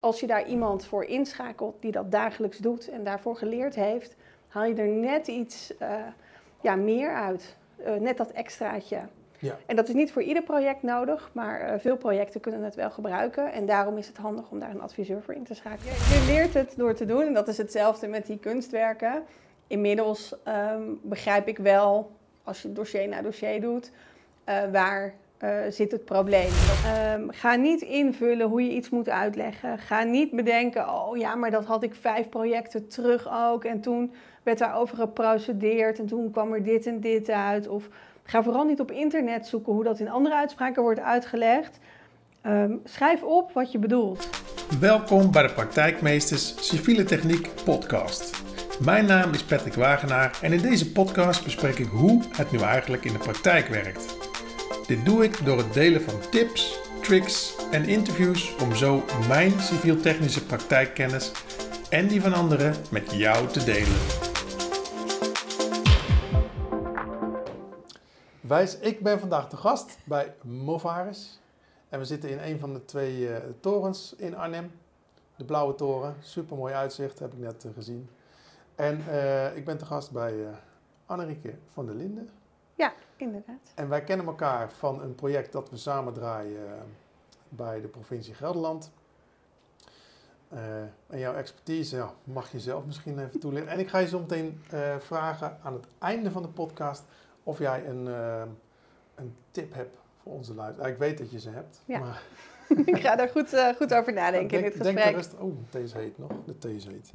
Als 0.00 0.20
je 0.20 0.26
daar 0.26 0.46
iemand 0.46 0.84
voor 0.84 1.04
inschakelt 1.04 1.76
die 1.80 1.92
dat 1.92 2.10
dagelijks 2.10 2.58
doet 2.58 2.88
en 2.88 3.04
daarvoor 3.04 3.36
geleerd 3.36 3.74
heeft, 3.74 4.16
haal 4.48 4.64
je 4.64 4.74
er 4.74 4.88
net 4.88 5.26
iets 5.26 5.72
uh, 5.82 5.94
ja, 6.60 6.74
meer 6.74 7.14
uit. 7.14 7.56
Uh, 7.86 7.94
net 7.94 8.16
dat 8.16 8.30
extraatje. 8.30 9.00
Ja. 9.38 9.56
En 9.66 9.76
dat 9.76 9.88
is 9.88 9.94
niet 9.94 10.12
voor 10.12 10.22
ieder 10.22 10.42
project 10.42 10.82
nodig, 10.82 11.30
maar 11.32 11.72
uh, 11.72 11.78
veel 11.78 11.96
projecten 11.96 12.40
kunnen 12.40 12.62
het 12.62 12.74
wel 12.74 12.90
gebruiken. 12.90 13.52
En 13.52 13.66
daarom 13.66 13.98
is 13.98 14.06
het 14.06 14.16
handig 14.16 14.50
om 14.50 14.58
daar 14.58 14.70
een 14.70 14.80
adviseur 14.80 15.22
voor 15.22 15.34
in 15.34 15.44
te 15.44 15.54
schakelen. 15.54 15.92
Je 15.92 16.24
leert 16.26 16.54
het 16.54 16.74
door 16.76 16.94
te 16.94 17.04
doen 17.04 17.22
en 17.22 17.34
dat 17.34 17.48
is 17.48 17.58
hetzelfde 17.58 18.08
met 18.08 18.26
die 18.26 18.38
kunstwerken. 18.38 19.22
Inmiddels 19.66 20.34
um, 20.48 21.00
begrijp 21.02 21.48
ik 21.48 21.58
wel, 21.58 22.10
als 22.42 22.62
je 22.62 22.72
dossier 22.72 23.08
na 23.08 23.22
dossier 23.22 23.60
doet, 23.60 23.90
waar 24.72 25.14
uh, 25.44 25.50
zit 25.70 25.92
het 25.92 26.04
probleem. 26.04 26.50
Um, 27.14 27.30
ga 27.30 27.54
niet 27.54 27.80
invullen 27.80 28.48
hoe 28.48 28.62
je 28.62 28.70
iets 28.70 28.90
moet 28.90 29.08
uitleggen. 29.08 29.78
Ga 29.78 30.02
niet 30.02 30.30
bedenken, 30.30 30.88
oh 30.88 31.16
ja, 31.16 31.34
maar 31.34 31.50
dat 31.50 31.64
had 31.64 31.82
ik 31.82 31.94
vijf 31.94 32.28
projecten 32.28 32.88
terug 32.88 33.28
ook. 33.32 33.64
En 33.64 33.80
toen 33.80 34.12
werd 34.42 34.58
daarover 34.58 34.96
geprocedeerd 34.96 35.98
en 35.98 36.06
toen 36.06 36.30
kwam 36.30 36.52
er 36.52 36.62
dit 36.62 36.86
en 36.86 37.00
dit 37.00 37.30
uit. 37.30 37.68
Of 37.68 37.88
ga 38.24 38.42
vooral 38.42 38.64
niet 38.64 38.80
op 38.80 38.90
internet 38.90 39.46
zoeken 39.46 39.72
hoe 39.72 39.84
dat 39.84 39.98
in 39.98 40.10
andere 40.10 40.34
uitspraken 40.34 40.82
wordt 40.82 41.00
uitgelegd. 41.00 41.78
Um, 42.46 42.80
schrijf 42.84 43.22
op 43.22 43.52
wat 43.52 43.72
je 43.72 43.78
bedoelt. 43.78 44.28
Welkom 44.80 45.32
bij 45.32 45.42
de 45.42 45.52
Praktijkmeesters 45.52 46.68
Civiele 46.68 47.04
Techniek 47.04 47.48
podcast. 47.64 48.42
Mijn 48.84 49.06
naam 49.06 49.32
is 49.32 49.44
Patrick 49.44 49.74
Wagenaar 49.74 50.38
en 50.42 50.52
in 50.52 50.62
deze 50.62 50.92
podcast 50.92 51.44
bespreek 51.44 51.78
ik 51.78 51.86
hoe 51.86 52.22
het 52.36 52.50
nu 52.50 52.58
eigenlijk 52.58 53.04
in 53.04 53.12
de 53.12 53.18
praktijk 53.18 53.66
werkt. 53.66 54.19
Dit 54.90 55.04
doe 55.04 55.24
ik 55.24 55.44
door 55.44 55.58
het 55.58 55.72
delen 55.72 56.02
van 56.02 56.20
tips, 56.30 56.80
tricks 57.02 57.56
en 57.70 57.84
interviews 57.84 58.56
om 58.56 58.74
zo 58.74 59.02
mijn 59.28 59.60
civiel-technische 59.60 60.46
praktijkkennis 60.46 61.32
en 61.90 62.08
die 62.08 62.20
van 62.20 62.32
anderen 62.32 62.74
met 62.90 63.12
jou 63.12 63.48
te 63.48 63.64
delen. 63.64 63.96
Wijs, 68.40 68.78
ik 68.78 69.02
ben 69.02 69.20
vandaag 69.20 69.48
de 69.48 69.56
gast 69.56 69.98
bij 70.04 70.34
Movaris. 70.42 71.40
En 71.88 71.98
we 71.98 72.04
zitten 72.04 72.30
in 72.30 72.38
een 72.38 72.58
van 72.58 72.72
de 72.72 72.84
twee 72.84 73.18
uh, 73.18 73.36
torens 73.60 74.14
in 74.16 74.36
Arnhem. 74.36 74.72
De 75.36 75.44
Blauwe 75.44 75.74
Toren, 75.74 76.16
super 76.20 76.56
mooi 76.56 76.74
uitzicht, 76.74 77.18
heb 77.18 77.32
ik 77.32 77.38
net 77.38 77.64
uh, 77.64 77.72
gezien. 77.74 78.08
En 78.74 79.04
uh, 79.08 79.56
ik 79.56 79.64
ben 79.64 79.78
te 79.78 79.86
gast 79.86 80.10
bij 80.10 80.34
Annerieke 81.06 81.54
van 81.72 81.86
der 81.86 81.94
Linden. 81.94 82.39
Ja, 82.80 82.92
inderdaad. 83.16 83.72
En 83.74 83.88
wij 83.88 84.04
kennen 84.04 84.26
elkaar 84.26 84.72
van 84.72 85.02
een 85.02 85.14
project 85.14 85.52
dat 85.52 85.70
we 85.70 85.76
samen 85.76 86.12
draaien 86.12 86.66
eh, 86.66 86.82
bij 87.48 87.80
de 87.80 87.88
provincie 87.88 88.34
Gelderland. 88.34 88.90
Uh, 90.52 90.80
en 91.06 91.18
jouw 91.18 91.34
expertise 91.34 91.96
ja, 91.96 92.14
mag 92.24 92.52
je 92.52 92.60
zelf 92.60 92.84
misschien 92.86 93.18
even 93.18 93.40
toelichten. 93.40 93.72
En 93.72 93.78
ik 93.78 93.88
ga 93.88 93.98
je 93.98 94.08
zo 94.08 94.18
meteen 94.18 94.62
uh, 94.74 94.96
vragen 94.98 95.58
aan 95.62 95.72
het 95.72 95.86
einde 95.98 96.30
van 96.30 96.42
de 96.42 96.48
podcast 96.48 97.04
of 97.42 97.58
jij 97.58 97.86
een, 97.86 98.06
een 99.14 99.36
tip 99.50 99.74
hebt 99.74 99.96
voor 100.22 100.32
onze 100.32 100.54
luisteraars. 100.54 100.92
Ik 100.92 100.98
weet 100.98 101.18
dat 101.18 101.30
je 101.30 101.40
ze 101.40 101.50
hebt. 101.50 101.82
Ja. 101.84 101.98
Maar 101.98 102.22
ik 102.94 103.00
ga 103.00 103.16
daar 103.16 103.28
goed, 103.28 103.74
goed 103.76 103.94
over 103.94 104.12
nadenken 104.12 104.48
denk, 104.48 104.64
in 104.64 104.70
dit 104.70 104.86
gesprek. 104.86 105.14
Denk 105.14 105.42
oh, 105.42 105.56
de 105.56 105.68
thee 105.70 105.82
is 105.82 105.92
heet 105.92 106.18
nog. 106.18 106.30
De 106.46 106.58
thee 106.58 106.76
is 106.76 106.86
heet. 106.86 107.12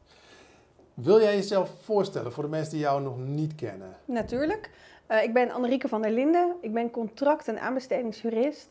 Wil 0.93 1.21
jij 1.21 1.35
jezelf 1.35 1.71
voorstellen 1.83 2.31
voor 2.31 2.43
de 2.43 2.49
mensen 2.49 2.71
die 2.71 2.81
jou 2.81 3.01
nog 3.01 3.17
niet 3.17 3.55
kennen? 3.55 3.95
Natuurlijk. 4.05 4.69
Uh, 5.11 5.23
ik 5.23 5.33
ben 5.33 5.51
Annerieke 5.51 5.87
van 5.87 6.01
der 6.01 6.11
Linden. 6.11 6.55
Ik 6.61 6.73
ben 6.73 6.91
contract- 6.91 7.47
en 7.47 7.59
aanbestedingsjurist. 7.59 8.69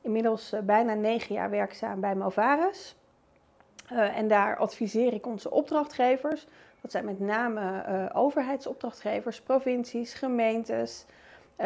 Inmiddels 0.00 0.52
uh, 0.52 0.60
bijna 0.60 0.94
negen 0.94 1.34
jaar 1.34 1.50
werkzaam 1.50 2.00
bij 2.00 2.14
Movares. 2.14 2.96
Uh, 3.92 4.18
en 4.18 4.28
daar 4.28 4.56
adviseer 4.56 5.12
ik 5.12 5.26
onze 5.26 5.50
opdrachtgevers. 5.50 6.46
Dat 6.80 6.90
zijn 6.90 7.04
met 7.04 7.20
name 7.20 8.10
overheidsopdrachtgevers, 8.12 9.40
provincies, 9.40 10.14
gemeentes, 10.14 11.04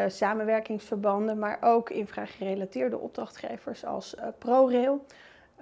samenwerkingsverbanden, 0.07 1.39
maar 1.39 1.59
ook 1.61 1.91
infragerelateerde 1.91 2.99
opdrachtgevers 2.99 3.85
als 3.85 4.15
ProRail, 4.39 5.05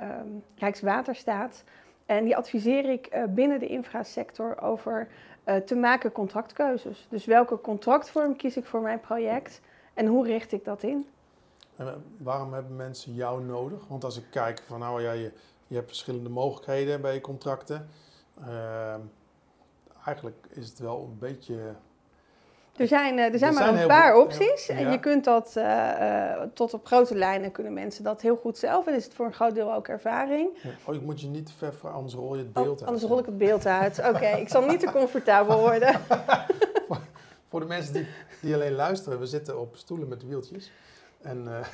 um, 0.03 0.45
Rijkswaterstaat. 0.57 1.65
En 2.07 2.25
die 2.25 2.37
adviseer 2.37 2.89
ik 2.89 3.25
binnen 3.29 3.59
de 3.59 3.67
infrasector 3.67 4.61
over 4.61 5.09
te 5.57 5.75
maken 5.75 6.13
contractkeuzes. 6.13 7.07
Dus 7.11 7.25
welke 7.25 7.61
contractvorm 7.61 8.37
kies 8.37 8.57
ik 8.57 8.65
voor 8.65 8.81
mijn 8.81 9.01
project 9.01 9.61
en 9.95 10.07
hoe 10.07 10.27
richt 10.27 10.53
ik 10.53 10.65
dat 10.65 10.83
in? 10.83 11.07
En 11.77 12.05
waarom 12.17 12.53
hebben 12.53 12.77
mensen 12.77 13.15
jou 13.15 13.45
nodig? 13.45 13.87
Want 13.87 14.05
als 14.05 14.17
ik 14.17 14.25
kijk 14.31 14.63
van 14.67 14.79
nou 14.79 15.03
ja, 15.03 15.13
je, 15.13 15.33
hebt 15.69 15.87
verschillende 15.87 16.29
mogelijkheden 16.29 17.01
bij 17.01 17.15
je 17.15 17.21
contracten. 17.21 17.89
Uh, 18.41 18.95
eigenlijk 20.05 20.47
is 20.51 20.69
het 20.69 20.79
wel 20.79 21.03
een 21.03 21.19
beetje 21.19 21.75
er 22.79 22.87
zijn, 22.87 23.19
eh, 23.19 23.33
er 23.33 23.39
zijn 23.39 23.55
maar 23.55 23.75
een 23.75 23.87
paar 23.87 24.17
opties. 24.17 24.69
En 24.69 24.91
je 24.91 25.01
kunt 25.01 25.25
dat 25.25 25.55
uh, 25.57 26.33
tot 26.55 26.75
op 26.75 26.87
grote 26.87 27.15
lijnen 27.15 27.53
kunnen 27.53 27.73
mensen 27.73 28.05
dat 28.05 28.21
heel 28.21 28.37
goed 28.37 28.59
zelf. 28.59 28.87
En 28.87 28.95
is 28.95 29.05
het 29.05 29.15
voor 29.15 29.27
een 29.27 29.35
groot 29.35 29.55
deel 29.55 29.75
ook 29.75 29.89
ervaring. 29.89 30.49
Ja. 30.63 30.71
Oh, 30.85 30.95
ik 30.95 31.03
moet 31.03 31.21
je 31.21 31.27
niet 31.27 31.47
te 31.47 31.53
ver 31.53 31.91
anders 31.91 32.15
rol 32.15 32.35
je 32.35 32.43
het 32.43 32.53
beeld 32.53 32.67
oh, 32.67 32.73
uit. 32.73 32.87
Anders 32.87 33.03
rol 33.03 33.19
ik 33.19 33.27
het 33.27 33.39
beeld 33.39 33.67
uit. 33.67 33.99
Oké, 34.15 34.27
ik 34.27 34.49
zal 34.49 34.67
niet 34.67 34.81
te 34.81 34.91
comfortabel 34.91 35.59
worden. 35.59 36.01
voor, 36.89 36.99
voor, 37.49 37.61
de 37.61 37.67
mensen 37.67 37.93
die, 37.93 38.07
die 38.41 38.55
alleen 38.55 38.75
luisteren, 38.75 39.19
we 39.19 39.27
zitten 39.27 39.61
op 39.61 39.77
stoelen 39.77 40.09
met 40.09 40.27
wieltjes. 40.27 40.73
En 41.23 41.45
uh, 41.49 41.67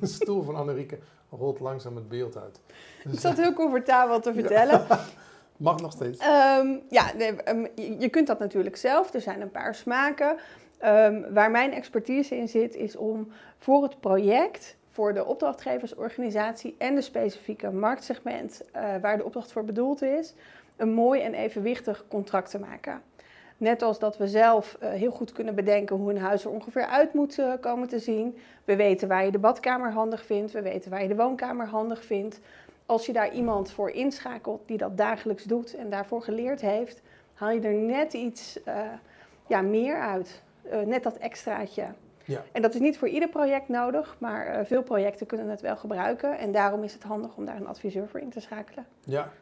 de 0.00 0.06
stoel 0.06 0.42
van 0.42 0.54
Annerieke 0.54 0.98
rolt 1.30 1.60
langzaam 1.60 1.96
het 1.96 2.08
beeld 2.08 2.36
uit. 2.36 2.60
Dus, 3.04 3.12
ik 3.12 3.20
zat 3.20 3.36
heel 3.36 3.52
comfortabel 3.52 4.20
te 4.20 4.34
vertellen. 4.34 4.86
Mag 5.60 5.80
nog 5.80 5.92
steeds. 5.92 6.26
Um, 6.26 6.82
ja, 6.88 7.12
um, 7.48 7.66
je 7.98 8.08
kunt 8.08 8.26
dat 8.26 8.38
natuurlijk 8.38 8.76
zelf. 8.76 9.14
Er 9.14 9.20
zijn 9.20 9.40
een 9.40 9.50
paar 9.50 9.74
smaken. 9.74 10.36
Um, 10.84 11.32
waar 11.34 11.50
mijn 11.50 11.72
expertise 11.72 12.36
in 12.36 12.48
zit, 12.48 12.74
is 12.74 12.96
om 12.96 13.32
voor 13.58 13.82
het 13.82 14.00
project, 14.00 14.76
voor 14.88 15.14
de 15.14 15.24
opdrachtgeversorganisatie 15.24 16.74
en 16.78 16.94
de 16.94 17.00
specifieke 17.00 17.70
marktsegment 17.70 18.62
uh, 18.76 18.82
waar 19.00 19.16
de 19.16 19.24
opdracht 19.24 19.52
voor 19.52 19.64
bedoeld 19.64 20.02
is, 20.02 20.34
een 20.76 20.92
mooi 20.92 21.20
en 21.20 21.34
evenwichtig 21.34 22.04
contract 22.08 22.50
te 22.50 22.58
maken. 22.58 23.02
Net 23.56 23.82
als 23.82 23.98
dat 23.98 24.16
we 24.16 24.28
zelf 24.28 24.78
uh, 24.82 24.90
heel 24.90 25.10
goed 25.10 25.32
kunnen 25.32 25.54
bedenken 25.54 25.96
hoe 25.96 26.10
een 26.10 26.18
huis 26.18 26.44
er 26.44 26.50
ongeveer 26.50 26.86
uit 26.86 27.14
moet 27.14 27.38
uh, 27.38 27.52
komen 27.60 27.88
te 27.88 27.98
zien. 27.98 28.38
We 28.64 28.76
weten 28.76 29.08
waar 29.08 29.24
je 29.24 29.30
de 29.30 29.38
badkamer 29.38 29.92
handig 29.92 30.24
vindt, 30.24 30.52
we 30.52 30.62
weten 30.62 30.90
waar 30.90 31.02
je 31.02 31.08
de 31.08 31.16
woonkamer 31.16 31.66
handig 31.66 32.04
vindt 32.04 32.40
als 32.90 33.06
je 33.06 33.12
daar 33.12 33.32
iemand 33.32 33.70
voor 33.70 33.90
inschakelt 33.90 34.62
die 34.66 34.76
dat 34.76 34.96
dagelijks 34.96 35.44
doet 35.44 35.74
en 35.74 35.90
daarvoor 35.90 36.22
geleerd 36.22 36.60
heeft, 36.60 37.02
haal 37.34 37.50
je 37.50 37.60
er 37.60 37.74
net 37.74 38.12
iets 38.12 38.58
uh, 38.66 38.80
ja, 39.46 39.60
meer 39.60 40.00
uit. 40.00 40.42
Uh, 40.72 40.80
net 40.80 41.02
dat 41.02 41.16
extraatje. 41.16 41.86
Ja. 42.24 42.44
En 42.52 42.62
dat 42.62 42.74
is 42.74 42.80
niet 42.80 42.98
voor 42.98 43.08
ieder 43.08 43.28
project 43.28 43.68
nodig, 43.68 44.16
maar 44.18 44.58
uh, 44.58 44.64
veel 44.64 44.82
projecten 44.82 45.26
kunnen 45.26 45.48
het 45.48 45.60
wel 45.60 45.76
gebruiken. 45.76 46.38
En 46.38 46.52
daarom 46.52 46.84
is 46.84 46.92
het 46.92 47.02
handig 47.02 47.36
om 47.36 47.44
daar 47.44 47.56
een 47.56 47.66
adviseur 47.66 48.08
voor 48.08 48.20
in 48.20 48.30
te 48.30 48.40
schakelen. 48.40 48.86
Ja, 49.04 49.32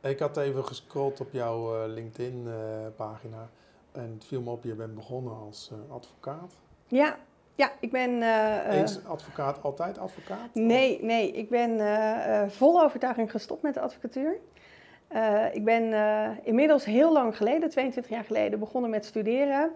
ik 0.00 0.18
had 0.18 0.36
even 0.36 0.64
gescrolld 0.64 1.20
op 1.20 1.32
jouw 1.32 1.86
LinkedIn-pagina. 1.86 3.48
en 3.92 4.12
het 4.14 4.24
viel 4.24 4.40
me 4.40 4.50
op, 4.50 4.64
je 4.64 4.74
bent 4.74 4.94
begonnen 4.94 5.36
als 5.36 5.70
advocaat. 5.88 6.52
Ja, 6.86 7.16
ja, 7.56 7.72
ik 7.80 7.90
ben... 7.90 8.10
Uh, 8.10 8.80
Eens 8.80 9.04
advocaat, 9.04 9.62
altijd 9.62 9.98
advocaat? 9.98 10.48
Nee, 10.52 10.98
nee. 11.02 11.32
Ik 11.32 11.48
ben 11.48 11.70
uh, 11.70 12.42
vol 12.48 12.82
overtuiging 12.82 13.30
gestopt 13.30 13.62
met 13.62 13.74
de 13.74 13.80
advocatuur. 13.80 14.36
ik 15.52 15.64
ben 15.64 15.94
inmiddels 16.42 16.84
heel 16.84 17.12
lang 17.12 17.36
geleden, 17.36 17.70
22 17.70 18.12
jaar 18.12 18.24
geleden, 18.24 18.58
begonnen 18.58 18.90
met 18.90 19.04
studeren. 19.04 19.70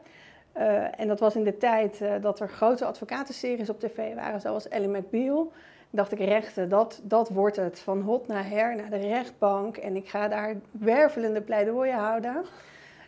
en 0.97 1.09
dat 1.09 1.21
was 1.21 1.37
in 1.37 1.45
de 1.45 1.57
tijd 1.57 2.03
dat 2.21 2.41
er 2.41 2.49
grote 2.49 2.85
advocatenseries 2.85 3.71
op 3.71 3.81
tv 3.81 4.15
waren, 4.15 4.41
zoals 4.41 4.69
Ellie 4.69 4.89
McBeal. 4.89 5.53
dacht 5.91 6.13
ik, 6.13 6.19
rechten, 6.19 6.69
dat, 6.69 7.01
dat 7.03 7.29
wordt 7.29 7.57
het. 7.57 7.81
Van 7.81 8.01
hot 8.01 8.27
naar 8.27 8.49
her, 8.49 8.77
naar 8.77 8.91
de 8.91 9.09
rechtbank. 9.09 9.77
En 9.77 9.97
ik 9.97 10.09
ga 10.09 10.29
daar 10.29 10.55
wervelende 10.71 11.41
pleidooien 11.41 11.97
houden. 11.97 12.45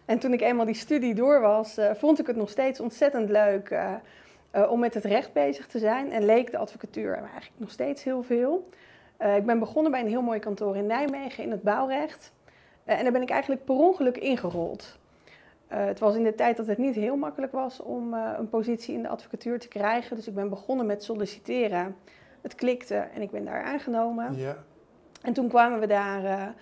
En 0.04 0.18
toen 0.18 0.32
ik 0.32 0.40
eenmaal 0.40 0.66
die 0.66 0.74
studie 0.74 1.14
door 1.14 1.40
was, 1.40 1.76
vond 1.94 2.20
ik 2.20 2.26
het 2.26 2.36
nog 2.36 2.50
steeds 2.50 2.80
ontzettend 2.80 3.30
leuk 3.30 3.70
uh, 4.56 4.70
om 4.70 4.80
met 4.80 4.94
het 4.94 5.04
recht 5.04 5.32
bezig 5.32 5.66
te 5.66 5.78
zijn. 5.78 6.12
En 6.12 6.24
leek 6.24 6.50
de 6.50 6.58
advocatuur 6.58 7.14
eigenlijk 7.14 7.52
nog 7.56 7.70
steeds 7.70 8.04
heel 8.04 8.22
veel. 8.22 8.68
Uh, 9.22 9.36
ik 9.36 9.46
ben 9.46 9.58
begonnen 9.58 9.92
bij 9.92 10.00
een 10.00 10.08
heel 10.08 10.22
mooi 10.22 10.38
kantoor 10.38 10.76
in 10.76 10.86
Nijmegen 10.86 11.44
in 11.44 11.50
het 11.50 11.62
bouwrecht. 11.62 12.32
Uh, 12.84 12.98
en 12.98 13.02
daar 13.02 13.12
ben 13.12 13.22
ik 13.22 13.30
eigenlijk 13.30 13.64
per 13.64 13.74
ongeluk 13.74 14.16
ingerold. 14.16 14.98
het 15.66 15.98
was 15.98 16.14
in 16.14 16.24
de 16.24 16.34
tijd 16.34 16.56
dat 16.56 16.66
het 16.66 16.78
niet 16.78 16.94
heel 16.94 17.16
makkelijk 17.16 17.52
was 17.52 17.80
om 17.80 18.14
een 18.14 18.48
positie 18.48 18.94
in 18.94 19.02
de 19.02 19.08
advocatuur 19.08 19.58
te 19.58 19.68
krijgen. 19.68 20.16
Dus 20.16 20.28
ik 20.28 20.34
ben 20.34 20.48
begonnen 20.48 20.86
met 20.86 21.04
solliciteren. 21.04 21.96
Het 22.40 22.54
klikte 22.54 22.94
en 22.94 23.22
ik 23.22 23.30
ben 23.30 23.44
daar 23.44 23.62
aangenomen. 23.62 24.36
Ja. 24.36 24.56
En 25.22 25.32
toen 25.32 25.48
kwamen 25.48 25.80
we 25.80 25.86
daar 25.86 26.54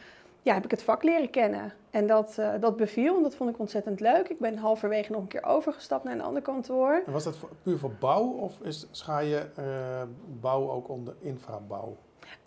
ja, 0.48 0.54
heb 0.54 0.64
ik 0.64 0.70
het 0.70 0.82
vak 0.82 1.02
leren 1.02 1.30
kennen. 1.30 1.72
En 1.90 2.06
dat, 2.06 2.36
uh, 2.40 2.50
dat 2.60 2.76
beviel 2.76 3.16
en 3.16 3.22
dat 3.22 3.34
vond 3.34 3.50
ik 3.50 3.58
ontzettend 3.58 4.00
leuk. 4.00 4.28
Ik 4.28 4.38
ben 4.38 4.56
halverwege 4.56 5.12
nog 5.12 5.20
een 5.20 5.28
keer 5.28 5.44
overgestapt 5.44 6.04
naar 6.04 6.12
een 6.12 6.22
ander 6.22 6.42
kantoor. 6.42 7.02
En 7.06 7.12
was 7.12 7.24
dat 7.24 7.36
voor, 7.36 7.48
puur 7.62 7.78
voor 7.78 7.92
bouw 7.98 8.24
of 8.24 8.60
is, 8.60 8.86
schaar 8.90 9.24
je 9.24 9.46
uh, 9.58 9.64
bouw 10.40 10.70
ook 10.70 10.88
onder 10.88 11.14
infrabouw? 11.20 11.96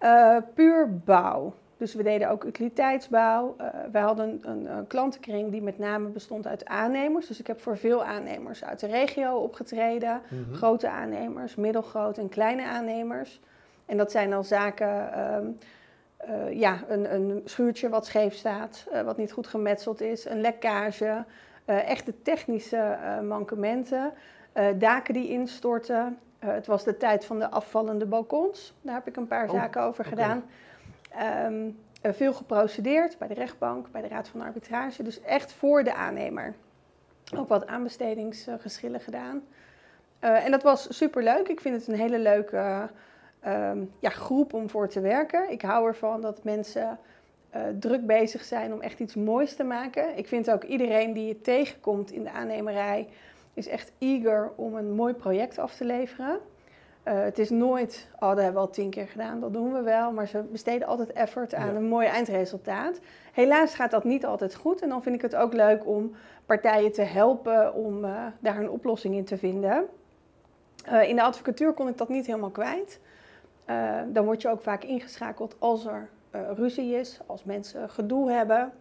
Uh, 0.04 0.38
puur 0.54 0.98
bouw. 1.06 1.54
Dus 1.78 1.94
we 1.94 2.04
deden 2.04 2.30
ook 2.30 2.44
utiliteitsbouw. 2.44 3.56
We 3.92 3.98
hadden 3.98 4.40
een, 4.42 4.78
een, 4.78 4.88
klantenkring 4.88 5.52
die 5.52 5.62
met 5.62 5.78
name 5.78 6.08
bestond 6.08 6.48
uit 6.48 6.66
aannemers. 6.66 7.28
Dus 7.28 7.40
ik 7.40 7.48
heb 7.48 7.62
voor 7.62 7.78
veel 7.78 8.04
aannemers 8.04 8.64
uit 8.64 8.80
de 8.80 8.88
regio 8.88 9.36
opgetreden. 9.36 10.22
Mhm. 10.30 10.54
Grote 10.54 10.90
aannemers, 10.90 11.56
middelgrote 11.56 12.22
en 12.22 12.30
kleine 12.30 12.66
aannemers. 12.66 13.40
En 13.86 13.98
dat 13.98 14.12
zijn 14.12 14.30
dan 14.30 14.44
zaken, 14.44 15.14
ehm, 15.14 15.46
uh, 16.30 16.60
ja, 16.60 16.84
een, 16.88 17.14
een, 17.14 17.42
schuurtje 17.46 17.90
wat 17.90 18.06
scheef 18.06 18.34
staat, 18.34 18.86
wat 19.06 19.18
niet 19.18 19.32
goed 19.32 19.48
gemetseld 19.48 20.02
is, 20.02 20.26
een 20.26 20.42
lekkage. 20.42 21.26
echte 21.66 22.22
technische 22.22 22.98
mankementen. 23.24 24.14
daken 24.78 25.14
die 25.14 25.30
instorten. 25.30 26.18
het 26.40 26.68
was 26.68 26.84
de 26.84 26.98
tijd 26.98 27.26
van 27.26 27.40
de 27.40 27.50
afvallende 27.50 28.06
balkons. 28.06 28.74
Daar 28.82 28.96
heb 28.96 29.08
ik 29.08 29.16
een 29.16 29.28
paar 29.28 29.50
oh, 29.50 29.54
zaken 29.54 29.82
over 29.82 30.06
gedaan. 30.06 30.44
Um, 31.46 31.78
veel 32.02 32.34
geprocedeerd 32.34 33.18
bij 33.18 33.28
de 33.28 33.34
rechtbank, 33.34 33.92
bij 33.92 34.02
de 34.02 34.08
Raad 34.08 34.28
van 34.28 34.42
Arbitrage. 34.42 35.04
Dus 35.04 35.22
echt 35.22 35.54
voor 35.54 35.84
de 35.84 35.94
aannemer. 35.94 36.54
Ook 37.36 37.48
wat 37.48 37.68
aanbestedingsgeschillen 37.68 39.00
gedaan. 39.00 39.44
En 40.20 40.52
dat 40.52 40.64
was 40.64 40.98
superleuk. 40.98 41.48
Ik 41.48 41.60
vind 41.60 41.76
het 41.76 41.88
een 41.88 42.00
hele 42.00 42.20
leuke 42.20 42.90
uh, 43.48 43.72
ja, 44.00 44.10
groep 44.10 44.54
om 44.54 44.70
voor 44.70 44.88
te 44.88 45.00
werken. 45.00 45.52
Ik 45.52 45.62
hou 45.62 45.88
ervan 45.88 46.22
dat 46.22 46.44
mensen 46.44 47.00
uh, 47.56 47.62
druk 47.80 48.06
bezig 48.06 48.44
zijn 48.44 48.74
om 48.74 48.82
echt 48.82 49.00
iets 49.00 49.16
moois 49.16 49.56
te 49.56 49.64
maken. 49.64 50.18
Ik 50.18 50.28
vind 50.28 50.52
ook 50.52 50.64
iedereen 50.64 51.14
die 51.14 51.28
je 51.28 51.42
tegenkomt 51.42 52.12
in 52.12 52.24
de 52.24 52.32
aannemerij... 52.32 53.08
is 53.54 53.68
echt 53.68 53.92
eager 53.98 54.52
om 54.56 54.76
een 54.76 54.92
mooi 54.92 55.14
project 55.14 55.58
af 55.60 55.76
te 55.76 55.86
leveren. 55.86 56.40
Uh, 57.08 57.22
het 57.22 57.40
is 57.40 57.50
nooit, 57.50 58.08
oh, 58.20 58.30
dat 58.30 58.38
hebben 58.38 58.54
we 58.54 58.68
al 58.68 58.70
tien 58.70 58.90
keer 58.90 59.08
gedaan, 59.08 59.40
dat 59.40 59.54
doen 59.54 59.74
we 59.74 59.82
wel. 59.82 60.12
Maar 60.12 60.28
ze 60.28 60.42
besteden 60.42 60.88
altijd 60.88 61.12
effort 61.12 61.54
aan 61.54 61.76
een 61.76 61.88
mooi 61.88 62.08
eindresultaat. 62.08 63.00
Helaas 63.34 63.76
gaat 63.76 63.92
dat 63.92 64.04
niet 64.04 64.26
altijd 64.26 64.56
goed. 64.56 64.82
En 64.82 64.90
dan 64.90 65.04
vind 65.04 65.16
ik 65.16 65.22
het 65.22 65.36
ook 65.36 65.54
leuk 65.54 65.88
om 65.88 66.16
partijen 66.46 66.92
te 66.92 67.02
helpen 67.02 67.74
om 67.74 68.06
uh, 68.06 68.26
daar 68.40 68.58
een 68.58 68.70
oplossing 68.70 69.16
in 69.16 69.26
te 69.26 69.38
vinden. 69.38 69.86
Uh, 70.88 71.10
in 71.10 71.16
de 71.16 71.22
advocatuur 71.22 71.74
kon 71.74 71.88
ik 71.88 71.98
dat 71.98 72.10
niet 72.10 72.26
helemaal 72.26 72.50
kwijt. 72.50 73.00
Dan 74.08 74.26
word 74.26 74.42
je 74.42 74.50
ook 74.50 74.62
vaak 74.62 74.84
ingeschakeld 74.84 75.56
als 75.60 75.86
er 75.86 76.10
ruzie 76.56 76.96
is, 76.96 77.20
als 77.26 77.44
mensen 77.44 77.90
gedoe 77.90 78.32
hebben. 78.32 78.72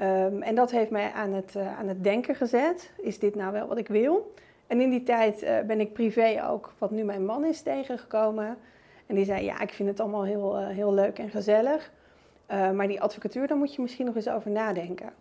Um, 0.00 0.42
en 0.42 0.54
dat 0.54 0.70
heeft 0.70 0.90
mij 0.90 1.12
aan 1.12 1.32
het, 1.32 1.56
aan 1.78 1.88
het 1.88 2.04
denken 2.04 2.34
gezet. 2.34 2.92
Is 2.96 3.18
dit 3.18 3.34
nou 3.34 3.52
wel 3.52 3.66
wat 3.66 3.78
ik 3.78 3.88
wil? 3.88 4.34
En 4.66 4.80
in 4.80 4.90
die 4.90 5.02
tijd 5.02 5.46
ben 5.66 5.80
ik 5.80 5.92
privé 5.92 6.42
ook, 6.48 6.72
wat 6.78 6.90
nu 6.90 7.04
mijn 7.04 7.24
man 7.24 7.44
is, 7.44 7.62
tegengekomen. 7.62 8.56
En 9.06 9.14
die 9.14 9.24
zei, 9.24 9.44
ja, 9.44 9.60
ik 9.60 9.72
vind 9.72 9.88
het 9.88 10.00
allemaal 10.00 10.24
heel, 10.24 10.66
heel 10.66 10.94
leuk 10.94 11.18
en 11.18 11.30
gezellig. 11.30 11.92
Maar 12.46 12.86
die 12.86 13.00
advocatuur, 13.00 13.46
daar 13.46 13.56
moet 13.56 13.74
je 13.74 13.82
misschien 13.82 14.06
nog 14.06 14.16
eens 14.16 14.28
over 14.28 14.50
nadenken. 14.50 15.12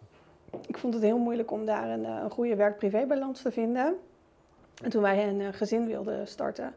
Ik 0.67 0.77
vond 0.77 0.93
het 0.93 1.03
heel 1.03 1.17
moeilijk 1.17 1.51
om 1.51 1.65
daar 1.65 1.89
een, 1.89 2.03
een 2.03 2.29
goede 2.29 2.55
werk-privé-balans 2.55 3.41
te 3.41 3.51
vinden. 3.51 3.95
En 4.83 4.89
toen 4.89 5.01
wij 5.01 5.27
een 5.27 5.53
gezin 5.53 5.87
wilden 5.87 6.27
starten, 6.27 6.73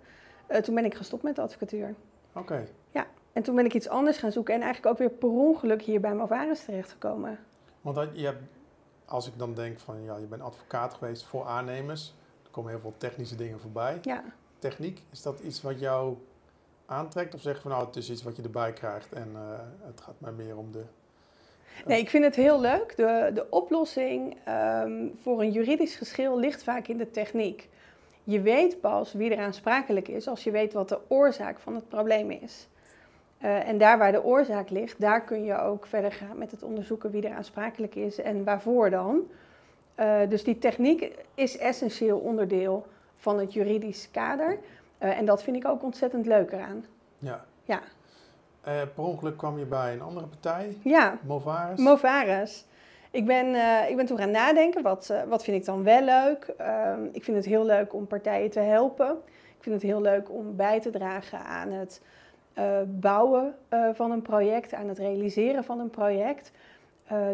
toen 0.63 0.75
ben 0.75 0.85
ik 0.85 0.95
gestopt 0.95 1.23
met 1.23 1.37
de 1.37 1.43
advocatuur. 1.43 1.95
Oké. 2.35 2.67
Ja, 2.91 3.07
en 3.33 3.43
toen 3.43 3.55
ben 3.55 3.65
ik 3.65 3.75
iets 3.75 3.89
anders 3.89 4.19
gaan 4.19 4.33
zoeken 4.33 4.55
en 4.55 4.63
eigenlijk 4.63 4.93
ook 4.93 4.99
weer 4.99 5.19
per 5.19 5.29
ongeluk 5.29 5.83
hier 5.83 6.01
bij 6.01 6.15
Movaris 6.15 6.65
terechtgekomen. 6.65 7.39
Want 7.81 7.97
dat, 7.97 8.09
je 8.13 8.25
hebt, 8.25 8.43
als 9.05 9.27
ik 9.27 9.33
dan 9.37 9.55
denk 9.55 9.81
van, 9.81 10.03
ja, 10.03 10.17
je 10.17 10.27
bent 10.27 10.43
advocaat 10.43 10.95
geweest 10.95 11.25
voor 11.25 11.45
aannemers 11.45 12.15
komen 12.55 12.71
heel 12.71 12.81
veel 12.81 12.95
technische 12.97 13.37
dingen 13.37 13.61
voorbij. 13.61 13.99
Ja. 14.03 14.25
Techniek, 14.59 15.03
is 15.11 15.23
dat 15.23 15.41
iets 15.41 15.63
wat 15.63 15.81
jou 15.81 16.17
aantrekt? 16.87 17.35
Of 17.35 17.41
zeg 17.41 17.55
je 17.55 17.61
van 17.61 17.71
nou, 17.71 17.87
het 17.87 17.97
is 17.97 18.11
iets 18.11 18.23
wat 18.23 18.37
je 18.37 18.43
erbij 18.43 18.73
krijgt 18.73 19.13
en 19.13 19.31
uh, 19.33 19.41
het 19.87 20.01
gaat 20.01 20.15
mij 20.19 20.33
meer 20.33 20.57
om 20.57 20.73
de... 20.73 20.79
Uh... 20.79 21.87
Nee, 21.87 22.01
ik 22.01 22.11
vind 22.11 22.25
het 22.25 22.35
heel 22.35 22.61
leuk. 22.61 22.97
De, 22.97 23.31
de 23.35 23.47
oplossing 23.51 24.37
um, 24.49 25.19
voor 25.23 25.41
een 25.41 25.51
juridisch 25.51 25.97
geschil 25.97 26.39
ligt 26.39 26.63
vaak 26.63 26.89
in 26.89 26.97
de 26.97 27.11
techniek. 27.11 27.69
Je 28.25 28.41
weet 28.41 28.81
pas 28.81 29.13
wie 29.13 29.31
er 29.35 29.45
aansprakelijk 29.45 30.09
is 30.09 30.29
als 30.29 30.45
je 30.45 30.51
weet 30.51 30.73
wat 30.73 30.89
de 30.89 30.99
oorzaak 31.09 31.59
van 31.59 31.75
het 31.75 31.89
probleem 31.89 32.31
is. 32.31 32.69
Uh, 33.43 33.69
en 33.69 33.79
daar 33.79 33.99
waar 33.99 34.13
de 34.13 34.25
oorzaak 34.25 34.71
ligt, 34.71 35.01
daar 35.01 35.25
kun 35.25 35.45
je 35.45 35.59
ook 35.59 35.87
verder 35.87 36.13
gaan 36.13 36.39
met 36.39 36.51
het 36.51 36.63
onderzoeken 36.63 37.11
wie 37.11 37.29
er 37.29 37.37
aansprakelijk 37.37 37.95
is 37.95 38.21
en 38.21 38.45
waarvoor 38.45 38.91
dan. 38.91 39.23
Uh, 40.01 40.17
dus 40.29 40.45
die 40.45 40.59
techniek 40.59 41.15
is 41.35 41.59
essentieel 41.59 42.19
onderdeel 42.19 42.87
van 43.17 43.39
het 43.39 43.53
juridisch 43.53 44.11
kader. 44.11 44.59
Uh, 45.03 45.19
en 45.19 45.25
dat 45.25 45.43
vind 45.43 45.57
ik 45.57 45.67
ook 45.67 45.83
ontzettend 45.83 46.27
leuk 46.27 46.53
eraan. 46.53 46.85
Ja. 47.19 47.45
ja. 47.65 47.81
Per 48.63 49.05
ongeluk 49.05 49.37
kwam 49.37 49.59
je 49.59 49.65
bij 49.65 49.93
een 49.93 50.03
andere 50.03 50.27
partij. 50.27 50.77
Ja. 50.83 51.19
Movares. 51.23 51.79
Movares. 51.79 52.65
Ik 53.15 53.27
ben, 53.27 53.47
ik 53.89 53.97
ben 53.97 54.07
toen 54.07 54.19
gaan 54.19 54.31
nadenken, 54.31 54.83
wat, 54.83 55.15
wat 55.29 55.45
vind 55.45 55.57
ik 55.57 55.65
dan 55.65 55.83
wel 55.83 56.03
leuk? 56.03 56.45
Ehm, 56.57 57.05
ik 57.13 57.25
vind 57.25 57.37
het 57.37 57.47
heel 57.47 57.65
leuk 57.65 57.95
om 57.95 58.07
partijen 58.07 58.51
te 58.51 58.61
helpen. 58.61 59.19
Ik 59.57 59.63
vind 59.63 59.75
het 59.75 59.85
heel 59.85 60.01
leuk 60.01 60.31
om 60.31 60.57
bij 60.57 60.81
te 60.81 60.91
dragen 60.91 61.39
aan 61.39 61.71
het 61.71 62.03
bouwen 62.87 63.55
van 63.93 64.11
een 64.11 64.23
project, 64.23 64.75
aan 64.75 64.89
het 64.89 64.99
realiseren 64.99 65.65
van 65.65 65.81
een 65.81 65.91
project. 65.91 66.53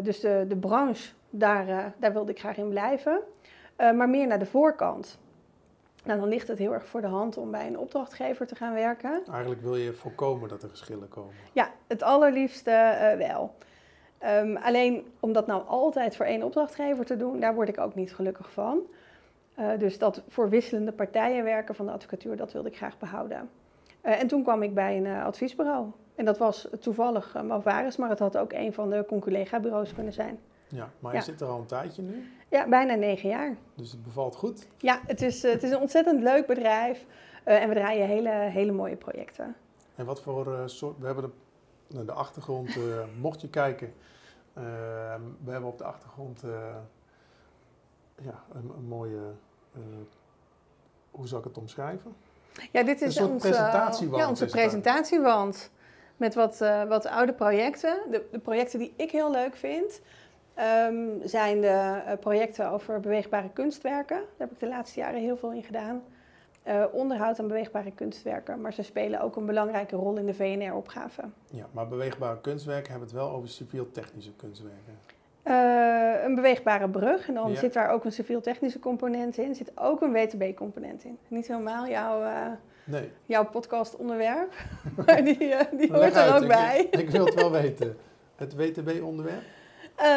dus 0.03 0.19
de, 0.19 0.45
de 0.47 0.57
branche 0.57 1.13
daar, 1.29 1.93
daar 1.97 2.13
wilde 2.13 2.31
ik 2.31 2.39
graag 2.39 2.57
in 2.57 2.69
blijven. 2.69 3.19
Maar 3.77 4.09
meer 4.09 4.27
naar 4.27 4.39
de 4.39 4.45
voorkant. 4.45 5.19
Nou, 6.03 6.19
dan 6.19 6.29
ligt 6.29 6.47
het 6.47 6.57
heel 6.57 6.73
erg 6.73 6.85
voor 6.85 7.01
de 7.01 7.07
hand 7.07 7.37
om 7.37 7.51
bij 7.51 7.67
een 7.67 7.77
opdrachtgever 7.77 8.47
te 8.47 8.55
gaan 8.55 8.73
werken. 8.73 9.21
Eigenlijk 9.31 9.61
wil 9.61 9.75
je 9.75 9.93
voorkomen 9.93 10.49
dat 10.49 10.63
er 10.63 10.69
geschillen 10.69 11.09
komen. 11.09 11.33
Ja, 11.53 11.71
het 11.87 12.03
allerliefste 12.03 13.15
wel. 13.17 13.55
Um, 14.25 14.57
alleen 14.57 15.05
om 15.19 15.33
dat 15.33 15.47
nou 15.47 15.67
altijd 15.67 16.15
voor 16.15 16.25
één 16.25 16.43
opdrachtgever 16.43 17.05
te 17.05 17.17
doen, 17.17 17.39
daar 17.39 17.53
word 17.53 17.69
ik 17.69 17.79
ook 17.79 17.95
niet 17.95 18.13
gelukkig 18.13 18.51
van. 18.51 18.79
dus 19.77 19.97
dat 19.97 20.21
voor 20.27 20.49
wisselende 20.49 20.91
partijen 20.91 21.43
werken 21.43 21.75
van 21.75 21.85
de 21.85 21.91
advocatuur, 21.91 22.37
dat 22.37 22.51
wilde 22.51 22.69
ik 22.69 22.77
graag 22.77 22.97
behouden. 22.97 23.49
en 24.01 24.27
toen 24.27 24.43
kwam 24.43 24.63
ik 24.63 24.73
bij 24.73 24.97
een 24.97 25.07
adviesbureau. 25.07 25.91
En 26.21 26.27
dat 26.27 26.37
was 26.37 26.67
toevallig 26.79 27.35
uh, 27.35 27.41
Malvaris, 27.41 27.97
maar 27.97 28.09
het 28.09 28.19
had 28.19 28.37
ook 28.37 28.53
een 28.53 28.73
van 28.73 28.89
de 28.89 29.05
conculega-bureaus 29.07 29.93
kunnen 29.93 30.13
zijn. 30.13 30.39
Ja, 30.67 30.89
maar 30.99 31.15
je 31.15 31.21
zit 31.21 31.41
er 31.41 31.47
al 31.47 31.59
een 31.59 31.65
tijdje 31.65 32.01
nu? 32.01 32.31
Ja, 32.49 32.67
bijna 32.67 32.95
negen 32.95 33.29
jaar. 33.29 33.55
Dus 33.75 33.91
het 33.91 34.03
bevalt 34.03 34.35
goed? 34.35 34.67
Ja, 34.77 34.99
het 35.07 35.21
is, 35.21 35.41
het 35.41 35.63
is 35.63 35.71
een 35.71 35.79
ontzettend 35.79 36.21
leuk 36.21 36.45
bedrijf 36.45 37.05
en 37.43 37.69
we 37.69 37.75
draaien 37.75 38.07
hele, 38.07 38.29
hele 38.29 38.71
mooie 38.71 38.95
projecten. 38.95 39.55
En 39.95 40.05
wat 40.05 40.21
voor 40.21 40.63
soort, 40.65 40.99
we 40.99 41.05
hebben 41.05 41.23
de, 41.23 41.29
de 42.05 42.11
achtergrond, 42.11 42.75
uh, 42.75 42.83
mocht 43.19 43.41
je 43.41 43.49
kijken, 43.49 43.93
we 45.43 45.51
hebben 45.51 45.69
op 45.69 45.77
de 45.77 45.83
achtergrond 45.83 46.43
ja, 48.15 48.43
een, 48.53 48.71
een 48.77 48.87
mooie, 48.87 49.19
hoe 51.11 51.27
zou 51.27 51.41
ik 51.41 51.47
het 51.47 51.57
omschrijven? 51.57 52.15
Ja, 52.71 52.83
dit 52.83 53.01
is 53.01 53.19
onze 53.19 53.35
presentatiewand. 53.35 54.21
Ja, 54.21 54.29
onze 54.29 54.45
presentatiewand. 54.45 55.71
Met 56.17 56.35
wat, 56.35 56.57
wat 56.87 57.05
oude 57.05 57.33
projecten. 57.33 58.01
De, 58.11 58.27
de 58.31 58.39
projecten 58.39 58.79
die 58.79 58.93
ik 58.95 59.11
heel 59.11 59.31
leuk 59.31 59.55
vind, 59.55 60.01
um, 60.87 61.19
zijn 61.23 61.61
de 61.61 62.01
projecten 62.19 62.69
over 62.71 62.99
beweegbare 62.99 63.49
kunstwerken. 63.49 64.17
Daar 64.17 64.47
heb 64.47 64.51
ik 64.51 64.59
de 64.59 64.67
laatste 64.67 64.99
jaren 64.99 65.19
heel 65.19 65.37
veel 65.37 65.51
in 65.51 65.63
gedaan. 65.63 66.03
Uh, 66.67 66.83
onderhoud 66.91 67.39
aan 67.39 67.47
beweegbare 67.47 67.91
kunstwerken, 67.91 68.61
maar 68.61 68.73
ze 68.73 68.83
spelen 68.83 69.21
ook 69.21 69.35
een 69.35 69.45
belangrijke 69.45 69.95
rol 69.95 70.17
in 70.17 70.25
de 70.25 70.33
VNR-opgave. 70.33 71.21
Ja, 71.51 71.65
maar 71.71 71.87
beweegbare 71.87 72.41
kunstwerken 72.41 72.91
hebben 72.91 73.07
het 73.07 73.17
wel 73.17 73.29
over 73.29 73.49
civiel-technische 73.49 74.31
kunstwerken. 74.35 74.99
Uh, 75.43 76.23
een 76.23 76.35
beweegbare 76.35 76.89
brug 76.89 77.27
en 77.27 77.33
dan 77.33 77.51
ja. 77.51 77.55
zit 77.55 77.73
daar 77.73 77.89
ook 77.89 78.05
een 78.05 78.11
civiel-technische 78.11 78.79
component 78.79 79.37
in. 79.37 79.55
Zit 79.55 79.71
ook 79.75 80.01
een 80.01 80.11
WTB-component 80.11 81.03
in. 81.03 81.17
Niet 81.27 81.47
helemaal 81.47 81.87
jouw, 81.87 82.21
uh, 82.23 82.47
nee. 82.83 83.11
jouw 83.25 83.45
podcast-onderwerp, 83.45 84.53
maar 85.05 85.23
die, 85.23 85.37
die 85.77 85.91
hoort 85.93 86.15
er 86.15 86.35
ook 86.35 86.41
ik, 86.41 86.47
bij. 86.47 86.87
Ik 86.91 87.09
wil 87.09 87.25
het 87.25 87.33
wel 87.33 87.51
weten. 87.61 87.97
Het 88.35 88.55
WTB-onderwerp? 88.55 89.43
Uh, 90.01 90.07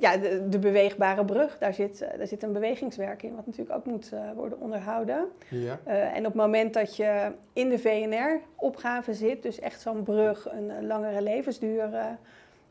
ja, 0.00 0.16
de, 0.16 0.48
de, 0.48 0.58
beweegbare 0.58 1.24
brug, 1.24 1.58
daar 1.58 1.74
zit, 1.74 2.02
uh, 2.02 2.08
daar 2.18 2.26
zit 2.26 2.42
een 2.42 2.52
bewegingswerk 2.52 3.22
in, 3.22 3.34
wat 3.34 3.46
natuurlijk 3.46 3.76
ook 3.76 3.84
moet 3.84 4.10
uh, 4.12 4.32
worden 4.34 4.60
onderhouden. 4.60 5.28
Ja. 5.48 5.78
en 5.86 6.18
op 6.18 6.24
het 6.24 6.34
moment 6.34 6.74
dat 6.74 6.96
je 6.96 7.32
in 7.52 7.68
de 7.68 7.78
VNR-opgave 7.78 9.14
zit, 9.14 9.42
dus 9.42 9.58
echt 9.60 9.80
zo'n 9.80 10.02
brug 10.02 10.50
een 10.50 10.86
langere 10.86 11.22
levensduur 11.22 11.90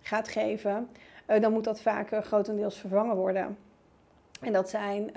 gaat 0.02 0.28
geven, 0.28 0.90
dan 1.26 1.52
moet 1.52 1.64
dat 1.64 1.82
vaak 1.82 2.10
grotendeels 2.22 2.78
vervangen 2.78 3.16
worden. 3.16 3.58
En 4.42 4.54
dat 4.54 4.70
zijn. 4.70 5.12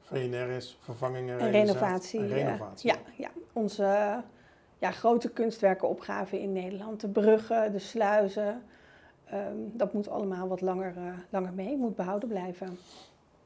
VNR 0.00 0.50
is 0.50 0.78
vervangingen 0.80 1.38
en 1.38 1.50
renovatie. 1.50 2.20
En 2.20 2.28
renovatie. 2.28 2.90
ja, 2.90 2.96
ja, 3.16 3.30
onze 3.52 4.22
ja, 4.78 4.90
grote 4.90 5.30
kunstwerkenopgave 5.30 6.40
in 6.40 6.52
Nederland. 6.52 7.00
De 7.00 7.08
bruggen, 7.08 7.72
de 7.72 7.78
sluizen. 7.78 8.62
Um, 9.32 9.70
dat 9.72 9.92
moet 9.92 10.08
allemaal 10.08 10.48
wat 10.48 10.60
langer, 10.60 10.94
uh, 10.98 11.02
langer 11.30 11.52
mee, 11.52 11.76
moet 11.76 11.96
behouden 11.96 12.28
blijven. 12.28 12.78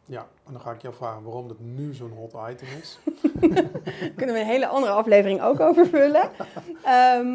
Ja, 0.05 0.27
en 0.47 0.53
dan 0.53 0.61
ga 0.61 0.71
ik 0.73 0.83
jou 0.83 0.95
vragen 0.95 1.23
waarom 1.23 1.49
dat 1.49 1.59
nu 1.61 1.95
zo'n 1.95 2.11
hot 2.13 2.33
item 2.51 2.69
is. 2.81 2.99
Kunnen 4.17 4.35
we 4.35 4.41
een 4.41 4.47
hele 4.47 4.67
andere 4.67 4.93
aflevering 4.93 5.43
ook 5.43 5.61
over 5.61 5.87
vullen. 5.87 6.31
Ehm, 6.85 7.27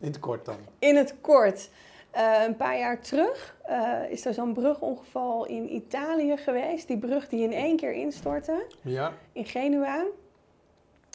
In 0.00 0.06
het 0.10 0.18
kort 0.18 0.44
dan. 0.44 0.54
in 0.78 0.96
het 0.96 1.14
kort. 1.20 1.70
eh, 2.10 2.42
een 2.46 2.56
paar 2.56 2.78
jaar 2.78 3.00
terug 3.00 3.56
eh, 3.62 3.98
is 4.10 4.26
er 4.26 4.34
zo'n 4.34 4.52
brugongeval 4.52 5.46
in 5.46 5.74
Italië 5.74 6.36
geweest. 6.36 6.88
Die 6.88 6.98
brug 6.98 7.28
die 7.28 7.42
in 7.42 7.52
één 7.52 7.76
keer 7.76 7.92
instortte 7.92 8.66
Ja, 8.80 9.12
in 9.32 9.44
Genua. 9.44 10.04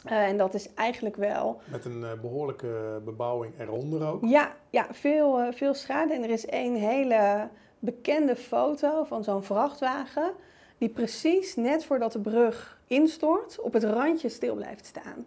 Eh, 0.05 0.27
en 0.27 0.37
dat 0.37 0.53
is 0.53 0.73
eigenlijk 0.73 1.15
wel 1.15 1.61
met 1.71 1.85
een 1.85 2.03
eh, 2.03 2.11
behoorlijke 2.21 3.01
bebouwing 3.05 3.53
eronder 3.59 4.07
ook. 4.07 4.25
Ja, 4.25 4.55
ja 4.69 4.87
veel, 4.91 5.39
eh, 5.39 5.53
veel 5.53 5.73
schade. 5.73 6.13
En 6.13 6.23
er 6.23 6.29
is 6.29 6.45
één 6.45 6.75
hele 6.75 7.47
bekende 7.79 8.35
foto 8.35 9.03
van 9.03 9.23
zo'n 9.23 9.43
vrachtwagen. 9.43 10.31
Die 10.77 10.89
precies 10.89 11.55
net 11.55 11.85
voordat 11.85 12.11
de 12.11 12.19
brug 12.19 12.79
instort 12.87 13.59
op 13.59 13.73
het 13.73 13.83
randje 13.83 14.29
stil 14.29 14.55
blijft 14.55 14.85
staan. 14.85 15.25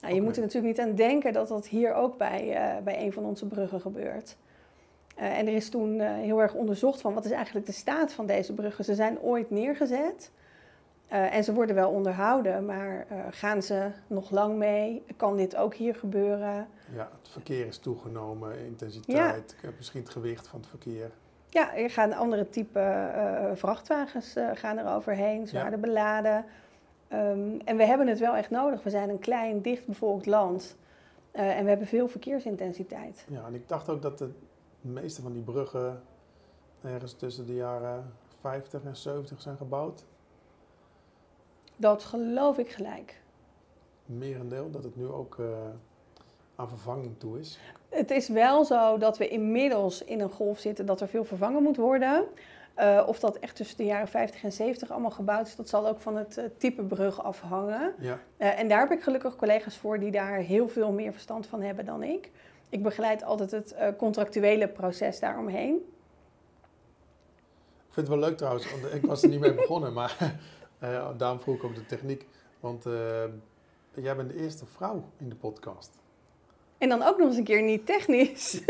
Nou, 0.00 0.14
je 0.14 0.22
moet 0.22 0.36
er 0.36 0.42
natuurlijk 0.42 0.76
niet 0.76 0.86
aan 0.86 0.94
denken 0.94 1.32
dat 1.32 1.48
dat 1.48 1.66
hier 1.66 1.94
ook 1.94 2.16
bij, 2.16 2.58
bij 2.84 3.02
een 3.02 3.12
van 3.12 3.24
onze 3.24 3.46
bruggen 3.46 3.80
gebeurt. 3.80 4.36
En 5.14 5.46
er 5.46 5.54
is 5.54 5.70
toen 5.70 6.00
heel 6.00 6.42
erg 6.42 6.54
onderzocht 6.54 7.00
van 7.00 7.14
wat 7.14 7.24
is 7.24 7.30
eigenlijk 7.30 7.66
de 7.66 7.72
staat 7.72 8.12
van 8.12 8.26
deze 8.26 8.52
bruggen. 8.52 8.84
Ze 8.84 8.94
zijn 8.94 9.20
ooit 9.20 9.50
neergezet 9.50 10.30
eh, 11.08 11.34
en 11.34 11.44
ze 11.44 11.52
worden 11.52 11.74
wel 11.74 11.90
onderhouden, 11.90 12.66
maar 12.66 13.06
eh, 13.08 13.18
gaan 13.30 13.62
ze 13.62 13.90
nog 14.06 14.30
lang 14.30 14.56
mee? 14.56 15.04
Kan 15.16 15.36
dit 15.36 15.56
ook 15.56 15.74
hier 15.74 15.94
gebeuren? 15.94 16.68
Ja, 16.94 17.08
het 17.22 17.28
verkeer 17.28 17.66
is 17.66 17.78
toegenomen, 17.78 18.58
intensiteit, 18.58 19.56
eh, 19.62 19.70
misschien 19.76 20.00
het 20.00 20.10
gewicht 20.10 20.48
van 20.48 20.60
het 20.60 20.68
verkeer. 20.68 21.10
Ja, 21.48 21.74
er 21.74 21.90
gaan 21.90 22.12
andere 22.12 22.48
type 22.48 22.80
eh, 22.80 23.50
vrachtwagens 23.54 24.34
gaan 24.54 24.78
er 24.78 24.94
overheen, 24.94 25.46
zwaarder 25.46 25.80
beladen. 25.80 26.44
Ehm, 27.08 27.58
en 27.64 27.76
we 27.76 27.84
hebben 27.84 28.06
het 28.06 28.18
wel 28.18 28.36
echt 28.36 28.50
nodig. 28.50 28.82
We 28.82 28.90
zijn 28.90 29.08
een 29.08 29.18
klein, 29.18 29.62
dichtbevolkt 29.62 30.26
land. 30.26 30.76
En 31.32 31.62
we 31.62 31.68
hebben 31.68 31.86
veel 31.86 32.08
verkeersintensiteit. 32.08 33.24
Ja, 33.28 33.46
en 33.46 33.54
ik 33.54 33.68
dacht 33.68 33.88
ook 33.88 34.02
dat 34.02 34.18
de 34.18 34.30
meeste 34.80 35.22
van 35.22 35.32
die 35.32 35.42
bruggen 35.42 36.02
ergens 36.82 37.12
tussen 37.12 37.46
de 37.46 37.54
jaren 37.54 38.12
50 38.40 38.84
en 38.84 38.96
70 38.96 39.40
zijn 39.40 39.56
gebouwd. 39.56 40.04
Dat 41.76 42.04
geloof 42.04 42.58
ik 42.58 42.70
gelijk. 42.70 43.20
Merendeel, 44.06 44.70
dat 44.70 44.84
het 44.84 44.96
nu 44.96 45.06
ook 45.06 45.38
eh, 45.38 45.46
aan 46.56 46.68
vervanging 46.68 47.18
toe 47.18 47.38
is. 47.38 47.58
Het 47.88 48.10
is 48.10 48.28
wel 48.28 48.64
zo 48.64 48.98
dat 48.98 49.18
we 49.18 49.28
inmiddels 49.28 50.04
in 50.04 50.20
een 50.20 50.30
golf 50.30 50.58
zitten 50.58 50.86
dat 50.86 51.00
er 51.00 51.08
veel 51.08 51.24
vervangen 51.24 51.62
moet 51.62 51.76
worden. 51.76 52.24
Eh, 52.74 53.04
of 53.06 53.18
dat 53.18 53.36
echt 53.36 53.56
tussen 53.56 53.76
de 53.76 53.84
jaren 53.84 54.08
50 54.08 54.42
en 54.42 54.52
70 54.52 54.90
allemaal 54.90 55.10
gebouwd 55.10 55.46
is, 55.46 55.56
dat 55.56 55.68
zal 55.68 55.88
ook 55.88 56.00
van 56.00 56.16
het 56.16 56.36
eh, 56.36 56.44
type 56.58 56.82
brug 56.82 57.22
afhangen. 57.22 57.94
Ja, 57.98 58.18
en 58.36 58.68
daar 58.68 58.80
heb 58.80 58.90
ik 58.90 59.02
gelukkig 59.02 59.36
collega's 59.36 59.76
voor 59.76 59.98
die 59.98 60.10
daar 60.10 60.36
heel 60.36 60.68
veel 60.68 60.92
meer 60.92 61.12
verstand 61.12 61.46
van 61.46 61.62
hebben 61.62 61.84
dan 61.84 62.02
ik. 62.02 62.30
Ik 62.68 62.82
begeleid 62.82 63.24
altijd 63.24 63.50
het 63.50 63.76
contractuele 63.96 64.68
proces 64.68 65.20
daaromheen. 65.20 65.74
ik 67.88 67.92
vind 67.92 68.08
het 68.08 68.08
wel 68.08 68.28
leuk 68.28 68.36
trouwens, 68.36 68.70
want 68.70 68.94
ik 68.94 69.06
was 69.06 69.22
er 69.22 69.28
niet 69.28 69.40
mee 69.40 69.54
begonnen, 69.54 69.92
maar 69.92 70.16
eh, 70.78 71.08
daarom 71.16 71.40
vroeg 71.40 71.56
ik 71.56 71.64
ook 71.64 71.74
de 71.74 71.86
techniek. 71.86 72.26
Want 72.60 72.86
eh, 72.86 73.24
jij 73.94 74.16
bent 74.16 74.28
de 74.28 74.36
eerste 74.36 74.66
vrouw 74.66 75.04
in 75.16 75.28
de 75.28 75.34
podcast. 75.36 75.90
En 76.78 76.88
dan 76.88 77.02
ook 77.02 77.18
nog 77.18 77.28
eens 77.28 77.36
een 77.36 77.44
keer 77.44 77.62
niet 77.62 77.86
technisch. 77.86 78.60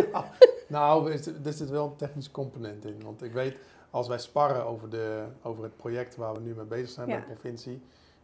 Nou, 0.69 1.11
er 1.13 1.19
zit- 1.19 1.47
er 1.47 1.53
zit 1.53 1.71
wel 1.71 1.85
een 1.87 1.97
technische 1.97 2.31
component 2.31 2.85
in. 2.85 3.03
Want 3.05 3.23
ik 3.23 3.33
weet, 3.33 3.57
als 3.91 4.09
wij 4.09 4.19
sparren 4.19 4.65
over, 4.67 4.91
de, 4.91 5.25
over 5.43 5.63
het 5.63 5.77
project 5.77 6.17
waar 6.17 6.33
we 6.35 6.41
nu 6.41 6.55
mee 6.55 6.65
bezig 6.65 6.89
zijn 6.91 7.07
bij 7.07 7.15
Ja. 7.17 7.21
de 7.21 7.27
provincie, 7.33 7.83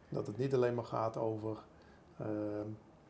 dat 0.09 0.27
het 0.27 0.39
niet 0.39 0.55
alleen 0.55 0.75
maar 0.75 0.85
gaat 0.85 1.17
over 1.17 1.57
eh, 2.17 2.27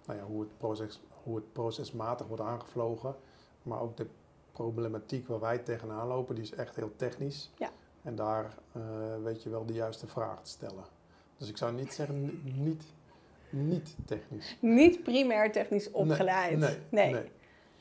nou 0.06 0.18
ja, 0.18 0.24
hoe, 0.24 0.40
het 0.40 0.58
proces, 0.58 1.00
hoe 1.22 1.36
het 1.36 1.52
procesmatig 1.52 2.26
wordt 2.26 2.42
aangevlogen, 2.42 3.14
maar 3.62 3.80
ook 3.80 3.96
de 3.96 4.06
problematiek 4.52 5.28
waar 5.28 5.40
wij 5.40 5.58
tegenaan 5.58 6.06
lopen, 6.08 6.34
die 6.34 6.44
is 6.44 6.54
echt 6.54 6.76
heel 6.76 6.92
technisch. 6.96 7.50
Ja. 7.58 7.70
En 8.02 8.14
daar 8.14 8.44
eh, 8.72 8.80
weet 9.22 9.42
je 9.42 9.50
wel 9.50 9.66
de 9.66 9.72
juiste 9.72 10.06
vraag 10.06 10.42
te 10.42 10.50
stellen. 10.50 10.84
Dus 11.36 11.48
ik 11.48 11.56
zou 11.56 11.72
niet 11.72 11.92
zeggen 11.92 12.22
ni- 12.24 12.40
niet, 12.44 12.84
niet 13.50 13.96
technisch. 14.04 14.56
niet 14.60 15.02
primair 15.02 15.52
technisch 15.52 15.90
opgeleid. 15.90 16.58
Nee, 16.58 16.76
nee. 16.88 17.12
nee. 17.12 17.30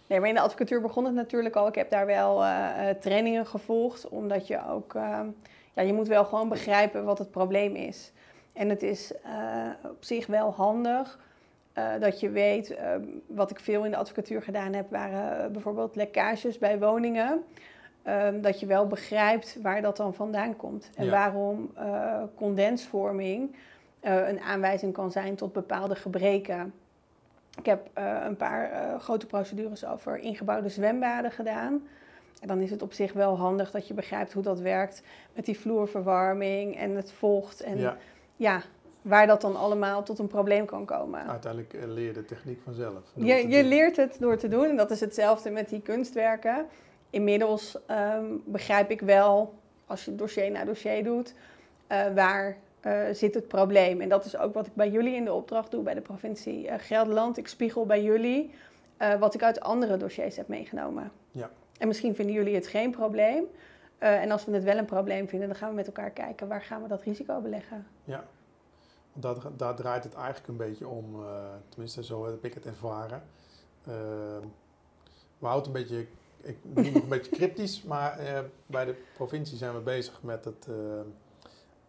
Nee, 0.08 0.20
maar 0.20 0.30
in 0.30 0.36
de 0.36 0.42
advocatuur 0.42 0.82
begon 0.82 1.06
het 1.06 1.13
natuurlijk 1.13 1.56
al. 1.56 1.68
Ik 1.68 1.75
heb 1.75 1.90
daar 1.90 2.06
wel 2.06 2.44
eh, 2.44 2.90
eh, 2.90 2.98
trainingen 2.98 3.46
gevolgd, 3.46 4.10
omdat 4.10 4.48
je 4.48 4.68
ook, 4.68 4.94
ja, 5.74 5.82
je 5.82 5.94
moet 5.94 6.08
wel 6.08 6.25
gewoon 6.25 6.50
begrijpen 6.50 7.04
wat 7.04 7.18
het 7.18 7.32
probleem 7.32 7.75
is. 7.75 8.12
En 8.54 8.70
het 8.70 8.84
is 8.84 9.13
op 9.84 10.04
zich 10.04 10.28
wel 10.28 10.51
handig 10.54 11.20
dat 12.00 12.20
je 12.20 12.30
weet, 12.30 12.75
wat 13.28 13.51
ik 13.51 13.60
veel 13.60 13.86
in 13.86 13.92
de 13.92 13.98
advocatuur 13.98 14.42
gedaan 14.42 14.74
heb, 14.74 14.90
waren 14.92 15.51
bijvoorbeeld 15.51 15.96
lekkages 15.96 16.58
bij 16.58 16.80
woningen. 16.80 17.44
Ehm, 18.03 18.41
dat 18.41 18.60
je 18.60 18.65
wel 18.65 18.88
begrijpt 18.88 19.58
waar 19.62 19.81
dat 19.81 19.98
dan 19.98 20.13
vandaan 20.13 20.55
komt. 20.55 20.89
En 20.96 21.05
Ja. 21.05 21.12
waarom 21.12 21.72
eh, 21.75 22.22
condensvorming 22.36 23.55
eh, 24.00 24.27
een 24.27 24.39
aanwijzing 24.39 24.93
kan 24.93 25.12
zijn 25.12 25.36
tot 25.36 25.53
bepaalde 25.53 25.96
gebreken. 25.96 26.74
Ik 27.58 27.65
heb 27.65 27.88
eh, 27.93 28.17
een 28.25 28.36
paar 28.36 28.72
grote 29.00 29.25
procedures 29.25 29.86
over 29.86 30.17
ingebouwde 30.17 30.70
zwembaden 30.70 31.31
gedaan. 31.31 31.88
En 32.41 32.48
dan 32.48 32.60
is 32.62 32.72
het 32.72 32.81
op 32.81 32.93
zich 32.93 33.13
wel 33.13 33.38
handig 33.38 33.72
dat 33.72 33.88
je 33.88 33.93
begrijpt 33.93 34.34
hoe 34.34 34.43
dat 34.43 34.60
werkt 34.60 35.03
met 35.34 35.46
die 35.46 35.60
vloerverwarming 35.60 36.77
en 36.77 36.96
het 36.96 37.12
vocht. 37.12 37.62
En 37.62 37.77
ja, 37.77 37.98
Ja, 38.36 38.62
waar 39.01 39.27
dat 39.27 39.41
dan 39.41 39.55
allemaal 39.55 40.03
tot 40.03 40.20
een 40.20 40.27
probleem 40.27 40.65
kan 40.65 40.86
komen. 40.86 41.27
uiteindelijk 41.29 41.74
leer 41.86 42.05
je 42.05 42.13
de 42.13 42.25
techniek 42.25 42.62
vanzelf. 42.63 43.12
Je, 43.15 43.48
je 43.48 43.63
leert 43.63 43.96
het 43.98 44.17
door 44.20 44.38
te 44.38 44.48
doen 44.48 44.65
en 44.65 44.75
dat 44.75 44.91
is 44.91 45.00
hetzelfde 45.00 45.50
met 45.50 45.70
die 45.70 45.81
kunstwerken. 45.81 46.65
Inmiddels 47.12 47.77
ehm, 47.86 48.25
begrijp 48.46 48.91
ik 48.91 49.01
wel, 49.01 49.53
als 49.86 50.06
je 50.06 50.15
dossier 50.15 50.51
na 50.51 50.65
dossier 50.65 51.03
doet, 51.03 51.34
eh, 51.88 52.13
waar 52.13 52.58
eh, 52.80 53.01
zit 53.12 53.34
het 53.34 53.48
probleem. 53.48 54.01
En 54.01 54.10
dat 54.10 54.25
is 54.25 54.38
ook 54.38 54.53
wat 54.53 54.68
ik 54.68 54.75
bij 54.75 54.89
jullie 54.89 55.15
in 55.15 55.25
de 55.25 55.34
opdracht 55.34 55.72
doe 55.72 55.84
bij 55.84 55.94
de 55.94 56.01
provincie 56.01 56.68
eh, 56.68 56.80
Gelderland. 56.80 57.38
Ik 57.38 57.48
spiegel 57.48 57.86
bij 57.86 58.03
jullie 58.03 58.53
wat 59.20 59.34
ik 59.34 59.44
uit 59.44 59.60
andere 59.60 59.98
dossiers 59.98 60.36
heb 60.36 60.48
meegenomen. 60.48 61.12
Ja. 61.32 61.50
En 61.77 61.88
misschien 61.88 62.15
vinden 62.15 62.36
jullie 62.36 62.56
het 62.56 62.68
geen 62.68 62.91
probleem. 62.91 63.44
En 63.98 64.32
als 64.32 64.46
we 64.46 64.51
het 64.51 64.63
wel 64.63 64.77
een 64.77 64.86
probleem 64.86 65.27
vinden, 65.27 65.48
dan 65.48 65.58
gaan 65.58 65.70
we 65.70 65.75
met 65.75 65.88
elkaar 65.88 66.10
kijken 66.10 66.48
waar 66.48 66.62
gaan 66.62 66.82
we 66.82 66.88
dat 66.88 67.01
risico 67.01 67.39
beleggen. 67.39 67.88
Ja, 68.03 68.24
daar, 69.13 69.36
daar 69.58 69.75
draait 69.75 70.03
het 70.03 70.13
eigenlijk 70.13 70.48
een 70.48 70.58
beetje 70.58 70.88
om, 70.88 71.24
tenminste 71.70 72.03
zo 72.03 72.25
heb 72.25 72.46
ik 72.46 72.53
het 72.53 72.65
ervaren. 72.65 73.24
Uh, 73.88 73.94
we 75.38 75.48
houden 75.48 75.68
een 75.68 75.82
beetje, 75.82 76.06
ik 76.42 76.58
noem 76.64 76.86
het 76.86 77.04
een 77.04 77.10
beetje 77.10 77.32
cryptisch, 77.32 77.84
maar 77.84 78.20
eh, 78.20 78.40
bij 78.66 78.86
de 78.86 78.96
provincie 79.14 79.58
zijn 79.58 79.74
we 79.74 79.80
bezig 79.80 80.24
met 80.24 80.46
het 80.46 80.68
eh, 80.68 81.00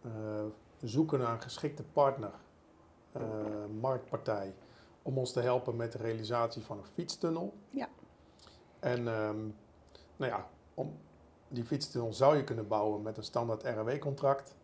eh, 0.01 0.45
zoeken 0.81 1.19
naar 1.19 1.33
een 1.33 1.41
geschikte 1.41 1.83
partner, 1.83 2.31
marktpartij, 3.79 4.53
om 5.01 5.17
ons 5.17 5.31
te 5.31 5.39
helpen 5.39 5.75
met 5.75 5.91
de 5.91 5.97
realisatie 5.97 6.63
van 6.63 6.77
een 6.77 6.85
fietstunnel. 6.85 7.53
Ja. 7.69 7.89
En 8.79 9.07
ehm, 9.07 9.39
nou 10.15 10.31
ja, 10.31 10.47
om 10.73 10.97
die 11.47 11.63
fietstunnel 11.63 12.13
zou 12.13 12.37
je 12.37 12.43
kunnen 12.43 12.67
bouwen 12.67 13.01
met 13.01 13.17
een 13.17 13.23
standaard 13.23 13.63
RW-contract. 13.63 14.55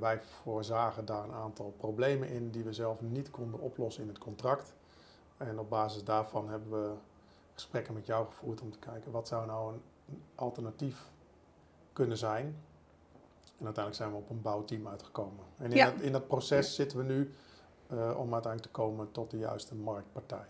Wij 0.00 0.22
voorzagen 0.22 1.04
daar 1.04 1.24
een 1.24 1.34
aantal 1.34 1.74
problemen 1.76 2.28
in 2.28 2.50
die 2.50 2.64
we 2.64 2.72
zelf 2.72 3.00
niet 3.00 3.30
konden 3.30 3.60
oplossen 3.60 4.02
in 4.02 4.08
het 4.08 4.18
contract. 4.18 4.74
En 5.36 5.58
op 5.58 5.70
basis 5.70 6.04
daarvan 6.04 6.48
hebben 6.48 6.70
we 6.70 6.94
gesprekken 7.54 7.94
met 7.94 8.06
jou 8.06 8.26
gevoerd 8.26 8.60
om 8.60 8.70
te 8.70 8.78
kijken 8.78 9.12
wat 9.12 9.28
zou 9.28 9.46
nou 9.46 9.72
een 9.72 9.82
alternatief 10.34 11.10
kunnen 11.92 12.16
zijn. 12.18 12.44
En 13.58 13.64
uiteindelijk 13.64 13.94
zijn 13.94 14.10
we 14.10 14.16
op 14.16 14.30
een 14.30 14.42
bouwteam 14.42 14.88
uitgekomen. 14.88 15.44
En 15.58 15.70
in, 15.70 15.76
Ja. 15.76 15.90
dat, 15.90 16.00
in 16.00 16.12
dat 16.12 16.26
proces 16.26 16.74
zitten 16.74 16.98
we 16.98 17.04
nu 17.04 17.34
uh, 17.92 17.98
om 17.98 18.32
uiteindelijk 18.32 18.62
te 18.62 18.68
komen 18.80 19.12
tot 19.12 19.30
de 19.30 19.38
juiste 19.38 19.74
marktpartij. 19.74 20.46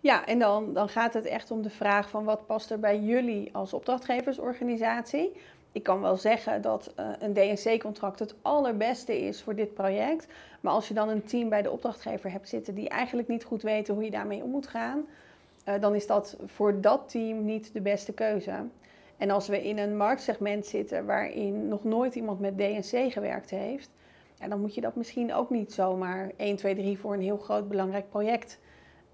Ja, 0.00 0.26
en 0.26 0.38
dan, 0.38 0.72
dan 0.72 0.88
gaat 0.88 1.14
het 1.14 1.24
echt 1.24 1.50
om 1.50 1.62
de 1.62 1.70
vraag 1.70 2.08
van 2.08 2.24
wat 2.24 2.46
past 2.46 2.70
er 2.70 2.78
bij 2.80 3.00
jullie 3.00 3.54
als 3.54 3.72
opdrachtgeversorganisatie. 3.72 5.32
Ik 5.72 5.82
kan 5.82 6.00
wel 6.00 6.16
zeggen 6.16 6.62
dat 6.62 6.92
uh, 7.00 7.08
een 7.18 7.32
DNC-contract 7.32 8.18
het 8.18 8.34
allerbeste 8.42 9.20
is 9.20 9.42
voor 9.42 9.54
dit 9.54 9.74
project. 9.74 10.26
Maar 10.60 10.72
als 10.72 10.88
je 10.88 10.94
dan 10.94 11.08
een 11.08 11.24
team 11.24 11.48
bij 11.48 11.62
de 11.62 11.70
opdrachtgever 11.70 12.30
hebt 12.30 12.48
zitten 12.48 12.74
die 12.74 12.88
eigenlijk 12.88 13.28
niet 13.28 13.44
goed 13.44 13.62
weten 13.62 13.94
hoe 13.94 14.04
je 14.04 14.10
daarmee 14.10 14.42
om 14.42 14.50
moet 14.50 14.66
gaan, 14.66 15.06
uh, 15.64 15.80
dan 15.80 15.94
is 15.94 16.06
dat 16.06 16.36
voor 16.46 16.80
dat 16.80 17.08
team 17.08 17.44
niet 17.44 17.72
de 17.72 17.80
beste 17.80 18.12
keuze. 18.12 18.52
En 19.16 19.30
als 19.30 19.48
we 19.48 19.64
in 19.64 19.78
een 19.78 19.96
marktsegment 19.96 20.66
zitten 20.66 21.06
waarin 21.06 21.68
nog 21.68 21.84
nooit 21.84 22.14
iemand 22.14 22.40
met 22.40 22.58
DNC 22.58 23.12
gewerkt 23.12 23.50
heeft, 23.50 23.90
ja, 24.38 24.48
dan 24.48 24.60
moet 24.60 24.74
je 24.74 24.80
dat 24.80 24.96
misschien 24.96 25.34
ook 25.34 25.50
niet 25.50 25.72
zomaar 25.72 26.30
1, 26.36 26.56
2, 26.56 26.74
3 26.74 26.98
voor 26.98 27.14
een 27.14 27.20
heel 27.20 27.36
groot 27.38 27.68
belangrijk 27.68 28.08
project 28.08 28.58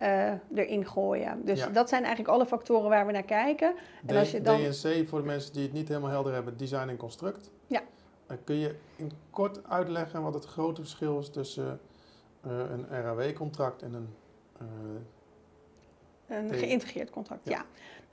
uh, 0.03 0.33
erin 0.55 0.87
gooien. 0.87 1.45
Dus 1.45 1.59
Ja. 1.59 1.69
dat 1.69 1.89
zijn 1.89 2.05
eigenlijk 2.05 2.35
alle 2.35 2.47
factoren 2.47 2.89
waar 2.91 3.07
we 3.07 3.13
naar 3.13 3.23
kijken. 3.23 3.75
En 4.07 4.17
als 4.17 4.31
je 4.31 4.41
dan... 4.41 4.57
DNC, 4.57 5.09
voor 5.09 5.21
de 5.21 5.27
mensen 5.27 5.53
die 5.53 5.63
het 5.63 5.73
niet 5.73 5.89
helemaal 5.89 6.11
helder 6.11 6.33
hebben, 6.33 6.57
design 6.57 6.89
en 6.89 6.97
construct. 6.97 7.51
Ja. 7.67 7.81
Eh, 8.27 8.37
kun 8.45 8.57
je 8.57 8.75
in 8.97 9.13
kort 9.31 9.69
uitleggen 9.69 10.23
wat 10.23 10.35
het 10.35 10.45
grote 10.45 10.81
verschil 10.81 11.19
is 11.19 11.31
tussen 11.31 11.81
eh, 12.41 12.51
een 12.71 12.87
RAW-contract 13.03 13.83
en 13.83 13.95
een... 13.95 14.09
Een 16.31 16.55
geïntegreerd 16.55 17.11
contract, 17.11 17.49
Ja. 17.49 17.57
ja. 17.57 17.65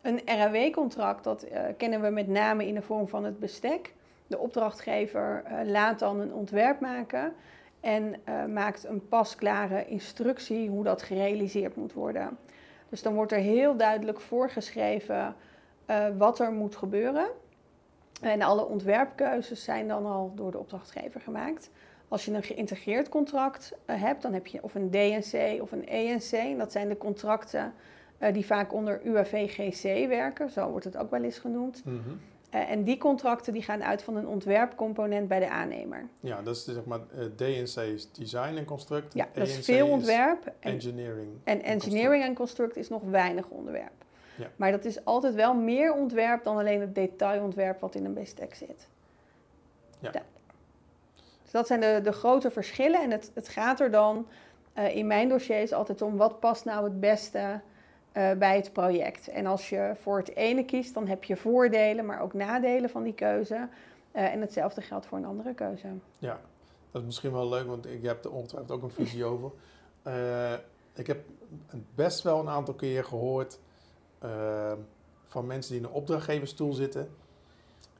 Een 0.02 0.22
RAW-contract, 0.26 1.24
dat 1.24 1.44
eh, 1.44 1.62
kennen 1.78 2.02
we 2.02 2.10
met 2.10 2.28
name 2.28 2.68
in 2.68 2.74
de 2.74 2.82
vorm 2.82 3.08
van 3.08 3.24
het 3.24 3.40
bestek. 3.40 3.94
De 4.28 4.38
opdrachtgever 4.38 5.44
eh, 5.46 5.66
laat 5.66 6.00
dan 6.00 6.20
een 6.20 6.34
ontwerp 6.34 6.80
maken 6.80 7.34
en 7.80 8.16
eh, 8.24 8.46
maakt 8.46 8.86
een 8.86 9.08
pasklare 9.08 9.86
instructie 9.86 10.70
hoe 10.70 10.84
dat 10.84 11.02
gerealiseerd 11.02 11.76
moet 11.76 11.94
worden. 11.94 12.38
Dus 12.90 13.02
dan 13.02 13.14
wordt 13.14 13.32
er 13.32 13.38
heel 13.38 13.78
duidelijk 13.78 14.20
voorgeschreven 14.20 15.36
wat 16.18 16.40
er 16.40 16.52
moet 16.52 16.76
gebeuren. 16.76 17.28
En 18.22 18.42
alle 18.42 18.66
ontwerpkeuzes 18.66 19.64
zijn 19.64 19.88
dan 19.88 20.06
al 20.06 20.32
door 20.36 20.52
de 20.52 20.58
opdrachtgever 20.58 21.22
gemaakt. 21.22 21.70
Als 22.08 22.26
je 22.26 22.32
een 22.32 22.44
geïntegreerd 22.44 23.10
contract 23.10 23.74
hebt, 23.86 24.22
dan 24.22 24.34
heb 24.34 24.48
je 24.48 24.64
of 24.64 24.76
een 24.76 24.90
DNC 24.92 25.62
of 25.62 25.72
een 25.72 25.88
ENC. 25.88 26.32
En 26.32 26.58
dat 26.58 26.72
zijn 26.72 26.90
de 26.90 26.98
contracten 26.98 27.74
eh, 28.18 28.34
die 28.34 28.46
vaak 28.46 28.74
onder 28.74 29.02
UAV-GC 29.04 30.08
werken, 30.08 30.50
zo 30.50 30.70
wordt 30.70 30.86
het 30.86 30.98
ook 30.98 31.12
wel 31.12 31.24
eens 31.24 31.40
genoemd. 31.40 31.86
mhm. 31.86 31.98
Eh, 32.50 32.70
en 32.70 32.84
die 32.84 32.98
contracten 32.98 33.54
die 33.54 33.62
gaan 33.62 33.84
uit 33.84 34.04
van 34.04 34.16
een 34.16 34.28
ontwerpcomponent 34.28 35.28
bij 35.28 35.40
de 35.40 35.50
aannemer. 35.50 36.08
Ja, 36.20 36.42
dat 36.42 36.56
is 36.56 36.66
zeg 36.66 36.86
maar 36.86 37.00
eh, 37.00 37.26
DNC 37.36 37.76
is 37.76 38.12
design 38.12 38.56
en 38.56 38.66
construct. 38.66 39.14
Ja, 39.14 39.28
dat 39.34 39.48
is 39.48 39.66
veel 39.66 39.88
ontwerp. 39.88 40.46
En, 40.46 40.72
engineering. 40.72 41.30
en 41.44 41.62
engineering 41.62 42.24
en 42.24 42.34
construct 42.34 42.76
is 42.76 42.90
nog 42.90 43.02
weinig 43.04 43.48
onderwerp. 43.48 44.06
Ja. 44.36 44.48
Maar 44.56 44.72
dat 44.72 44.86
is 44.86 45.06
altijd 45.06 45.36
wel 45.36 45.54
meer 45.54 45.94
ontwerp 45.94 46.44
dan 46.44 46.58
alleen 46.58 46.82
het 46.82 46.96
detailontwerp 46.96 47.80
wat 47.80 47.96
in 47.96 48.06
een 48.06 48.14
bestek 48.14 48.56
zit. 48.56 48.88
Ja. 50.00 50.12
Dus 51.44 51.52
dat 51.52 51.68
zijn 51.68 51.80
de, 51.80 52.00
de 52.04 52.12
grote 52.12 52.52
verschillen. 52.52 53.02
En 53.02 53.12
het, 53.12 53.32
het 53.34 53.48
gaat 53.48 53.80
er 53.80 53.92
dan 53.92 54.28
in 54.74 55.08
mijn 55.08 55.30
dossiers 55.30 55.74
altijd 55.74 56.02
om 56.02 56.18
wat 56.18 56.40
past 56.40 56.66
nou 56.66 56.84
het 56.84 57.00
beste 57.00 57.62
eh, 58.18 58.38
bij 58.38 58.56
het 58.56 58.74
project. 58.74 59.28
En 59.28 59.46
als 59.46 59.70
je 59.70 59.94
voor 60.02 60.18
het 60.18 60.36
ene 60.36 60.66
kiest, 60.66 60.94
dan 60.94 61.08
heb 61.08 61.24
je 61.24 61.36
voordelen, 61.36 62.06
maar 62.06 62.22
ook 62.22 62.34
nadelen 62.34 62.90
van 62.90 63.04
die 63.04 63.14
keuze. 63.14 63.70
Eh, 64.12 64.34
en 64.34 64.42
hetzelfde 64.42 64.82
geldt 64.82 65.06
voor 65.06 65.18
een 65.18 65.26
andere 65.26 65.54
keuze. 65.54 65.88
Ja, 66.18 66.40
dat 66.92 67.02
is 67.02 67.08
misschien 67.08 67.32
wel 67.32 67.50
leuk, 67.50 67.68
want 67.68 67.86
ik 67.86 68.04
heb 68.04 68.26
er 68.26 68.32
ongetwijfeld 68.32 68.72
ook 68.72 68.84
een 68.84 69.06
visie 69.06 69.26
over. 69.32 69.52
Eh, 70.02 70.54
ik 70.94 71.08
heb 71.08 71.26
best 71.96 72.22
wel 72.22 72.40
een 72.40 72.50
aantal 72.50 72.74
keer 72.74 73.04
gehoord 73.04 73.60
eh, 74.20 74.74
van 75.24 75.46
mensen 75.46 75.72
die 75.72 75.82
in 75.82 75.88
een 75.88 75.96
opdrachtgeversstoel 75.96 76.74
zitten. 76.74 77.10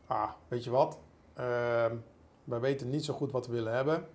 Ah, 0.08 0.30
weet 0.48 0.64
je 0.64 0.70
wat? 0.70 0.98
Eh, 1.34 1.92
wij 2.44 2.60
weten 2.60 2.90
niet 2.90 3.06
zo 3.06 3.14
goed 3.14 3.32
wat 3.32 3.48
we 3.48 3.54
willen 3.54 3.74
hebben. 3.74 4.08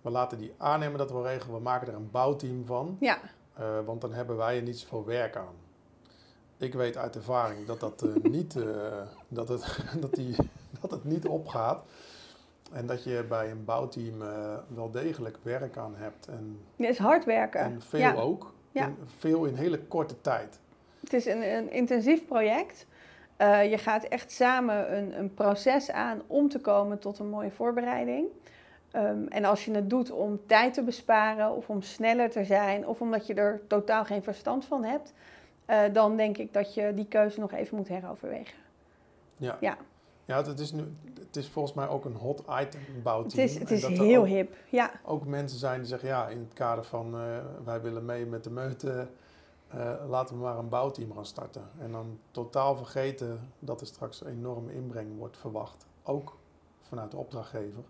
We 0.00 0.10
laten 0.10 0.38
die 0.38 0.54
aannemer 0.58 0.98
dat 0.98 1.10
wel 1.10 1.26
regelen. 1.26 1.56
We 1.56 1.62
maken 1.62 1.88
er 1.88 1.94
een 1.94 2.10
bouwteam 2.10 2.66
van. 2.66 2.96
Ja, 3.00 3.18
Eh, 3.54 3.78
want 3.84 4.00
dan 4.00 4.12
hebben 4.12 4.36
wij 4.36 4.56
er 4.56 4.62
niet 4.62 4.78
zoveel 4.78 5.04
werk 5.04 5.36
aan. 5.36 5.54
Ik 6.56 6.74
weet 6.74 6.96
uit 6.96 7.16
ervaring 7.16 7.66
dat, 7.66 7.80
dat, 7.80 8.02
eh, 8.02 8.30
niet, 8.32 8.56
eh, 8.56 9.02
dat, 9.28 9.48
het, 9.48 9.78
dat, 10.00 10.14
die, 10.14 10.36
dat 10.80 10.90
het 10.90 11.04
niet 11.04 11.26
opgaat. 11.26 11.84
En 12.72 12.86
dat 12.86 13.04
je 13.04 13.24
bij 13.28 13.50
een 13.50 13.64
bouwteam 13.64 14.18
wel 14.74 14.90
degelijk 14.90 15.38
werk 15.42 15.76
aan 15.76 15.94
hebt. 15.96 16.26
En, 16.26 16.60
het 16.76 16.88
is 16.88 16.98
hard 16.98 17.24
werken. 17.24 17.60
en 17.60 17.82
veel 17.82 17.98
ja. 17.98 18.14
ook. 18.14 18.52
Ja. 18.70 18.86
In- 18.86 18.96
veel 19.18 19.44
in 19.44 19.54
hele 19.54 19.80
korte 19.80 20.20
tijd. 20.20 20.58
Het 21.00 21.12
is 21.12 21.26
een, 21.26 21.42
een 21.56 21.70
intensief 21.70 22.26
project. 22.26 22.86
Je 23.38 23.78
gaat 23.78 24.04
echt 24.04 24.30
samen 24.30 24.96
een, 24.96 25.18
een 25.18 25.34
proces 25.34 25.90
aan 25.90 26.22
om 26.26 26.48
te 26.48 26.60
komen 26.60 26.98
tot 26.98 27.18
een 27.18 27.28
mooie 27.28 27.50
voorbereiding. 27.50 28.26
Ehm, 28.94 29.26
en 29.28 29.44
als 29.44 29.64
je 29.64 29.70
het 29.70 29.90
doet 29.90 30.10
om 30.10 30.40
tijd 30.46 30.74
te 30.74 30.82
besparen 30.82 31.50
of 31.50 31.68
om 31.68 31.82
sneller 31.82 32.30
te 32.30 32.44
zijn 32.44 32.86
of 32.86 33.00
omdat 33.00 33.26
je 33.26 33.34
er 33.34 33.60
totaal 33.66 34.04
geen 34.04 34.22
verstand 34.22 34.64
van 34.64 34.84
hebt, 34.84 35.12
eh, 35.64 35.82
dan 35.92 36.16
denk 36.16 36.38
ik 36.38 36.52
dat 36.52 36.74
je 36.74 36.94
die 36.94 37.06
keuze 37.06 37.40
nog 37.40 37.52
even 37.52 37.76
moet 37.76 37.88
heroverwegen. 37.88 38.54
Ja. 39.36 39.56
Ja. 39.60 39.76
Ja, 40.24 40.44
het 40.44 40.58
is, 40.58 40.72
nu, 40.72 40.96
het 41.18 41.36
is 41.36 41.48
volgens 41.48 41.74
mij 41.74 41.88
ook 41.88 42.04
een 42.04 42.14
hot 42.14 42.40
item, 42.40 42.80
een 42.80 42.94
Het 42.94 43.02
bouwteam. 43.02 43.44
is, 43.44 43.58
het 43.58 43.70
is 43.70 43.86
heel 43.86 44.20
ook, 44.20 44.26
hip. 44.26 44.56
Ja, 44.68 44.90
ook 45.04 45.26
mensen 45.26 45.58
zijn 45.58 45.78
die 45.78 45.88
zeggen, 45.88 46.08
ja, 46.08 46.28
in 46.28 46.38
het 46.38 46.52
kader 46.52 46.84
van 46.84 47.14
eh, 47.14 47.38
wij 47.64 47.80
willen 47.80 48.04
mee 48.04 48.26
met 48.26 48.44
de 48.44 48.50
meute, 48.50 49.08
eh, 49.68 49.92
laten 50.08 50.36
we 50.36 50.42
maar 50.42 50.58
een 50.58 50.68
bouwteam 50.68 51.12
gaan 51.14 51.26
starten. 51.26 51.62
En 51.80 51.92
dan 51.92 52.18
totaal 52.30 52.76
vergeten 52.76 53.50
dat 53.58 53.80
er 53.80 53.86
straks 53.86 54.20
een 54.20 54.30
enorme 54.30 54.74
inbreng 54.74 55.18
wordt 55.18 55.36
verwacht. 55.36 55.86
Ook 56.02 56.36
vanuit 56.82 57.10
de 57.10 57.16
opdrachtgever. 57.16 57.82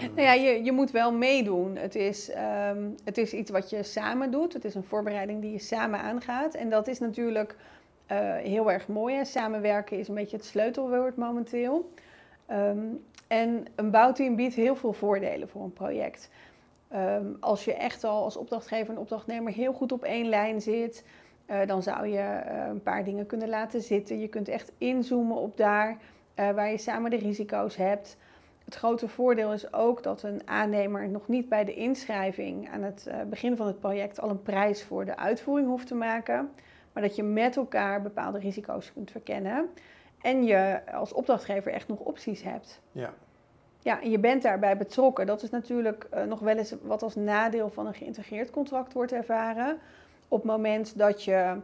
Nou 0.00 0.20
ja, 0.20 0.32
je, 0.32 0.64
je 0.64 0.72
moet 0.72 0.90
wel 0.90 1.12
meedoen. 1.12 1.76
Het 1.76 1.94
is, 1.94 2.30
ehm, 2.30 2.90
het 3.04 3.18
is 3.18 3.32
iets 3.32 3.50
wat 3.50 3.70
je 3.70 3.82
samen 3.82 4.30
doet. 4.30 4.52
Het 4.52 4.64
is 4.64 4.74
een 4.74 4.84
voorbereiding 4.84 5.40
die 5.40 5.52
je 5.52 5.58
samen 5.58 6.00
aangaat. 6.00 6.54
En 6.54 6.70
dat 6.70 6.88
is 6.88 6.98
natuurlijk 6.98 7.56
eh, 8.06 8.34
heel 8.34 8.72
erg 8.72 8.88
mooi. 8.88 9.14
Hè? 9.14 9.24
Samenwerken 9.24 9.98
is 9.98 10.08
een 10.08 10.14
beetje 10.14 10.36
het 10.36 10.46
sleutelwoord 10.46 11.16
momenteel. 11.16 11.92
Ehm, 12.46 12.78
en 13.26 13.66
een 13.74 13.90
bouwteam 13.90 14.36
biedt 14.36 14.54
heel 14.54 14.76
veel 14.76 14.92
voordelen 14.92 15.48
voor 15.48 15.62
een 15.62 15.72
project. 15.72 16.30
Ehm, 16.88 17.26
als 17.40 17.64
je 17.64 17.74
echt 17.74 18.04
al 18.04 18.24
als 18.24 18.36
opdrachtgever 18.36 18.94
en 18.94 19.00
opdrachtnemer 19.00 19.52
heel 19.52 19.72
goed 19.72 19.92
op 19.92 20.04
één 20.04 20.28
lijn 20.28 20.60
zit, 20.60 21.04
eh, 21.46 21.66
dan 21.66 21.82
zou 21.82 22.06
je 22.06 22.18
eh, 22.18 22.66
een 22.68 22.82
paar 22.82 23.04
dingen 23.04 23.26
kunnen 23.26 23.48
laten 23.48 23.82
zitten. 23.82 24.20
Je 24.20 24.28
kunt 24.28 24.48
echt 24.48 24.72
inzoomen 24.78 25.36
op 25.36 25.56
daar 25.56 25.96
waar 26.34 26.70
je 26.70 26.78
samen 26.78 27.10
de 27.10 27.16
risico's 27.16 27.76
hebt. 27.76 28.16
Het 28.68 28.76
grote 28.76 29.08
voordeel 29.08 29.52
is 29.52 29.72
ook 29.72 30.02
dat 30.02 30.22
een 30.22 30.40
aannemer 30.44 31.08
nog 31.08 31.28
niet 31.28 31.48
bij 31.48 31.64
de 31.64 31.74
inschrijving 31.74 32.70
aan 32.70 32.82
het 32.82 33.06
eh, 33.06 33.22
begin 33.22 33.56
van 33.56 33.66
het 33.66 33.80
project 33.80 34.20
al 34.20 34.30
een 34.30 34.42
prijs 34.42 34.82
voor 34.84 35.04
de 35.04 35.16
uitvoering 35.16 35.68
hoeft 35.68 35.86
te 35.86 35.94
maken, 35.94 36.50
maar 36.92 37.02
dat 37.02 37.16
je 37.16 37.22
met 37.22 37.56
elkaar 37.56 38.02
bepaalde 38.02 38.38
risico's 38.38 38.92
kunt 38.92 39.10
verkennen 39.10 39.68
en 40.20 40.44
je 40.44 40.80
als 40.92 41.12
opdrachtgever 41.12 41.72
echt 41.72 41.88
nog 41.88 41.98
opties 41.98 42.42
hebt. 42.42 42.80
ja, 42.92 43.12
Ja, 43.82 44.02
en 44.02 44.10
je 44.10 44.18
bent 44.18 44.42
daarbij 44.42 44.76
betrokken. 44.76 45.26
Dat 45.26 45.42
is 45.42 45.50
natuurlijk 45.50 46.06
eh, 46.10 46.24
nog 46.24 46.40
wel 46.40 46.56
eens 46.56 46.74
wat 46.82 47.02
als 47.02 47.14
nadeel 47.14 47.70
van 47.70 47.86
een 47.86 47.94
geïntegreerd 47.94 48.50
contract 48.50 48.92
wordt 48.92 49.12
ervaren. 49.12 49.78
Op 50.28 50.42
het 50.42 50.50
moment 50.50 50.98
dat 50.98 51.24
je 51.24 51.56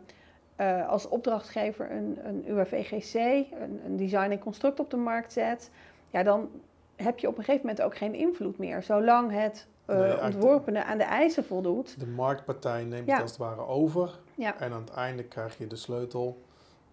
eh, 0.56 0.88
als 0.88 1.08
opdrachtgever 1.08 1.90
een, 1.90 2.18
een 2.24 2.50
UAVGC, 2.50 3.14
een, 3.14 3.80
een 3.84 3.96
design 3.96 4.30
en 4.30 4.38
construct 4.38 4.80
op 4.80 4.90
de 4.90 4.96
markt 4.96 5.32
zet, 5.32 5.70
ja, 6.10 6.22
dan 6.22 6.48
heb 6.96 7.18
je 7.18 7.28
op 7.28 7.38
een 7.38 7.44
gegeven 7.44 7.66
moment 7.66 7.84
ook 7.84 7.96
geen 7.96 8.14
invloed 8.14 8.58
meer. 8.58 8.82
Zolang 8.82 9.30
het 9.32 9.66
Nee, 9.86 9.96
eigenlijk- 9.96 10.24
ontworpene 10.34 10.84
aan 10.84 10.98
de 10.98 11.04
eisen 11.04 11.44
voldoet. 11.44 12.00
de 12.00 12.06
marktpartij 12.06 12.84
neemt 12.84 13.06
Ja. 13.06 13.12
het 13.12 13.22
als 13.22 13.30
het 13.30 13.40
ware 13.40 13.66
over. 13.66 14.18
Ja. 14.34 14.58
En 14.60 14.72
aan 14.72 14.80
het 14.80 14.90
einde 14.90 15.24
krijg 15.24 15.58
je 15.58 15.66
de 15.66 15.76
sleutel. 15.76 16.42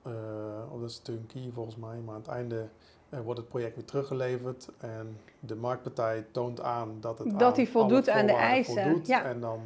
eh 0.03 0.11
of 0.73 0.79
dat 0.79 0.89
is 0.89 0.99
turnkey 0.99 1.49
volgens 1.53 1.75
mij. 1.75 1.97
Maar 2.05 2.13
aan 2.15 2.21
het 2.21 2.29
einde 2.29 2.67
eh, 3.09 3.19
wordt 3.19 3.39
het 3.39 3.49
project 3.49 3.75
weer 3.75 3.85
teruggeleverd. 3.85 4.69
En 4.79 5.17
de 5.39 5.55
marktpartij 5.55 6.25
toont 6.31 6.61
aan 6.61 6.97
dat 6.99 7.17
het 7.19 7.31
Dat 7.31 7.41
aan 7.41 7.53
die 7.53 7.69
voldoet 7.69 8.09
aan 8.09 8.25
de 8.25 8.33
eisen, 8.33 8.83
voldoet. 8.83 9.07
ja. 9.07 9.23
En 9.23 9.39
dan, 9.39 9.59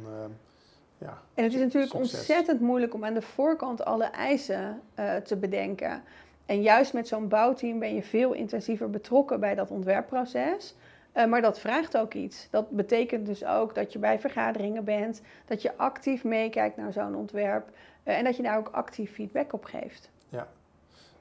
ja, 0.98 1.18
En 1.34 1.44
het 1.44 1.54
is 1.54 1.60
natuurlijk 1.60 1.92
Succes. 1.92 2.18
ontzettend 2.18 2.60
moeilijk 2.60 2.94
om 2.94 3.04
aan 3.04 3.14
de 3.14 3.22
voorkant 3.22 3.84
alle 3.84 4.04
eisen 4.04 4.80
te 5.24 5.36
bedenken. 5.36 6.02
En 6.46 6.62
juist 6.62 6.92
met 6.92 7.08
zo'n 7.08 7.28
bouwteam 7.28 7.78
ben 7.78 7.94
je 7.94 8.02
veel 8.02 8.32
intensiever 8.32 8.90
betrokken 8.90 9.40
bij 9.40 9.54
dat 9.54 9.70
ontwerpproces. 9.70 10.74
Eh, 11.12 11.26
maar 11.26 11.42
dat 11.42 11.58
vraagt 11.58 11.96
ook 11.96 12.14
iets. 12.14 12.48
Dat 12.50 12.70
betekent 12.70 13.26
dus 13.26 13.44
ook 13.44 13.74
dat 13.74 13.92
je 13.92 13.98
bij 13.98 14.20
vergaderingen 14.20 14.84
bent, 14.84 15.20
dat 15.44 15.62
je 15.62 15.76
actief 15.76 16.24
meekijkt 16.24 16.76
naar 16.76 16.92
zo'n 16.92 17.14
ontwerp 17.14 17.68
eh, 18.02 18.18
en 18.18 18.24
dat 18.24 18.36
je 18.36 18.42
daar 18.42 18.58
ook 18.58 18.68
actief 18.68 19.12
feedback 19.12 19.52
op 19.52 19.64
geeft. 19.64 20.10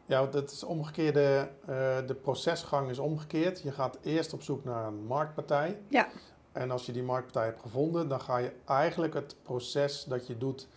Ja, 0.07 0.19
want 0.19 0.33
dat 0.33 0.51
is 0.51 0.63
omgekeerde. 0.63 1.49
eh, 1.61 1.97
de 2.07 2.15
procesgang 2.21 2.89
is 2.89 2.99
omgekeerd. 2.99 3.61
Je 3.61 3.71
gaat 3.71 3.97
eerst 4.01 4.33
op 4.33 4.41
zoek 4.41 4.63
naar 4.63 4.85
een 4.87 5.05
marktpartij. 5.05 5.77
Ja. 5.87 6.07
En 6.51 6.71
als 6.71 6.85
je 6.85 6.91
die 6.91 7.03
marktpartij 7.03 7.45
hebt 7.45 7.61
gevonden, 7.61 8.07
dan 8.07 8.21
ga 8.21 8.37
je 8.37 8.51
eigenlijk 8.65 9.13
het 9.13 9.35
proces 9.41 10.03
dat 10.03 10.27
je 10.27 10.37
doet. 10.37 10.67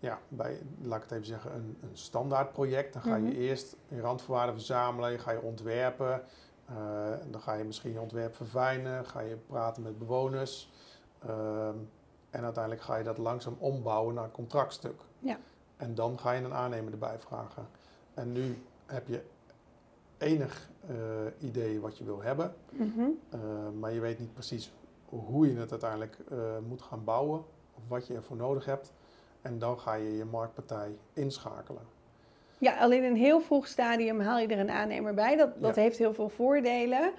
Ja, 0.00 0.18
bij, 0.28 0.58
laat 0.82 0.96
ik 0.96 1.02
het 1.02 1.12
even 1.12 1.26
zeggen, 1.26 1.54
een, 1.54 1.76
een 1.82 1.96
standaard 1.96 2.52
project. 2.52 2.92
Dan 2.92 3.02
ga 3.02 3.16
je 3.16 3.22
Mhm. 3.22 3.32
eerst 3.32 3.76
je 3.88 4.00
randvoorwaarden 4.00 4.54
verzamelen, 4.54 5.20
ga 5.20 5.30
je 5.30 5.40
ontwerpen. 5.42 6.22
eh, 6.66 6.76
dan 7.30 7.40
ga 7.40 7.52
je 7.54 7.64
misschien 7.64 7.92
je 7.92 8.00
ontwerp 8.00 8.34
verfijnen, 8.36 9.06
ga 9.06 9.20
je 9.20 9.36
praten 9.36 9.82
met 9.82 9.98
bewoners. 9.98 10.70
ehm, 11.26 11.74
en 12.30 12.44
uiteindelijk 12.44 12.82
ga 12.84 12.96
je 12.96 13.04
dat 13.04 13.18
langzaam 13.18 13.56
ombouwen 13.58 14.14
naar 14.14 14.24
een 14.24 14.30
contractstuk. 14.30 15.00
Ja. 15.18 15.38
En 15.76 15.94
dan 15.94 16.18
ga 16.18 16.32
je 16.32 16.44
een 16.44 16.52
aannemer 16.54 16.92
erbij 16.92 17.18
vragen. 17.18 17.66
En 18.14 18.32
nu 18.32 18.62
heb 18.86 19.06
je 19.08 19.22
enig 20.18 20.68
eh, 20.88 20.94
idee 21.38 21.80
wat 21.80 21.98
je 21.98 22.04
wil 22.04 22.22
hebben, 22.22 22.54
Mhm. 22.70 23.00
eh, 23.30 23.40
maar 23.80 23.92
je 23.92 24.00
weet 24.00 24.18
niet 24.18 24.34
precies 24.34 24.72
hoe 25.08 25.52
je 25.52 25.58
het 25.58 25.70
uiteindelijk 25.70 26.16
moet 26.68 26.82
gaan 26.82 27.04
bouwen 27.04 27.44
of 27.74 27.82
wat 27.88 28.06
je 28.06 28.14
ervoor 28.14 28.36
nodig 28.36 28.64
hebt. 28.64 28.92
En 29.42 29.58
dan 29.58 29.80
ga 29.80 29.94
je 29.94 30.16
je 30.16 30.24
marktpartij 30.24 30.98
inschakelen. 31.12 31.82
Ja, 32.58 32.78
al 32.78 32.92
in 32.92 33.04
een 33.04 33.16
heel 33.16 33.40
vroeg 33.40 33.66
stadium 33.66 34.20
haal 34.20 34.38
je 34.38 34.46
er 34.46 34.58
een 34.58 34.70
aannemer 34.70 35.14
bij. 35.14 35.36
Dat, 35.36 35.50
dat 35.60 35.76
heeft 35.76 35.98
heel 35.98 36.14
veel 36.14 36.28
voordelen. 36.28 37.12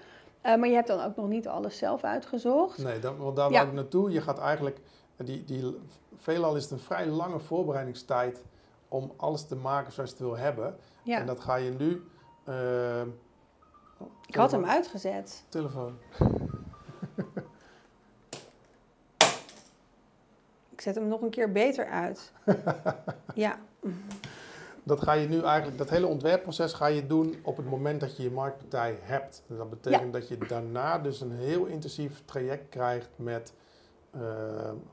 Uh, 0.45 0.55
maar 0.55 0.67
je 0.67 0.73
hebt 0.73 0.87
dan 0.87 1.01
ook 1.01 1.15
nog 1.15 1.27
niet 1.27 1.47
alles 1.47 1.77
zelf 1.77 2.03
uitgezocht. 2.03 2.77
Nee, 2.77 2.99
dat, 2.99 3.17
want 3.17 3.35
daar 3.35 3.51
ja. 3.51 3.61
ik 3.61 3.73
naartoe. 3.73 4.11
Je 4.11 4.21
gaat 4.21 4.39
eigenlijk, 4.39 4.79
die, 5.17 5.43
die, 5.43 5.77
veelal 6.15 6.55
is 6.55 6.63
het 6.63 6.71
een 6.71 6.79
vrij 6.79 7.07
lange 7.07 7.39
voorbereidingstijd 7.39 8.43
om 8.87 9.11
alles 9.17 9.45
te 9.45 9.55
maken 9.55 9.91
zoals 9.91 10.09
je 10.09 10.15
het 10.15 10.25
wil 10.25 10.37
hebben. 10.37 10.75
Ja. 11.03 11.19
En 11.19 11.25
dat 11.25 11.39
ga 11.39 11.55
je 11.55 11.71
nu... 11.71 12.03
Uh, 12.49 13.01
ik 14.25 14.35
had 14.35 14.51
hem 14.51 14.65
uitgezet. 14.65 15.45
Telefoon. 15.49 15.97
Ik 20.81 20.87
zet 20.87 20.95
hem 20.95 21.07
nog 21.07 21.21
een 21.21 21.29
keer 21.29 21.51
beter 21.51 21.85
uit. 21.85 22.31
ja. 23.35 23.59
Dat 24.83 25.01
ga 25.01 25.13
je 25.13 25.27
nu 25.27 25.41
eigenlijk, 25.41 25.77
dat 25.77 25.89
hele 25.89 26.07
ontwerpproces 26.07 26.73
ga 26.73 26.85
je 26.85 27.07
doen 27.07 27.35
op 27.43 27.57
het 27.57 27.65
moment 27.65 27.99
dat 27.99 28.17
je 28.17 28.23
je 28.23 28.31
marktpartij 28.31 28.97
hebt. 29.01 29.43
dat 29.47 29.69
betekent 29.69 30.13
dat 30.13 30.27
je 30.27 30.37
daarna 30.37 30.99
dus 30.99 31.21
een 31.21 31.31
heel 31.31 31.65
intensief 31.65 32.21
traject 32.25 32.69
krijgt 32.69 33.09
met 33.15 33.53
uh, 34.15 34.21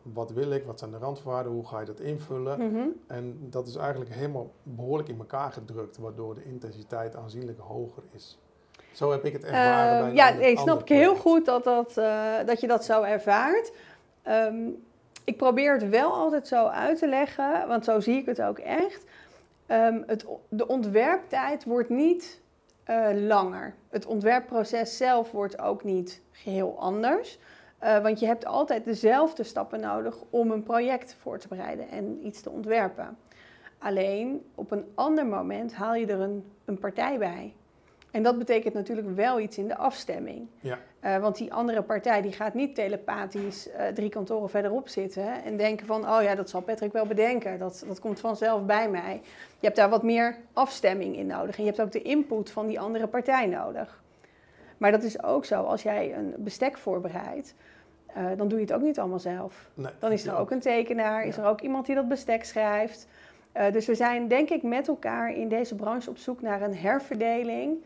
wat 0.02 0.30
wil 0.30 0.50
ik, 0.50 0.64
wat 0.64 0.78
zijn 0.78 0.90
de 0.90 0.98
randvoorwaarden, 0.98 1.52
hoe 1.52 1.66
ga 1.66 1.80
je 1.80 1.86
dat 1.86 2.00
invullen. 2.00 2.72
Mhm. 2.72 2.88
En 3.06 3.38
dat 3.40 3.66
is 3.66 3.76
eigenlijk 3.76 4.14
helemaal 4.14 4.50
behoorlijk 4.62 5.08
in 5.08 5.18
elkaar 5.18 5.52
gedrukt, 5.52 5.98
waardoor 5.98 6.34
de 6.34 6.44
intensiteit 6.44 7.16
aanzienlijk 7.16 7.58
hoger 7.58 8.02
is. 8.10 8.38
Zo 8.92 9.10
heb 9.10 9.24
ik 9.24 9.32
het 9.32 9.44
ervaren 9.44 9.98
uh, 9.98 10.04
bij 10.04 10.14
Ja, 10.14 10.28
ik 10.28 10.58
snap 10.58 10.80
ik 10.80 10.88
heel 10.88 11.16
goed 11.16 11.44
dat, 11.44 11.64
dat, 11.64 11.96
uh, 11.98 12.34
dat 12.46 12.60
je 12.60 12.66
dat 12.66 12.84
zo 12.84 13.02
ervaart. 13.02 13.72
Um, 14.28 14.86
ik 15.28 15.36
probeer 15.36 15.72
het 15.72 15.88
wel 15.88 16.12
altijd 16.12 16.48
zo 16.48 16.66
uit 16.66 16.98
te 16.98 17.08
leggen, 17.08 17.68
want 17.68 17.84
zo 17.84 18.00
zie 18.00 18.16
ik 18.16 18.26
het 18.26 18.42
ook 18.42 18.58
echt. 18.58 19.04
Um, 19.66 20.04
het, 20.06 20.26
de 20.48 20.66
ontwerptijd 20.66 21.64
wordt 21.64 21.88
niet 21.88 22.40
uh, 22.90 23.08
langer. 23.12 23.74
Het 23.88 24.06
ontwerpproces 24.06 24.96
zelf 24.96 25.30
wordt 25.30 25.60
ook 25.60 25.84
niet 25.84 26.20
geheel 26.30 26.76
anders. 26.78 27.38
Uh, 27.82 28.02
want 28.02 28.20
je 28.20 28.26
hebt 28.26 28.46
altijd 28.46 28.84
dezelfde 28.84 29.42
stappen 29.42 29.80
nodig 29.80 30.16
om 30.30 30.50
een 30.50 30.62
project 30.62 31.16
voor 31.20 31.38
te 31.38 31.48
bereiden 31.48 31.88
en 31.88 32.26
iets 32.26 32.40
te 32.40 32.50
ontwerpen. 32.50 33.16
Alleen 33.78 34.44
op 34.54 34.70
een 34.70 34.84
ander 34.94 35.26
moment 35.26 35.74
haal 35.74 35.94
je 35.94 36.06
er 36.06 36.20
een, 36.20 36.52
een 36.64 36.78
partij 36.78 37.18
bij. 37.18 37.54
En 38.10 38.22
dat 38.22 38.38
betekent 38.38 38.74
natuurlijk 38.74 39.16
wel 39.16 39.40
iets 39.40 39.58
in 39.58 39.68
de 39.68 39.76
afstemming. 39.76 40.48
Ja. 40.60 40.78
Uh, 41.04 41.16
want 41.18 41.36
die 41.36 41.52
andere 41.52 41.82
partij 41.82 42.22
die 42.22 42.32
gaat 42.32 42.54
niet 42.54 42.74
telepathisch 42.74 43.68
uh, 43.68 43.86
drie 43.86 44.08
kantoren 44.08 44.50
verderop 44.50 44.88
zitten 44.88 45.44
en 45.44 45.56
denken 45.56 45.86
van, 45.86 46.08
oh 46.08 46.22
ja, 46.22 46.34
dat 46.34 46.50
zal 46.50 46.60
Patrick 46.60 46.92
wel 46.92 47.06
bedenken. 47.06 47.58
Dat, 47.58 47.84
dat 47.86 48.00
komt 48.00 48.20
vanzelf 48.20 48.64
bij 48.64 48.88
mij. 48.88 49.20
Je 49.58 49.66
hebt 49.66 49.76
daar 49.76 49.88
wat 49.88 50.02
meer 50.02 50.36
afstemming 50.52 51.16
in 51.16 51.26
nodig. 51.26 51.56
En 51.56 51.62
je 51.62 51.68
hebt 51.68 51.82
ook 51.82 51.92
de 51.92 52.02
input 52.02 52.50
van 52.50 52.66
die 52.66 52.80
andere 52.80 53.06
partij 53.06 53.46
nodig. 53.46 54.02
Maar 54.76 54.90
dat 54.90 55.02
is 55.02 55.22
ook 55.22 55.44
zo, 55.44 55.62
als 55.62 55.82
jij 55.82 56.14
een 56.14 56.34
bestek 56.38 56.78
voorbereidt, 56.78 57.54
uh, 58.16 58.26
dan 58.36 58.48
doe 58.48 58.58
je 58.58 58.64
het 58.64 58.74
ook 58.74 58.82
niet 58.82 58.98
allemaal 58.98 59.18
zelf. 59.18 59.70
Nee, 59.74 59.92
dan 59.98 60.12
is 60.12 60.26
er 60.26 60.36
ook 60.36 60.50
een 60.50 60.60
tekenaar, 60.60 61.24
is 61.24 61.36
er 61.36 61.44
ook 61.44 61.60
iemand 61.60 61.86
die 61.86 61.94
dat 61.94 62.08
bestek 62.08 62.44
schrijft. 62.44 63.06
dus 63.72 63.86
we 63.86 63.94
zijn 63.94 64.28
denk 64.28 64.50
ik 64.50 64.62
met 64.62 64.88
elkaar 64.88 65.32
in 65.32 65.48
deze 65.48 65.74
branche 65.74 66.10
op 66.10 66.18
zoek 66.18 66.40
naar 66.42 66.62
een 66.62 66.76
herverdeling 66.76 67.78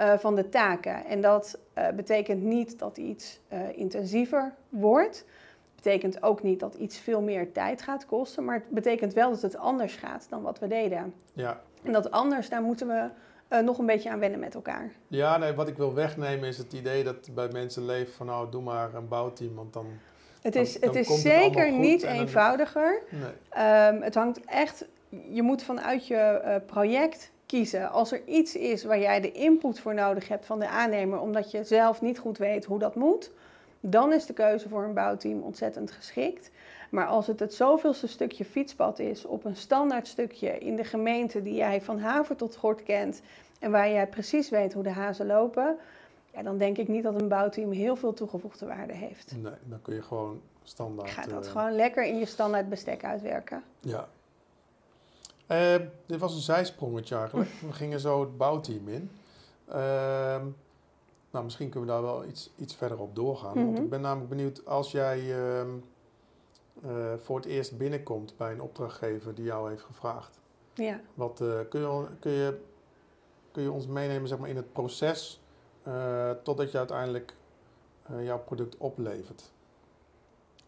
uh, 0.00 0.18
van 0.18 0.34
de 0.34 0.48
taken. 0.48 1.04
En 1.04 1.20
dat 1.20 1.58
uh, 1.78 1.88
betekent 1.88 2.42
niet 2.42 2.78
dat 2.78 2.96
iets 2.96 3.40
uh, 3.52 3.58
intensiever 3.74 4.52
wordt. 4.68 5.24
Betekent 5.74 6.22
ook 6.22 6.42
niet 6.42 6.60
dat 6.60 6.74
iets 6.74 6.98
veel 6.98 7.20
meer 7.20 7.52
tijd 7.52 7.82
gaat 7.82 8.06
kosten. 8.06 8.44
Maar 8.44 8.54
het 8.54 8.68
betekent 8.68 9.12
wel 9.12 9.30
dat 9.30 9.42
het 9.42 9.56
anders 9.56 9.94
gaat 9.94 10.26
dan 10.28 10.42
wat 10.42 10.58
we 10.58 10.66
deden. 10.66 11.14
Ja. 11.32 11.60
En 11.82 11.92
dat 11.92 12.10
anders, 12.10 12.48
daar 12.48 12.62
moeten 12.62 12.86
we 12.86 13.08
nog 13.62 13.78
een 13.78 13.86
beetje 13.86 14.10
aan 14.10 14.18
wennen 14.18 14.40
met 14.40 14.54
elkaar. 14.54 14.92
Ja, 15.08 15.36
nee, 15.36 15.52
wat 15.52 15.68
ik 15.68 15.76
wil 15.76 15.94
wegnemen 15.94 16.48
is 16.48 16.58
het 16.58 16.72
idee 16.72 17.04
dat 17.04 17.34
bij 17.34 17.48
mensen 17.52 17.84
leeft 17.84 18.14
van 18.14 18.26
nou, 18.26 18.50
doe 18.50 18.62
maar 18.62 18.94
een 18.94 19.08
bouwteam, 19.08 19.54
want 19.54 19.72
dan. 19.72 19.86
Het 20.40 20.54
is, 20.54 20.80
het 20.80 20.94
is 20.94 21.20
zeker 21.20 21.72
niet 21.72 22.02
eenvoudiger. 22.02 23.02
Nee. 23.10 23.88
Um, 23.88 24.02
het 24.02 24.14
hangt 24.14 24.44
echt, 24.44 24.84
je 25.28 25.42
moet 25.42 25.62
vanuit 25.62 26.06
je 26.06 26.60
project 26.66 27.31
kiezen. 27.52 27.90
Als 27.90 28.12
er 28.12 28.22
iets 28.26 28.56
is 28.56 28.84
waar 28.84 28.98
jij 28.98 29.20
de 29.20 29.32
input 29.32 29.80
voor 29.80 29.94
nodig 29.94 30.28
hebt 30.28 30.46
van 30.46 30.58
de 30.58 30.68
aannemer, 30.68 31.20
omdat 31.20 31.50
je 31.50 31.64
zelf 31.64 32.00
niet 32.00 32.18
goed 32.18 32.38
weet 32.38 32.64
hoe 32.64 32.78
dat 32.78 32.94
moet, 32.94 33.30
dan 33.80 34.12
is 34.12 34.26
de 34.26 34.32
keuze 34.32 34.68
voor 34.68 34.84
een 34.84 34.94
bouwteam 34.94 35.42
ontzettend 35.42 35.90
geschikt. 35.90 36.50
Maar 36.90 37.06
als 37.06 37.26
het 37.26 37.40
het 37.40 37.54
zoveelste 37.54 38.06
stukje 38.06 38.44
fietspad 38.44 38.98
is 38.98 39.24
op 39.24 39.44
een 39.44 39.56
standaard 39.56 40.06
stukje 40.08 40.58
in 40.58 40.76
de 40.76 40.84
gemeente 40.84 41.42
die 41.42 41.54
jij 41.54 41.80
van 41.80 41.98
haven 41.98 42.36
tot 42.36 42.56
gort 42.56 42.82
kent 42.82 43.22
en 43.58 43.70
waar 43.70 43.90
jij 43.90 44.06
precies 44.06 44.48
weet 44.48 44.72
hoe 44.72 44.82
de 44.82 44.90
hazen 44.90 45.26
lopen, 45.26 45.76
ja, 46.34 46.42
dan 46.42 46.58
denk 46.58 46.78
ik 46.78 46.88
niet 46.88 47.02
dat 47.02 47.20
een 47.20 47.28
bouwteam 47.28 47.70
heel 47.70 47.96
veel 47.96 48.12
toegevoegde 48.12 48.66
waarde 48.66 48.92
heeft. 48.92 49.34
Nee, 49.42 49.52
dan 49.64 49.82
kun 49.82 49.94
je 49.94 50.02
gewoon 50.02 50.40
standaard. 50.62 51.10
Ga 51.10 51.26
dat 51.26 51.44
uh, 51.44 51.50
gewoon 51.50 51.72
lekker 51.72 52.04
in 52.04 52.18
je 52.18 52.26
standaard 52.26 52.68
bestek 52.68 53.04
uitwerken. 53.04 53.62
Ja, 53.80 54.08
uh, 55.52 55.74
dit 56.06 56.20
was 56.20 56.34
een 56.34 56.40
zijsprongetje 56.40 57.16
eigenlijk. 57.16 57.50
We 57.60 57.72
gingen 57.72 58.00
zo 58.00 58.20
het 58.20 58.36
bouwteam 58.36 58.88
in. 58.88 59.10
Uh, 59.68 59.74
nou, 61.30 61.44
misschien 61.44 61.68
kunnen 61.68 61.88
we 61.88 61.94
daar 61.94 62.02
wel 62.02 62.24
iets, 62.24 62.50
iets 62.56 62.74
verder 62.74 62.98
op 62.98 63.14
doorgaan. 63.14 63.54
Want 63.54 63.72
mhm. 63.72 63.82
ik 63.82 63.90
ben 63.90 64.00
namelijk 64.00 64.28
benieuwd, 64.28 64.66
als 64.66 64.90
jij 64.90 65.20
uh, 65.20 65.62
voor 67.16 67.36
het 67.36 67.46
eerst 67.46 67.78
binnenkomt 67.78 68.36
bij 68.36 68.52
een 68.52 68.60
opdrachtgever 68.62 69.34
die 69.34 69.44
jou 69.44 69.70
heeft 69.70 69.82
gevraagd. 69.82 70.40
Ja. 70.74 71.00
Wat, 71.14 71.40
eh, 71.40 71.58
kun, 71.68 71.80
je, 71.80 72.06
kun, 72.18 72.30
je, 72.30 72.60
kun 73.50 73.62
je 73.62 73.70
ons 73.70 73.86
meenemen 73.86 74.28
zeg 74.28 74.38
maar, 74.38 74.48
in 74.48 74.56
het 74.56 74.72
proces 74.72 75.40
totdat 76.42 76.70
je 76.70 76.78
uiteindelijk 76.78 77.34
jouw 78.22 78.38
product 78.38 78.76
oplevert? 78.76 79.50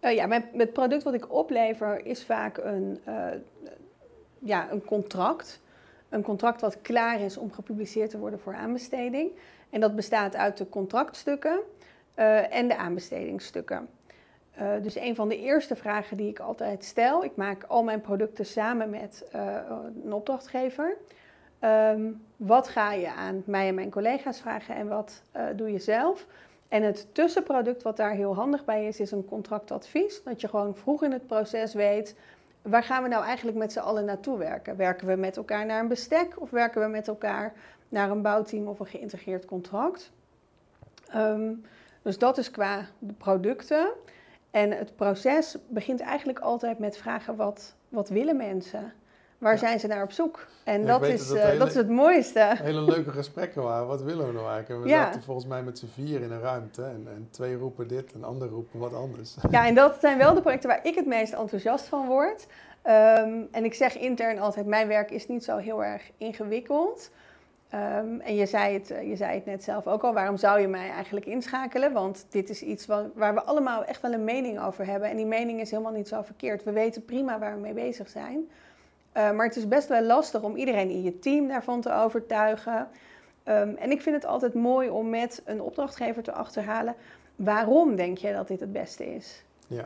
ja, 0.00 0.26
mijn, 0.26 0.50
het 0.52 0.72
product 0.72 1.02
wat 1.02 1.14
ik 1.14 1.32
oplever 1.32 2.06
is 2.06 2.24
vaak 2.24 2.58
een 2.58 3.00
ja, 4.44 4.70
een 4.70 4.84
contract. 4.84 5.60
Een 6.08 6.22
contract 6.22 6.60
wat 6.60 6.80
klaar 6.82 7.20
is 7.20 7.36
om 7.36 7.52
gepubliceerd 7.52 8.10
te 8.10 8.18
worden 8.18 8.40
voor 8.40 8.54
aanbesteding. 8.54 9.30
En 9.70 9.80
dat 9.80 9.96
bestaat 9.96 10.36
uit 10.36 10.56
de 10.56 10.68
contractstukken 10.68 11.60
uh, 12.18 12.54
en 12.54 12.68
de 12.68 12.76
aanbestedingsstukken. 12.76 13.88
Uh, 14.60 14.68
dus 14.82 14.96
een 14.96 15.14
van 15.14 15.28
de 15.28 15.38
eerste 15.38 15.76
vragen 15.76 16.16
die 16.16 16.28
ik 16.28 16.38
altijd 16.38 16.84
stel, 16.84 17.24
ik 17.24 17.36
maak 17.36 17.64
al 17.64 17.82
mijn 17.82 18.00
producten 18.00 18.46
samen 18.46 18.90
met 18.90 19.24
uh, 19.34 19.56
een 20.04 20.12
opdrachtgever. 20.12 20.96
Um, 21.60 22.22
wat 22.36 22.68
ga 22.68 22.92
je 22.92 23.12
aan 23.12 23.42
mij 23.46 23.68
en 23.68 23.74
mijn 23.74 23.90
collega's 23.90 24.40
vragen 24.40 24.74
en 24.74 24.88
wat 24.88 25.22
doe 25.56 25.72
je 25.72 25.78
zelf? 25.78 26.26
En 26.68 26.82
het 26.82 27.14
tussenproduct 27.14 27.82
wat 27.82 27.96
daar 27.96 28.12
heel 28.12 28.34
handig 28.34 28.64
bij 28.64 28.86
is, 28.86 29.00
is 29.00 29.10
een 29.10 29.24
contractadvies. 29.24 30.22
Dat 30.22 30.40
je 30.40 30.48
gewoon 30.48 30.76
vroeg 30.76 31.02
in 31.02 31.12
het 31.12 31.26
proces 31.26 31.74
weet 31.74 32.16
waar 32.64 32.82
gaan 32.82 33.02
we 33.02 33.08
nou 33.08 33.24
eigenlijk 33.24 33.56
met 33.56 33.72
z'n 33.72 33.78
allen 33.78 34.04
naartoe 34.04 34.38
werken? 34.38 34.76
Werken 34.76 35.06
we 35.06 35.16
met 35.16 35.36
elkaar 35.36 35.66
naar 35.66 35.80
een 35.80 35.88
bestek 35.88 36.40
of 36.40 36.50
werken 36.50 36.80
we 36.80 36.88
met 36.88 37.08
elkaar 37.08 37.52
naar 37.88 38.10
een 38.10 38.22
bouwteam 38.22 38.66
of 38.66 38.80
een 38.80 38.86
geïntegreerd 38.86 39.44
contract? 39.44 40.12
Um, 41.14 41.64
dus 42.02 42.18
dat 42.18 42.38
is 42.38 42.50
qua 42.50 42.86
producten. 43.18 43.92
En 44.50 44.70
het 44.70 44.96
proces 44.96 45.56
begint 45.68 46.00
eigenlijk 46.00 46.38
altijd 46.38 46.78
met 46.78 46.96
vragen: 46.96 47.36
wat, 47.36 47.74
wat 47.88 48.08
willen 48.08 48.36
mensen? 48.36 48.92
Waar 49.44 49.58
zijn 49.58 49.80
ze 49.80 49.86
naar 49.86 50.02
op 50.02 50.12
zoek? 50.12 50.46
En 50.62 50.86
dat, 50.86 51.06
is, 51.06 51.28
dat, 51.28 51.36
uh, 51.36 51.58
dat, 51.58 51.68
is 51.68 51.74
het 51.74 51.88
mooiste. 51.88 52.54
Hele 52.56 52.82
leuke 52.82 53.10
gesprekken 53.10 53.62
waren. 53.62 53.86
Wat 53.86 54.02
willen 54.02 54.26
we 54.26 54.32
nou 54.32 54.48
eigenlijk? 54.48 54.84
En 54.84 54.90
we 54.90 55.04
zaten 55.04 55.22
volgens 55.22 55.46
mij 55.46 55.62
met 55.62 55.78
z'n 55.78 55.86
vier 55.94 56.22
in 56.22 56.30
een 56.30 56.40
ruimte. 56.40 56.82
En, 56.82 57.06
en 57.14 57.28
twee 57.30 57.56
roepen 57.56 57.88
dit 57.88 58.12
en 58.12 58.24
ander 58.24 58.48
roepen 58.48 58.78
wat 58.80 58.94
anders. 58.94 59.36
Ja, 59.50 59.66
en 59.66 59.74
dat 59.74 59.96
zijn 60.00 60.18
wel 60.18 60.34
de 60.34 60.40
projecten 60.40 60.68
waar 60.68 60.86
ik 60.86 60.94
het 60.94 61.06
meest 61.06 61.32
enthousiast 61.32 61.86
van 61.86 62.06
word. 62.06 62.46
Um, 62.86 63.48
en 63.50 63.64
ik 63.64 63.74
zeg 63.74 63.98
intern 63.98 64.38
altijd, 64.38 64.66
mijn 64.66 64.88
werk 64.88 65.10
is 65.10 65.28
niet 65.28 65.44
zo 65.44 65.56
heel 65.56 65.84
erg 65.84 66.10
ingewikkeld. 66.18 67.10
Um, 67.74 68.20
en 68.20 68.34
je 68.34 68.46
zei, 68.46 68.74
het, 68.74 68.88
je 68.88 69.16
zei 69.16 69.34
het 69.34 69.44
net 69.44 69.64
zelf 69.64 69.86
ook 69.86 70.02
al, 70.02 70.12
waarom 70.12 70.36
zou 70.36 70.60
je 70.60 70.68
mij 70.68 70.90
eigenlijk 70.90 71.26
inschakelen? 71.26 71.92
Want 71.92 72.26
dit 72.30 72.50
is 72.50 72.62
iets 72.62 72.86
waar 72.86 73.34
we 73.34 73.42
allemaal 73.42 73.84
echt 73.84 74.00
wel 74.00 74.12
een 74.12 74.24
mening 74.24 74.60
over 74.60 74.86
hebben. 74.86 75.08
En 75.08 75.16
die 75.16 75.26
mening 75.26 75.60
is 75.60 75.70
helemaal 75.70 75.92
niet 75.92 76.08
zo 76.08 76.22
verkeerd. 76.22 76.64
We 76.64 76.72
weten 76.72 77.04
prima 77.04 77.38
waar 77.38 77.54
we 77.54 77.60
mee 77.60 77.72
bezig 77.72 78.08
zijn. 78.08 78.48
Uh, 79.16 79.30
maar 79.30 79.46
het 79.46 79.56
is 79.56 79.68
best 79.68 79.88
wel 79.88 80.02
lastig 80.02 80.42
om 80.42 80.56
iedereen 80.56 80.90
in 80.90 81.02
je 81.02 81.18
team 81.18 81.48
daarvan 81.48 81.80
te 81.80 81.92
overtuigen. 81.92 82.88
Um, 83.48 83.76
en 83.76 83.90
ik 83.90 84.02
vind 84.02 84.14
het 84.16 84.24
altijd 84.24 84.54
mooi 84.54 84.90
om 84.90 85.10
met 85.10 85.42
een 85.44 85.60
opdrachtgever 85.60 86.22
te 86.22 86.32
achterhalen. 86.32 86.94
Waarom 87.36 87.96
denk 87.96 88.18
je 88.18 88.32
dat 88.32 88.48
dit 88.48 88.60
het 88.60 88.72
beste 88.72 89.14
is? 89.14 89.44
Ja. 89.66 89.84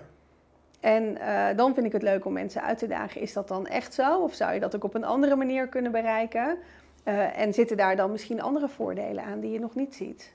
En 0.81 1.03
uh, 1.05 1.47
dan 1.57 1.75
vind 1.75 1.87
ik 1.87 1.93
het 1.93 2.03
leuk 2.03 2.25
om 2.25 2.33
mensen 2.33 2.63
uit 2.63 2.79
te 2.79 2.87
dagen. 2.87 3.21
Is 3.21 3.33
dat 3.33 3.49
dan 3.49 3.67
echt 3.67 3.95
zo? 3.95 4.23
Of 4.23 4.35
zou 4.35 4.55
je 4.55 4.61
dat 4.61 4.75
ook 4.75 4.85
op 4.85 4.95
een 4.95 5.05
andere 5.05 5.37
manier 5.37 5.69
kunnen 5.69 5.93
bereiken? 5.93 6.59
Uh, 7.05 7.39
en 7.39 7.53
zitten 7.53 7.77
daar 7.77 7.97
dan 7.97 8.11
misschien 8.11 8.43
andere 8.43 8.69
voordelen 8.69 9.25
aan 9.25 9.41
die 9.41 9.51
je 9.51 9.61
nog 9.61 9.75
niet 9.75 9.95
ziet? 9.95 10.35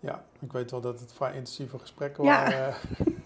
Ja, 0.00 0.24
ik 0.40 0.52
weet 0.52 0.70
wel 0.70 0.80
dat 0.80 1.00
het 1.00 1.12
vrij 1.12 1.32
intensieve 1.32 1.78
gesprekken 1.78 2.24
waren. 2.24 2.74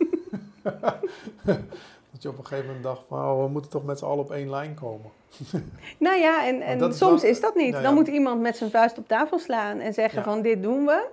Dat 2.17 2.25
je 2.25 2.31
op 2.31 2.39
een 2.39 2.47
gegeven 2.47 2.67
moment 2.67 2.85
dacht 2.85 3.03
van, 3.09 3.19
oh, 3.19 3.43
we 3.43 3.49
moeten 3.49 3.71
toch 3.71 3.85
met 3.85 3.99
z'n 3.99 4.05
allen 4.05 4.25
op 4.25 4.31
één 4.31 4.51
lijn 4.51 4.75
komen. 4.75 5.11
Nou 5.99 6.17
ja, 6.19 6.47
en, 6.47 6.61
en 6.61 6.79
is 6.89 6.99
soms 6.99 7.23
wel- 7.23 7.31
is 7.31 7.41
dat 7.41 7.55
niet. 7.55 7.71
Nou 7.71 7.83
Dan 7.83 7.95
moet 7.95 8.09
iemand 8.09 8.41
met 8.41 8.57
zijn 8.57 8.71
vuist 8.71 8.99
op 8.99 9.09
tafel 9.09 9.39
slaan 9.39 9.79
en 9.79 9.93
zeggen 9.95 10.19
Ja. 10.19 10.25
van 10.25 10.43
dit 10.43 10.63
doen 10.63 10.85
we. 10.87 11.09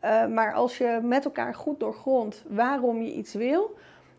Eh, 0.00 0.26
maar 0.26 0.54
als 0.54 0.78
je 0.78 1.00
met 1.02 1.24
elkaar 1.24 1.54
goed 1.54 1.80
doorgrondt 1.80 2.44
waarom 2.46 3.02
je 3.02 3.12
iets 3.12 3.34
wil. 3.34 3.76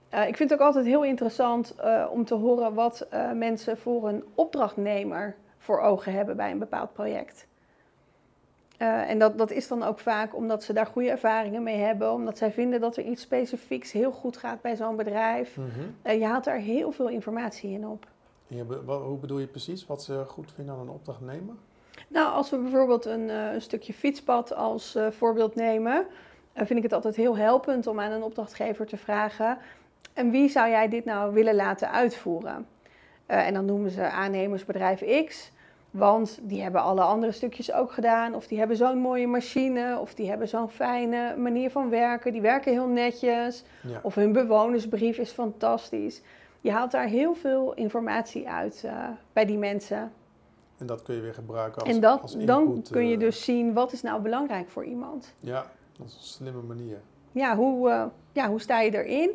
eh, 0.09 0.27
ik 0.27 0.37
vind 0.37 0.49
het 0.49 0.59
ook 0.59 0.65
altijd 0.65 0.85
heel 0.85 1.03
interessant 1.03 1.75
eh, 1.77 2.05
om 2.11 2.25
te 2.25 2.35
horen 2.35 2.73
wat 2.73 3.07
mensen 3.33 3.77
voor 3.77 4.07
een 4.07 4.23
opdrachtnemer 4.35 5.35
voor 5.57 5.79
ogen 5.79 6.13
hebben 6.13 6.35
bij 6.35 6.51
een 6.51 6.59
bepaald 6.59 6.93
project. 6.93 7.47
Eh, 8.79 9.09
en 9.09 9.19
dat, 9.19 9.37
dat 9.37 9.51
is 9.51 9.67
dan 9.67 9.83
ook 9.83 9.99
vaak 9.99 10.35
omdat 10.35 10.63
ze 10.63 10.73
daar 10.73 10.85
goede 10.85 11.09
ervaringen 11.09 11.63
mee 11.63 11.77
hebben, 11.77 12.11
omdat 12.11 12.37
zij 12.37 12.51
vinden 12.51 12.81
dat 12.81 12.97
er 12.97 13.03
iets 13.03 13.21
specifieks 13.21 13.91
heel 13.91 14.11
goed 14.11 14.37
gaat 14.37 14.61
bij 14.61 14.75
zo'n 14.75 14.95
bedrijf. 14.95 15.57
Mhm. 15.57 15.67
Eh, 16.01 16.19
je 16.19 16.25
haalt 16.25 16.43
daar 16.43 16.57
heel 16.57 16.91
veel 16.91 17.09
informatie 17.09 17.71
in 17.71 17.87
op. 17.87 18.07
Ja, 18.47 18.63
hoe 18.85 19.17
bedoel 19.17 19.39
je 19.39 19.47
precies 19.47 19.85
wat 19.85 20.03
ze 20.03 20.23
goed 20.27 20.51
vinden 20.55 20.75
aan 20.75 20.81
een 20.81 20.89
opdrachtnemer? 20.89 21.55
Nou, 22.07 22.31
als 22.31 22.49
we 22.49 22.57
bijvoorbeeld 22.57 23.05
een, 23.05 23.29
eh, 23.29 23.53
een 23.53 23.61
stukje 23.61 23.93
fietspad 23.93 24.53
als 24.53 24.97
voorbeeld 25.09 25.55
nemen, 25.55 26.05
vind 26.53 26.77
ik 26.77 26.83
het 26.83 26.93
altijd 26.93 27.15
heel 27.15 27.37
helpend 27.37 27.87
om 27.87 27.99
aan 27.99 28.11
een 28.11 28.23
opdrachtgever 28.23 28.85
te 28.85 28.97
vragen: 28.97 29.57
en 30.13 30.31
wie 30.31 30.49
zou 30.49 30.69
jij 30.69 30.89
dit 30.89 31.05
nou 31.05 31.33
willen 31.33 31.55
laten 31.55 31.91
uitvoeren? 31.91 32.67
En 33.25 33.53
dan 33.53 33.65
noemen 33.65 33.91
ze 33.91 34.09
aannemersbedrijf 34.09 35.25
X, 35.25 35.51
want 35.91 36.39
die 36.41 36.61
hebben 36.61 36.81
alle 36.81 37.01
andere 37.01 37.31
stukjes 37.31 37.71
ook 37.71 37.91
gedaan, 37.91 38.35
of 38.35 38.47
die 38.47 38.57
hebben 38.57 38.77
zo'n 38.77 38.97
mooie 38.97 39.27
machine, 39.27 39.97
of 39.99 40.13
die 40.13 40.29
hebben 40.29 40.47
zo'n 40.47 40.69
fijne 40.69 41.35
manier 41.37 41.71
van 41.71 41.89
werken, 41.89 42.31
die 42.31 42.41
werken 42.41 42.71
heel 42.71 42.87
netjes, 42.87 43.63
Ja. 43.87 43.99
of 44.03 44.15
hun 44.15 44.31
bewonersbrief 44.31 45.17
is 45.17 45.31
fantastisch. 45.31 46.21
Je 46.61 46.71
haalt 46.71 46.91
daar 46.91 47.07
heel 47.07 47.33
veel 47.33 47.73
informatie 47.73 48.49
uit 48.49 48.83
eh, 48.85 49.03
bij 49.33 49.45
die 49.45 49.57
mensen. 49.57 50.11
En 50.77 50.85
dat 50.85 51.01
kun 51.03 51.15
je 51.15 51.21
weer 51.21 51.33
gebruiken 51.33 51.81
als 51.81 51.91
En 51.93 51.99
dat, 52.01 52.21
als 52.21 52.37
dan 52.37 52.83
kun 52.91 53.07
je 53.07 53.13
eh, 53.13 53.19
dus 53.19 53.43
zien 53.43 53.73
wat 53.73 53.91
is 53.91 54.01
nou 54.01 54.21
belangrijk 54.21 54.69
voor 54.69 54.85
iemand. 54.85 55.33
Ja, 55.39 55.65
dat 55.97 56.07
is 56.07 56.13
een 56.13 56.21
slimme 56.23 56.61
manier. 56.61 57.01
Ja, 57.31 57.55
hoe, 57.55 57.89
eh, 57.89 58.05
ja, 58.31 58.49
hoe 58.49 58.61
sta 58.61 58.79
je 58.79 59.03
erin 59.03 59.31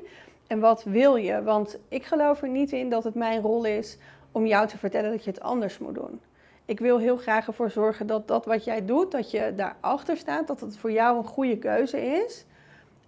en 0.47 0.61
wat 0.61 0.83
wil 0.85 1.17
je? 1.17 1.43
Want 1.43 1.79
ik 1.89 2.05
geloof 2.05 2.43
er 2.43 2.49
niet 2.49 2.73
in 2.73 2.91
dat 2.91 3.05
het 3.05 3.15
mijn 3.15 3.41
rol 3.41 3.65
is 3.65 3.99
om 4.33 4.47
jou 4.47 4.67
te 4.67 4.79
vertellen 4.79 5.11
dat 5.11 5.25
je 5.25 5.31
het 5.31 5.41
anders 5.41 5.79
moet 5.79 5.95
doen. 5.95 6.21
Ik 6.65 6.79
wil 6.81 6.99
heel 6.99 7.17
graag 7.17 7.47
ervoor 7.47 7.71
zorgen 7.71 8.07
dat 8.07 8.29
dat 8.29 8.45
wat 8.45 8.65
jij 8.65 8.85
doet, 8.85 9.11
dat 9.13 9.31
je 9.31 9.53
daarachter 9.57 10.17
staat, 10.17 10.47
dat 10.47 10.61
het 10.61 10.77
voor 10.77 10.93
jou 10.93 11.17
een 11.19 11.25
goede 11.25 11.59
keuze 11.59 12.01
is. 12.07 12.45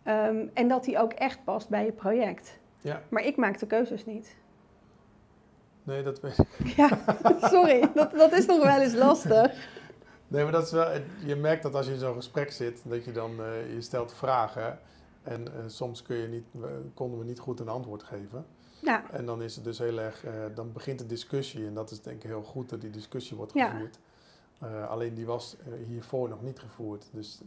Ehm, 0.03 0.47
en 0.55 0.69
dat 0.69 0.85
die 0.85 0.99
ook 0.99 1.13
echt 1.13 1.45
past 1.45 1.69
bij 1.69 1.85
je 1.85 1.93
project. 1.93 2.59
Ja, 2.81 3.03
Maar 3.09 3.23
ik 3.25 3.37
maak 3.37 3.59
de 3.59 3.67
keuzes 3.67 4.05
niet. 4.07 4.37
nee, 5.83 6.03
dat 6.03 6.21
weet 6.21 6.39
ik. 6.39 6.67
Ja, 6.77 6.89
sorry, 7.41 7.89
dat, 7.95 8.13
dat 8.13 8.33
is 8.33 8.47
nog 8.47 8.63
wel 8.63 8.81
eens 8.81 8.95
lastig. 8.95 9.69
Nee, 10.29 10.43
maar 10.43 10.53
dat 10.53 10.65
is 10.65 10.73
wel, 10.73 10.89
je 11.25 11.37
merkt 11.37 11.63
dat 11.63 11.75
als 11.75 11.87
je 11.87 11.93
in 11.93 11.99
zo'n 11.99 12.15
gesprek 12.15 12.53
zit, 12.53 12.83
dat 12.85 13.05
je 13.05 13.13
dan, 13.13 13.31
eh, 13.43 13.75
je 13.75 13.81
stelt 13.81 14.15
vragen. 14.15 14.79
En 15.23 15.47
eh, 15.47 15.53
soms 15.67 16.03
kun 16.03 16.17
je 16.17 16.29
niet, 16.29 16.45
we- 16.51 16.91
konden 16.95 17.19
we 17.19 17.25
niet 17.25 17.39
goed 17.39 17.61
een 17.61 17.69
antwoord 17.69 18.03
geven. 18.03 18.47
Ja, 18.81 19.03
En 19.11 19.27
dan 19.27 19.43
is 19.43 19.55
het 19.55 19.65
dus 19.65 19.79
heel 19.79 19.99
erg, 19.99 20.25
eh, 20.25 20.33
dan 20.55 20.73
begint 20.73 20.99
de 20.99 21.07
discussie. 21.07 21.67
En 21.67 21.75
dat 21.75 21.91
is 21.91 22.01
denk 22.03 22.17
ik 22.17 22.29
heel 22.29 22.43
goed 22.43 22.69
dat 22.69 22.81
die 22.81 22.91
discussie 22.91 23.37
wordt 23.37 23.53
Ja. 23.53 23.69
gevoerd. 23.71 23.99
Eh, 24.61 24.89
alleen 24.91 25.15
die 25.15 25.27
was 25.27 25.57
eh, 25.59 25.87
hiervoor 25.87 26.29
nog 26.29 26.43
niet 26.43 26.59
gevoerd. 26.59 27.09
Dus 27.13 27.41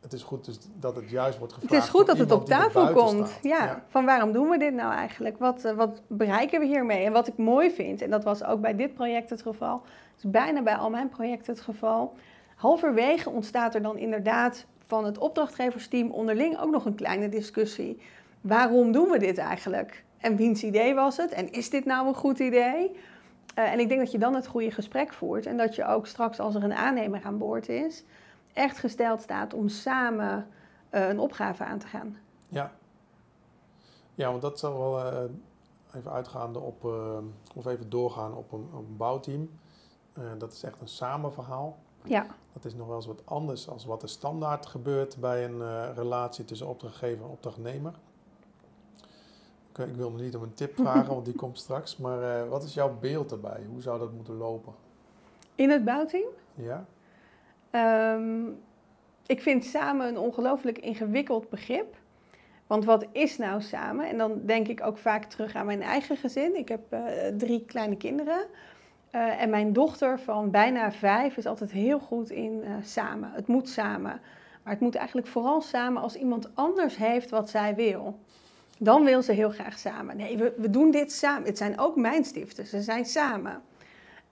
het 0.00 0.12
is 0.12 0.22
goed 0.22 0.44
dus 0.44 0.58
dat 0.78 0.96
het 0.96 1.10
juist 1.10 1.38
wordt 1.38 1.52
gevraagd. 1.52 1.74
Het 1.74 1.84
is 1.84 1.90
goed 1.90 2.06
dat 2.06 2.18
het 2.18 2.30
op 2.32 2.46
tafel 2.46 2.92
komt. 2.92 3.28
staat. 3.28 3.42
Ja, 3.42 3.84
van 3.88 4.04
waarom 4.04 4.32
doen 4.32 4.48
we 4.48 4.58
dit 4.58 4.74
nou 4.74 4.92
eigenlijk? 4.92 5.38
Wat, 5.38 5.62
wat 5.76 6.02
bereiken 6.06 6.60
we 6.60 6.66
hiermee? 6.66 7.04
En 7.04 7.12
wat 7.12 7.28
ik 7.28 7.36
mooi 7.36 7.70
vind, 7.70 8.02
en 8.02 8.10
dat 8.10 8.24
was 8.24 8.44
ook 8.44 8.60
bij 8.60 8.76
dit 8.76 8.94
project 8.94 9.30
het 9.30 9.42
geval, 9.42 9.82
is 10.16 10.30
bijna 10.30 10.62
bij 10.62 10.76
al 10.76 10.90
mijn 10.90 11.08
projecten 11.08 11.52
het 11.52 11.62
geval. 11.62 12.14
Halverwege 12.56 13.30
ontstaat 13.30 13.74
er 13.74 13.82
dan 13.82 13.98
inderdaad 13.98 14.66
van 14.86 15.04
het 15.04 15.18
opdrachtgeversteam 15.18 16.10
onderling 16.10 16.58
ook 16.58 16.70
nog 16.70 16.84
een 16.84 16.94
kleine 16.94 17.28
discussie. 17.28 18.00
Waarom 18.40 18.92
doen 18.92 19.08
we 19.08 19.18
dit 19.18 19.38
eigenlijk? 19.38 20.04
En 20.22 20.36
wiens 20.36 20.62
idee 20.62 20.94
was 20.94 21.16
het? 21.16 21.30
En 21.32 21.52
is 21.52 21.70
dit 21.70 21.84
nou 21.84 22.06
een 22.06 22.14
goed 22.14 22.38
idee? 22.38 22.96
Eh, 23.54 23.72
en 23.72 23.78
ik 23.78 23.88
denk 23.88 24.00
dat 24.00 24.12
je 24.12 24.18
dan 24.18 24.34
het 24.34 24.46
goede 24.46 24.70
gesprek 24.70 25.12
voert 25.12 25.46
en 25.46 25.56
dat 25.56 25.74
je 25.74 25.86
ook 25.86 26.06
straks 26.06 26.40
als 26.40 26.54
er 26.54 26.62
een 26.64 26.74
aannemer 26.74 27.22
aan 27.24 27.38
boord 27.38 27.68
is, 27.68 28.04
echt 28.52 28.78
gesteld 28.78 29.22
staat 29.22 29.54
om 29.54 29.68
samen 29.68 30.48
eh, 30.90 31.08
een 31.08 31.18
opgave 31.18 31.64
aan 31.64 31.78
te 31.78 31.86
gaan. 31.86 32.16
Ja. 32.48 32.72
Ja, 34.14 34.30
want 34.30 34.42
dat 34.42 34.58
zal 34.58 34.78
wel 34.78 35.12
eh, 35.12 35.24
even 35.94 36.12
uitgaande 36.12 36.58
op, 36.58 36.84
of 37.54 37.66
even 37.66 37.90
doorgaan 37.90 38.34
op 38.34 38.52
een, 38.52 38.68
op 38.72 38.88
een 38.88 38.96
bouwteam. 38.96 39.50
Dat 40.38 40.52
is 40.52 40.62
echt 40.62 40.80
een 40.80 40.88
samenverhaal. 40.88 41.78
Ja, 42.04 42.26
Dat 42.52 42.64
is 42.64 42.74
nog 42.74 42.86
wel 42.86 42.96
eens 42.96 43.06
wat 43.06 43.22
anders 43.24 43.64
dan 43.64 43.78
wat 43.86 44.02
er 44.02 44.08
standaard 44.08 44.66
gebeurt 44.66 45.16
bij 45.16 45.44
een 45.44 45.94
relatie 45.94 46.44
tussen 46.44 46.68
opdrachtgever 46.68 47.24
en 47.24 47.30
opdrachtnemer. 47.30 47.94
Ik, 49.78 49.94
wil 49.96 50.10
nog 50.10 50.20
niet 50.20 50.36
om 50.36 50.42
een 50.42 50.54
tip 50.54 50.76
vragen, 50.76 51.14
want 51.14 51.24
die 51.24 51.34
komt 51.34 51.58
straks. 51.58 51.96
Maar 51.96 52.22
eh, 52.22 52.48
wat 52.48 52.62
is 52.62 52.74
jouw 52.74 52.96
beeld 53.00 53.28
daarbij? 53.28 53.60
Hoe 53.70 53.82
zou 53.82 53.98
dat 53.98 54.12
moeten 54.12 54.34
lopen? 54.34 54.72
in 55.54 55.70
het 55.70 55.84
bouwteam. 55.84 56.28
Ja? 56.54 56.84
Ehm, 57.70 58.44
ik 59.26 59.42
vind 59.42 59.64
samen 59.64 60.08
een 60.08 60.18
ongelooflijk 60.18 60.78
ingewikkeld 60.78 61.48
begrip. 61.48 61.96
Want 62.66 62.84
wat 62.84 63.06
is 63.12 63.38
nou 63.38 63.60
samen? 63.60 64.08
En 64.08 64.18
dan 64.18 64.40
denk 64.44 64.68
ik 64.68 64.82
ook 64.82 64.98
vaak 64.98 65.24
terug 65.24 65.54
aan 65.54 65.66
mijn 65.66 65.82
eigen 65.82 66.16
gezin. 66.16 66.56
Ik 66.56 66.68
heb 66.68 66.92
eh, 66.92 67.02
drie 67.36 67.64
kleine 67.64 67.96
kinderen. 67.96 68.46
Eh, 69.10 69.42
en 69.42 69.50
mijn 69.50 69.72
dochter 69.72 70.20
van 70.20 70.50
bijna 70.50 70.92
vijf 70.92 71.36
is 71.36 71.46
altijd 71.46 71.70
heel 71.70 71.98
goed 71.98 72.30
in 72.30 72.62
samen. 72.82 73.30
Het 73.32 73.46
moet 73.46 73.68
samen. 73.68 74.20
Maar 74.62 74.72
het 74.72 74.82
moet 74.82 74.94
eigenlijk 74.94 75.26
vooral 75.26 75.60
samen 75.60 76.02
als 76.02 76.14
iemand 76.14 76.50
anders 76.54 76.96
heeft 76.96 77.30
wat 77.30 77.50
zij 77.50 77.74
wil. 77.74 78.18
Dan 78.82 79.04
wil 79.04 79.22
ze 79.22 79.32
heel 79.32 79.50
graag 79.50 79.78
samen. 79.78 80.16
Nee, 80.16 80.36
we, 80.36 80.52
we 80.56 80.70
doen 80.70 80.90
dit 80.90 81.12
samen. 81.12 81.46
Het 81.48 81.58
zijn 81.58 81.78
ook 81.78 81.96
mijn 81.96 82.24
stiften. 82.24 82.66
Ze 82.66 82.82
zijn 82.82 83.04
samen. 83.04 83.62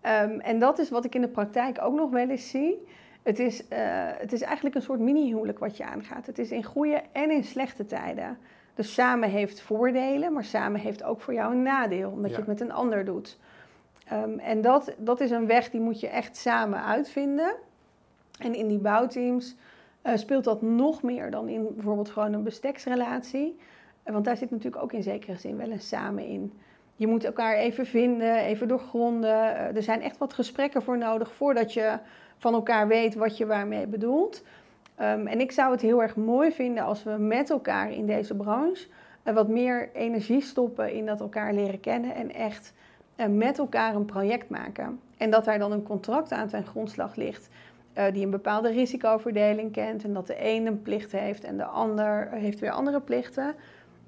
Ehm, 0.01 0.39
en 0.39 0.59
dat 0.59 0.79
is 0.79 0.91
wat 0.91 1.05
ik 1.05 1.15
in 1.15 1.21
de 1.21 1.29
praktijk 1.29 1.83
ook 1.83 1.95
nog 1.95 2.11
wel 2.11 2.29
eens 2.29 2.51
zie. 2.51 2.87
Het 3.23 3.39
is, 3.39 3.69
eh, 3.69 3.81
het 4.19 4.33
is 4.33 4.41
eigenlijk 4.41 4.75
een 4.75 4.83
soort 4.83 5.01
mini-huwelijk 5.01 5.59
wat 5.59 5.77
je 5.77 5.85
aangaat. 5.85 6.27
Het 6.27 6.39
is 6.39 6.51
in 6.51 6.65
goede 6.65 7.03
en 7.13 7.31
in 7.31 7.45
slechte 7.45 7.87
tijden. 7.87 8.39
Dus 8.75 8.95
samen 8.95 9.29
heeft 9.31 9.61
voordelen, 9.61 10.33
maar 10.33 10.45
samen 10.45 10.81
heeft 10.81 11.03
ook 11.03 11.21
voor 11.21 11.35
jou 11.35 11.53
een 11.53 11.63
nadeel, 11.63 12.11
omdat 12.11 12.31
Ja. 12.31 12.37
je 12.37 12.43
het 12.43 12.51
met 12.59 12.61
een 12.61 12.73
ander 12.73 13.05
doet. 13.05 13.39
Ehm, 14.07 14.39
en 14.39 14.61
dat, 14.61 14.95
dat 14.99 15.21
is 15.21 15.31
een 15.31 15.47
weg 15.47 15.71
die 15.71 15.81
moet 15.81 16.01
je 16.01 16.09
echt 16.09 16.37
samen 16.37 16.85
uitvinden. 16.85 17.55
En 18.39 18.55
in 18.55 18.69
die 18.69 18.79
bouwteams 18.79 19.57
eh, 20.03 20.17
speelt 20.17 20.45
dat 20.45 20.63
nog 20.63 21.03
meer 21.03 21.31
dan 21.31 21.49
in 21.49 21.75
bijvoorbeeld 21.75 22.11
gewoon 22.11 22.33
een 22.33 22.43
besteksrelatie. 22.43 23.59
Want 24.13 24.25
daar 24.25 24.37
zit 24.37 24.51
natuurlijk 24.51 24.83
ook 24.83 24.93
in 24.93 25.03
zekere 25.03 25.37
zin 25.37 25.57
wel 25.57 25.71
een 25.71 25.81
samen 25.81 26.27
in. 26.27 26.53
Je 27.01 27.07
moet 27.07 27.25
elkaar 27.25 27.57
even 27.57 27.87
vinden, 27.87 28.37
even 28.37 28.69
doorgronden. 28.69 29.57
Eh, 29.57 29.77
er 29.77 29.83
zijn 29.83 30.03
echt 30.03 30.19
wat 30.19 30.33
gesprekken 30.33 30.83
voor 30.83 30.99
nodig 30.99 31.33
voordat 31.33 31.73
je 31.73 31.99
van 32.37 32.55
elkaar 32.55 32.89
weet 32.89 33.15
wat 33.15 33.37
je 33.37 33.47
waarmee 33.47 33.87
bedoelt. 33.87 34.45
Ehm, 34.95 35.27
en 35.27 35.41
ik 35.41 35.53
zou 35.53 35.73
het 35.73 35.81
heel 35.81 36.03
erg 36.03 36.17
mooi 36.17 36.53
vinden 36.53 36.85
als 36.85 37.03
we 37.03 37.11
met 37.11 37.51
elkaar 37.51 37.93
in 37.93 38.07
deze 38.07 38.35
branche 38.35 38.87
eh, 39.23 39.35
wat 39.35 39.49
meer 39.49 39.91
energie 39.93 40.41
stoppen 40.41 40.93
in 40.93 41.07
dat 41.07 41.21
elkaar 41.21 41.55
leren 41.55 41.81
kennen 41.81 42.15
en 42.15 42.35
echt 42.35 42.75
eh, 43.17 43.27
met 43.27 43.59
elkaar 43.59 43.95
een 43.95 44.05
project 44.05 44.49
maken. 44.49 45.01
En 45.17 45.31
dat 45.31 45.45
daar 45.45 45.59
dan 45.59 45.73
een 45.73 45.83
contract 45.83 46.33
aan 46.33 46.49
ten 46.49 46.67
grondslag 46.67 47.17
ligt 47.17 47.49
die 48.13 48.25
een 48.25 48.31
bepaalde 48.31 48.71
risicoverdeling 48.71 49.73
kent 49.73 50.05
en 50.05 50.13
dat 50.13 50.27
de 50.27 50.37
een 50.39 50.67
een 50.67 50.83
plicht 50.83 51.13
heeft 51.13 51.45
en 51.45 51.57
de 51.57 51.65
ander 51.65 52.29
heeft 52.31 52.61
weer 52.61 52.71
andere 52.71 53.01
plichten. 53.01 53.55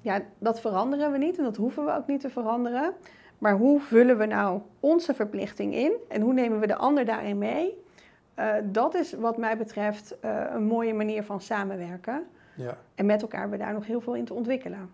Ja, 0.03 0.21
dat 0.37 0.59
veranderen 0.59 1.11
we 1.11 1.17
niet 1.17 1.37
en 1.37 1.43
dat 1.43 1.55
hoeven 1.55 1.85
we 1.85 1.95
ook 1.95 2.07
niet 2.07 2.19
te 2.19 2.29
veranderen. 2.29 2.93
Maar 3.37 3.57
hoe 3.57 3.79
vullen 3.79 4.17
we 4.17 4.25
nou 4.25 4.61
onze 4.79 5.13
verplichting 5.13 5.73
in 5.73 5.93
en 6.07 6.21
hoe 6.21 6.33
nemen 6.33 6.59
we 6.59 6.67
de 6.67 6.75
ander 6.75 7.05
daarin 7.05 7.37
mee? 7.37 7.83
Eh, 8.33 8.53
dat 8.63 8.95
is 8.95 9.13
wat 9.13 9.37
mij 9.37 9.57
betreft 9.57 10.19
eh, 10.19 10.43
een 10.53 10.63
mooie 10.63 10.93
manier 10.93 11.23
van 11.23 11.41
samenwerken. 11.41 12.25
Ja. 12.55 12.77
En 12.95 13.05
met 13.05 13.21
elkaar 13.21 13.49
we 13.49 13.57
daar 13.57 13.73
nog 13.73 13.85
heel 13.85 14.01
veel 14.01 14.15
in 14.15 14.25
te 14.25 14.33
ontwikkelen. 14.33 14.89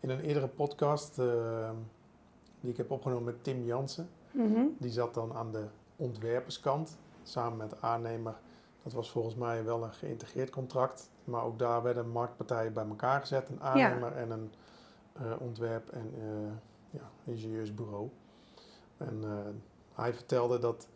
In 0.00 0.10
een 0.10 0.20
eerdere 0.20 0.48
podcast 0.48 1.18
eh, 1.18 1.70
die 2.60 2.70
ik 2.70 2.76
heb 2.76 2.90
opgenomen 2.90 3.24
met 3.24 3.44
Tim 3.44 3.64
Jansen. 3.64 4.08
Mhm. 4.30 4.60
Die 4.78 4.90
zat 4.90 5.14
dan 5.14 5.32
aan 5.34 5.52
de 5.52 5.64
ontwerperskant 5.96 6.98
samen 7.22 7.58
met 7.58 7.70
de 7.70 7.76
aannemer. 7.80 8.34
Dat 8.82 8.92
was 8.92 9.10
volgens 9.10 9.34
mij 9.34 9.64
wel 9.64 9.82
een 9.82 9.92
geïntegreerd 9.92 10.50
contract. 10.50 11.09
Maar 11.24 11.42
ook 11.44 11.58
daar 11.58 11.82
werden 11.82 12.08
marktpartijen 12.08 12.72
bij 12.72 12.86
elkaar 12.86 13.20
gezet. 13.20 13.48
Een 13.48 13.62
aannemer 13.62 14.12
en 14.12 14.30
een 14.30 14.52
eh, 15.12 15.32
ontwerp- 15.38 15.88
en 15.88 16.12
eh, 16.18 17.00
ja, 17.00 17.10
ingenieursbureau. 17.24 18.08
En 18.96 19.24
eh, 19.24 19.30
hij 19.94 20.14
vertelde 20.14 20.58
dat, 20.58 20.88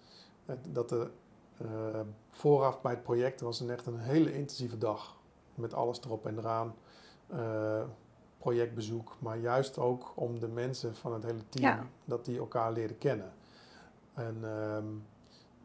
dat 0.68 0.90
er 0.90 1.10
vooraf 2.30 2.80
bij 2.80 2.92
het 2.92 3.02
project 3.02 3.40
was 3.40 3.60
een 3.60 3.70
echt 3.70 3.86
een 3.86 3.98
hele 3.98 4.32
intensieve 4.34 4.78
dag. 4.78 5.16
Met 5.54 5.74
alles 5.74 6.00
erop 6.04 6.26
en 6.26 6.38
eraan. 6.38 6.74
Projectbezoek, 8.38 9.16
maar 9.18 9.38
juist 9.38 9.78
ook 9.78 10.12
om 10.14 10.40
de 10.40 10.48
mensen 10.48 10.96
van 10.96 11.12
het 11.12 11.22
hele 11.22 11.48
team, 11.48 11.64
Ja. 11.64 11.86
dat 12.04 12.24
die 12.24 12.38
elkaar 12.38 12.72
leren 12.72 12.98
kennen. 12.98 13.32
En 14.14 14.36
ehm, 14.42 14.84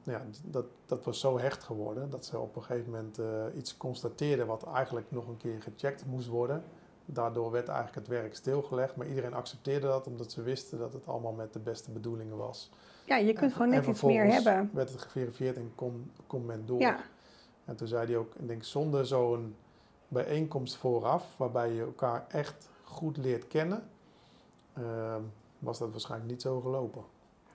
ja, 0.10 0.22
dat, 0.43 0.65
dat 0.86 1.04
was 1.04 1.19
zo 1.19 1.38
hecht 1.39 1.63
geworden 1.63 2.10
dat 2.10 2.26
ze 2.26 2.39
op 2.39 2.56
een 2.56 2.63
gegeven 2.63 2.91
moment 2.91 3.19
eh, 3.19 3.28
iets 3.56 3.78
constateerden 3.78 4.48
wat 4.48 4.63
eigenlijk 4.63 5.12
nog 5.12 5.28
een 5.28 5.38
keer 5.38 5.62
gecheckt 5.62 6.06
moest 6.06 6.28
worden. 6.28 6.63
Daardoor 7.06 7.52
werd 7.52 7.67
eigenlijk 7.67 7.98
het 7.98 8.08
werk 8.08 8.36
stilgelegd, 8.36 8.95
maar 8.95 9.08
iedereen 9.08 9.34
accepteerde 9.34 9.88
dat 9.88 10.08
omdat 10.08 10.32
ze 10.32 10.41
wisten 10.41 10.80
dat 10.80 10.93
het 10.93 11.08
allemaal 11.08 11.32
met 11.32 11.54
de 11.54 11.60
beste 11.60 11.91
bedoelingen 11.91 12.38
was. 12.38 12.69
Ja, 13.06 13.15
je 13.17 13.34
kunt 13.34 13.45
En- 13.45 13.52
gewoon 13.52 13.69
net 13.69 13.86
iets 13.88 14.02
meer 14.02 14.26
hebben. 14.26 14.69
werd 14.74 14.89
het 14.91 15.02
geverifieerd 15.02 15.56
en 15.56 15.72
kon, 15.76 16.12
kon 16.28 16.45
men 16.45 16.65
door. 16.65 16.80
Ja, 16.80 17.00
En 17.65 17.76
toen 17.76 17.88
zei 17.88 18.06
hij 18.08 18.17
ook, 18.17 18.36
ik 18.36 18.48
denk 18.48 18.63
zonder 18.63 19.06
zo'n 19.06 19.56
bijeenkomst 20.08 20.76
vooraf, 20.76 21.38
waarbij 21.38 21.72
je 21.74 21.82
elkaar 21.82 22.26
echt 22.28 22.69
goed 22.84 23.17
leert 23.17 23.48
kennen, 23.48 23.84
ehm, 24.74 25.22
was 25.60 25.80
dat 25.80 25.91
waarschijnlijk 25.91 26.32
niet 26.32 26.41
zo 26.41 26.60
gelopen. 26.62 27.04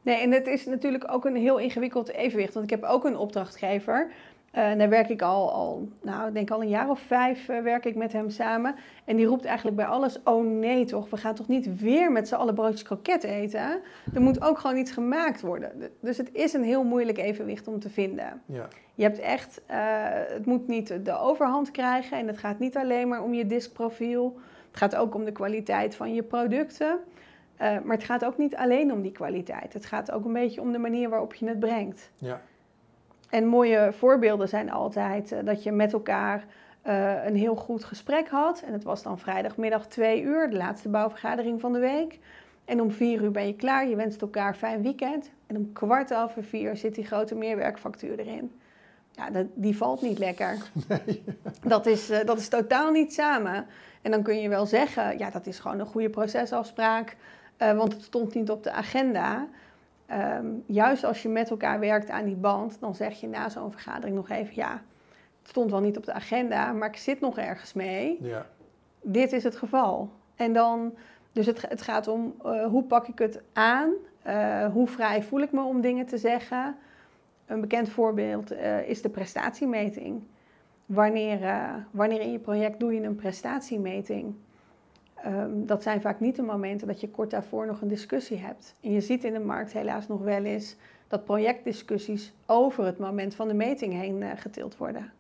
Nee, 0.05 0.17
en 0.17 0.33
het 0.33 0.47
is 0.47 0.67
natuurlijk 0.67 1.13
ook 1.13 1.25
een 1.25 1.37
heel 1.37 1.59
ingewikkeld 1.59 2.13
evenwicht. 2.13 2.55
Want 2.55 2.65
ik 2.65 2.71
heb 2.71 2.83
ook 2.83 3.05
een 3.05 3.17
opdrachtgever. 3.17 4.11
Eh, 4.51 4.71
en 4.71 4.79
daar 4.79 4.89
werk 4.89 5.09
ik 5.09 5.23
al, 5.23 5.53
al, 5.53 5.89
nou, 6.03 6.29
ik 6.29 6.35
denk 6.35 6.51
al 6.51 6.63
een 6.63 6.69
jaar 6.69 6.91
of 6.91 7.01
vijf 7.01 7.49
eh, 7.49 7.61
werk 7.61 7.85
ik 7.85 7.95
met 7.95 8.13
hem 8.13 8.31
samen. 8.31 8.75
En 9.05 9.17
die 9.17 9.27
roept 9.27 9.45
eigenlijk 9.45 9.77
bij 9.77 9.87
alles, 9.87 10.23
oh 10.25 10.45
nee 10.45 10.85
toch, 10.85 11.11
we 11.11 11.17
gaan 11.17 11.35
toch 11.35 11.49
niet 11.49 11.81
weer 11.81 12.13
met 12.13 12.29
z'n 12.29 12.35
allen 12.35 12.55
broodjes 12.55 12.83
kroket 12.83 13.25
eten? 13.25 13.81
Er 14.15 14.21
moet 14.21 14.43
ook 14.43 14.59
gewoon 14.59 14.77
iets 14.77 14.91
gemaakt 14.91 15.41
worden. 15.41 15.91
Dus 16.01 16.17
het 16.17 16.31
is 16.33 16.53
een 16.53 16.65
heel 16.65 16.85
moeilijk 16.85 17.19
evenwicht 17.19 17.69
om 17.69 17.81
te 17.81 17.91
vinden. 17.91 18.43
Ja, 18.47 18.69
Je 18.95 19.03
hebt 19.03 19.19
echt, 19.19 19.63
eh, 19.67 19.79
het 20.11 20.47
moet 20.47 20.67
niet 20.67 21.05
de 21.05 21.19
overhand 21.19 21.71
krijgen 21.71 22.19
en 22.19 22.27
het 22.27 22.39
gaat 22.39 22.59
niet 22.59 22.77
alleen 22.77 23.09
maar 23.09 23.23
om 23.23 23.35
je 23.35 23.47
diskprofiel. 23.47 24.39
Het 24.69 24.77
gaat 24.77 24.97
ook 24.97 25.15
om 25.15 25.25
de 25.25 25.33
kwaliteit 25.33 25.97
van 25.97 26.15
je 26.15 26.23
producten. 26.23 26.99
Eh, 27.57 27.79
maar 27.85 27.97
het 27.97 28.05
gaat 28.05 28.25
ook 28.25 28.39
niet 28.39 28.57
alleen 28.57 28.93
om 28.93 29.03
die 29.03 29.13
kwaliteit. 29.13 29.73
Het 29.73 29.87
gaat 29.87 30.11
ook 30.11 30.25
een 30.25 30.33
beetje 30.33 30.61
om 30.61 30.73
de 30.73 30.79
manier 30.79 31.09
waarop 31.09 31.35
je 31.35 31.49
het 31.49 31.59
brengt. 31.59 32.11
ja, 32.17 32.41
En 33.31 33.47
mooie 33.47 33.93
voorbeelden 33.93 34.49
zijn 34.49 34.71
altijd 34.71 35.33
eh, 35.33 35.39
dat 35.45 35.63
je 35.63 35.73
met 35.73 35.93
elkaar 35.93 36.45
eh, 36.83 37.25
een 37.25 37.37
heel 37.37 37.57
goed 37.57 37.85
gesprek 37.85 38.29
had. 38.29 38.63
En 38.67 38.73
het 38.73 38.85
was 38.85 39.03
dan 39.03 39.19
vrijdagmiddag 39.19 39.87
twee 39.87 40.23
uur, 40.23 40.51
de 40.51 40.57
laatste 40.57 40.89
bouwvergadering 40.89 41.61
van 41.61 41.73
de 41.73 41.79
week. 41.79 42.19
En 42.65 42.81
om 42.81 42.91
vier 42.91 43.23
uur 43.23 43.31
ben 43.31 43.47
je 43.47 43.55
klaar, 43.55 43.89
je 43.89 43.97
wenst 43.97 44.23
elkaar 44.23 44.55
fijn 44.55 44.83
weekend. 44.83 45.31
En 45.47 45.57
om 45.57 45.73
kwart 45.73 46.15
over 46.15 46.45
vier 46.45 46.77
zit 46.77 46.95
die 46.95 47.07
grote 47.07 47.35
meerwerkfactuur 47.35 48.19
erin. 48.19 48.53
Ja, 49.11 49.31
dat, 49.31 49.47
die 49.55 49.77
valt 49.77 50.03
niet 50.03 50.19
lekker. 50.19 50.59
Dat, 51.63 51.87
is, 51.87 52.07
dat 52.25 52.39
is 52.39 52.49
totaal 52.49 52.91
niet 52.91 53.13
samen. 53.13 53.67
En 54.03 54.11
dan 54.11 54.23
kun 54.23 54.41
je 54.41 54.49
wel 54.49 54.67
zeggen, 54.67 55.19
ja, 55.19 55.31
dat 55.31 55.47
is 55.47 55.59
gewoon 55.59 55.79
een 55.79 55.87
goede 55.87 56.11
procesafspraak. 56.11 57.17
Eh, 57.57 57.77
want 57.77 57.93
het 57.93 58.03
stond 58.03 58.35
niet 58.35 58.51
op 58.51 58.63
de 58.63 58.71
agenda. 58.71 59.49
Ehm, 60.07 60.47
juist 60.67 61.05
als 61.05 61.23
je 61.23 61.29
met 61.29 61.51
elkaar 61.51 61.81
werkt 61.81 62.11
aan 62.11 62.25
die 62.25 62.37
band, 62.37 62.81
dan 62.81 62.95
zeg 62.95 63.21
je 63.21 63.29
na 63.29 63.49
zo'n 63.49 63.71
vergadering 63.71 64.17
nog 64.17 64.29
even, 64.29 64.55
ja, 64.55 64.83
het 65.39 65.49
stond 65.49 65.71
wel 65.71 65.81
niet 65.81 65.97
op 65.97 66.05
de 66.05 66.13
agenda, 66.13 66.73
maar 66.73 66.89
ik 66.89 66.97
zit 66.97 67.21
nog 67.21 67.39
ergens 67.39 67.73
mee. 67.73 68.19
ja, 68.21 68.47
Dit 69.01 69.33
is 69.33 69.45
het 69.45 69.57
geval. 69.57 70.11
En 70.37 70.53
dan, 70.53 70.95
dus 71.33 71.47
het, 71.47 71.69
het 71.69 71.83
gaat 71.83 72.09
om 72.09 72.35
eh, 72.45 72.67
hoe 72.67 72.85
pak 72.85 73.09
ik 73.09 73.19
het 73.19 73.43
aan? 73.53 73.91
Eh, 74.23 74.67
hoe 74.73 74.87
vrij 74.87 75.23
voel 75.23 75.41
ik 75.41 75.53
me 75.53 75.63
om 75.63 75.81
dingen 75.81 76.07
te 76.07 76.19
zeggen? 76.19 76.77
Een 77.47 77.61
bekend 77.61 77.89
voorbeeld 77.89 78.53
is 78.87 79.03
de 79.03 79.09
prestatiemeting. 79.09 80.23
Wanneer, 80.87 81.39
wanneer 81.91 82.21
in 82.21 82.33
je 82.33 82.39
project 82.39 82.81
doe 82.81 82.95
je 82.95 83.03
een 83.03 83.15
prestatiemeting? 83.15 84.35
Ehm, 85.25 85.67
dat 85.67 85.83
zijn 85.83 86.01
vaak 86.01 86.21
niet 86.21 86.37
de 86.37 86.43
momenten 86.43 86.87
dat 86.87 87.01
je 87.01 87.11
kort 87.11 87.31
daarvoor 87.31 87.67
nog 87.67 87.81
een 87.81 87.89
discussie 87.89 88.39
hebt. 88.39 88.75
En 88.81 88.93
je 88.93 89.01
ziet 89.01 89.25
in 89.25 89.33
de 89.33 89.41
markt 89.41 89.73
helaas 89.73 90.09
nog 90.09 90.21
wel 90.21 90.45
eens 90.45 90.77
dat 91.09 91.25
projectdiscussies 91.25 92.33
over 92.47 92.85
het 92.85 92.99
moment 92.99 93.35
van 93.35 93.49
de 93.49 93.55
meting 93.55 93.93
heen 93.93 94.23
eh, 94.23 94.31
getild 94.37 94.77
worden. 94.77 95.13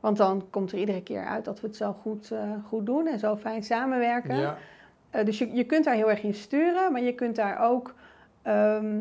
Want 0.00 0.16
dan 0.16 0.46
komt 0.50 0.72
er 0.72 0.78
iedere 0.78 1.02
keer 1.02 1.24
uit 1.24 1.44
dat 1.44 1.60
we 1.60 1.66
het 1.66 1.76
zo 1.76 1.92
goed, 1.92 2.30
eh, 2.30 2.52
goed 2.66 2.86
doen 2.86 3.06
en 3.06 3.18
zo 3.18 3.36
fijn 3.36 3.62
samenwerken. 3.62 4.36
ja, 4.36 4.58
Eh, 5.10 5.24
dus 5.24 5.38
je, 5.38 5.52
je 5.54 5.64
kunt 5.64 5.84
daar 5.84 5.94
heel 5.94 6.10
erg 6.10 6.22
in 6.22 6.34
sturen, 6.34 6.92
maar 6.92 7.02
je 7.02 7.14
kunt 7.14 7.36
daar 7.36 7.70
ook 7.70 7.94
ehm, 8.42 8.98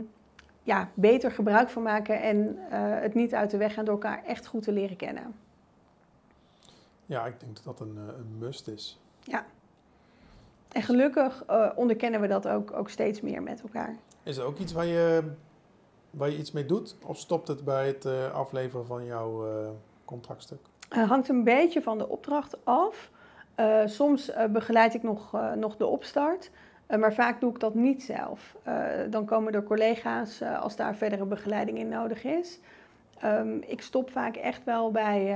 ja, 0.63 0.89
beter 0.93 1.31
gebruik 1.31 1.69
van 1.69 1.83
maken 1.83 2.21
en 2.21 2.57
het 3.01 3.13
niet 3.13 3.33
uit 3.33 3.51
de 3.51 3.57
weg 3.57 3.73
gaan 3.73 3.85
door 3.85 3.93
elkaar 3.93 4.23
echt 4.25 4.45
goed 4.45 4.63
te 4.63 4.71
leren 4.71 4.95
kennen. 4.95 5.35
ja, 7.05 7.25
ik 7.25 7.39
denk 7.39 7.55
dat 7.55 7.63
dat 7.63 7.79
een, 7.79 7.97
een 7.97 8.37
must 8.37 8.67
is. 8.67 8.99
En 10.77 10.83
gelukkig 10.83 11.43
eh, 11.47 11.69
onderkennen 11.75 12.21
we 12.21 12.27
dat 12.27 12.47
ook, 12.47 12.73
ook 12.73 12.89
steeds 12.89 13.21
meer 13.21 13.43
met 13.43 13.61
elkaar. 13.61 13.95
Is 14.23 14.37
er 14.37 14.43
ook 14.43 14.57
iets 14.57 14.73
waar 14.73 14.85
je, 14.85 15.23
waar 16.11 16.29
je 16.29 16.37
iets 16.37 16.51
mee 16.51 16.65
doet? 16.65 16.95
Of 17.05 17.17
stopt 17.17 17.47
het 17.47 17.63
bij 17.63 17.87
het 17.87 18.05
eh, 18.05 18.33
afleveren 18.33 18.85
van 18.85 19.05
jouw 19.05 19.47
eh, 19.47 19.69
contractstuk? 20.05 20.59
Het 20.89 21.07
hangt 21.07 21.29
een 21.29 21.43
beetje 21.43 21.81
van 21.81 21.97
de 21.97 22.07
opdracht 22.07 22.57
af. 22.63 23.11
Soms 23.85 24.31
begeleid 24.49 24.93
ik 24.93 25.03
nog, 25.03 25.37
nog 25.55 25.77
de 25.77 25.85
opstart, 25.85 26.51
maar 26.87 27.13
vaak 27.13 27.41
doe 27.41 27.51
ik 27.51 27.59
dat 27.59 27.73
niet 27.73 28.03
zelf. 28.03 28.55
Dan 29.09 29.25
komen 29.25 29.53
er 29.53 29.63
collega's 29.63 30.41
als 30.41 30.75
daar 30.75 30.95
verdere 30.95 31.25
begeleiding 31.25 31.77
in 31.77 31.89
nodig 31.89 32.23
is. 32.23 32.59
Ehm, 33.19 33.57
ik 33.65 33.81
stop 33.81 34.09
vaak 34.09 34.35
echt 34.35 34.63
wel 34.63 34.91
bij, 34.91 35.35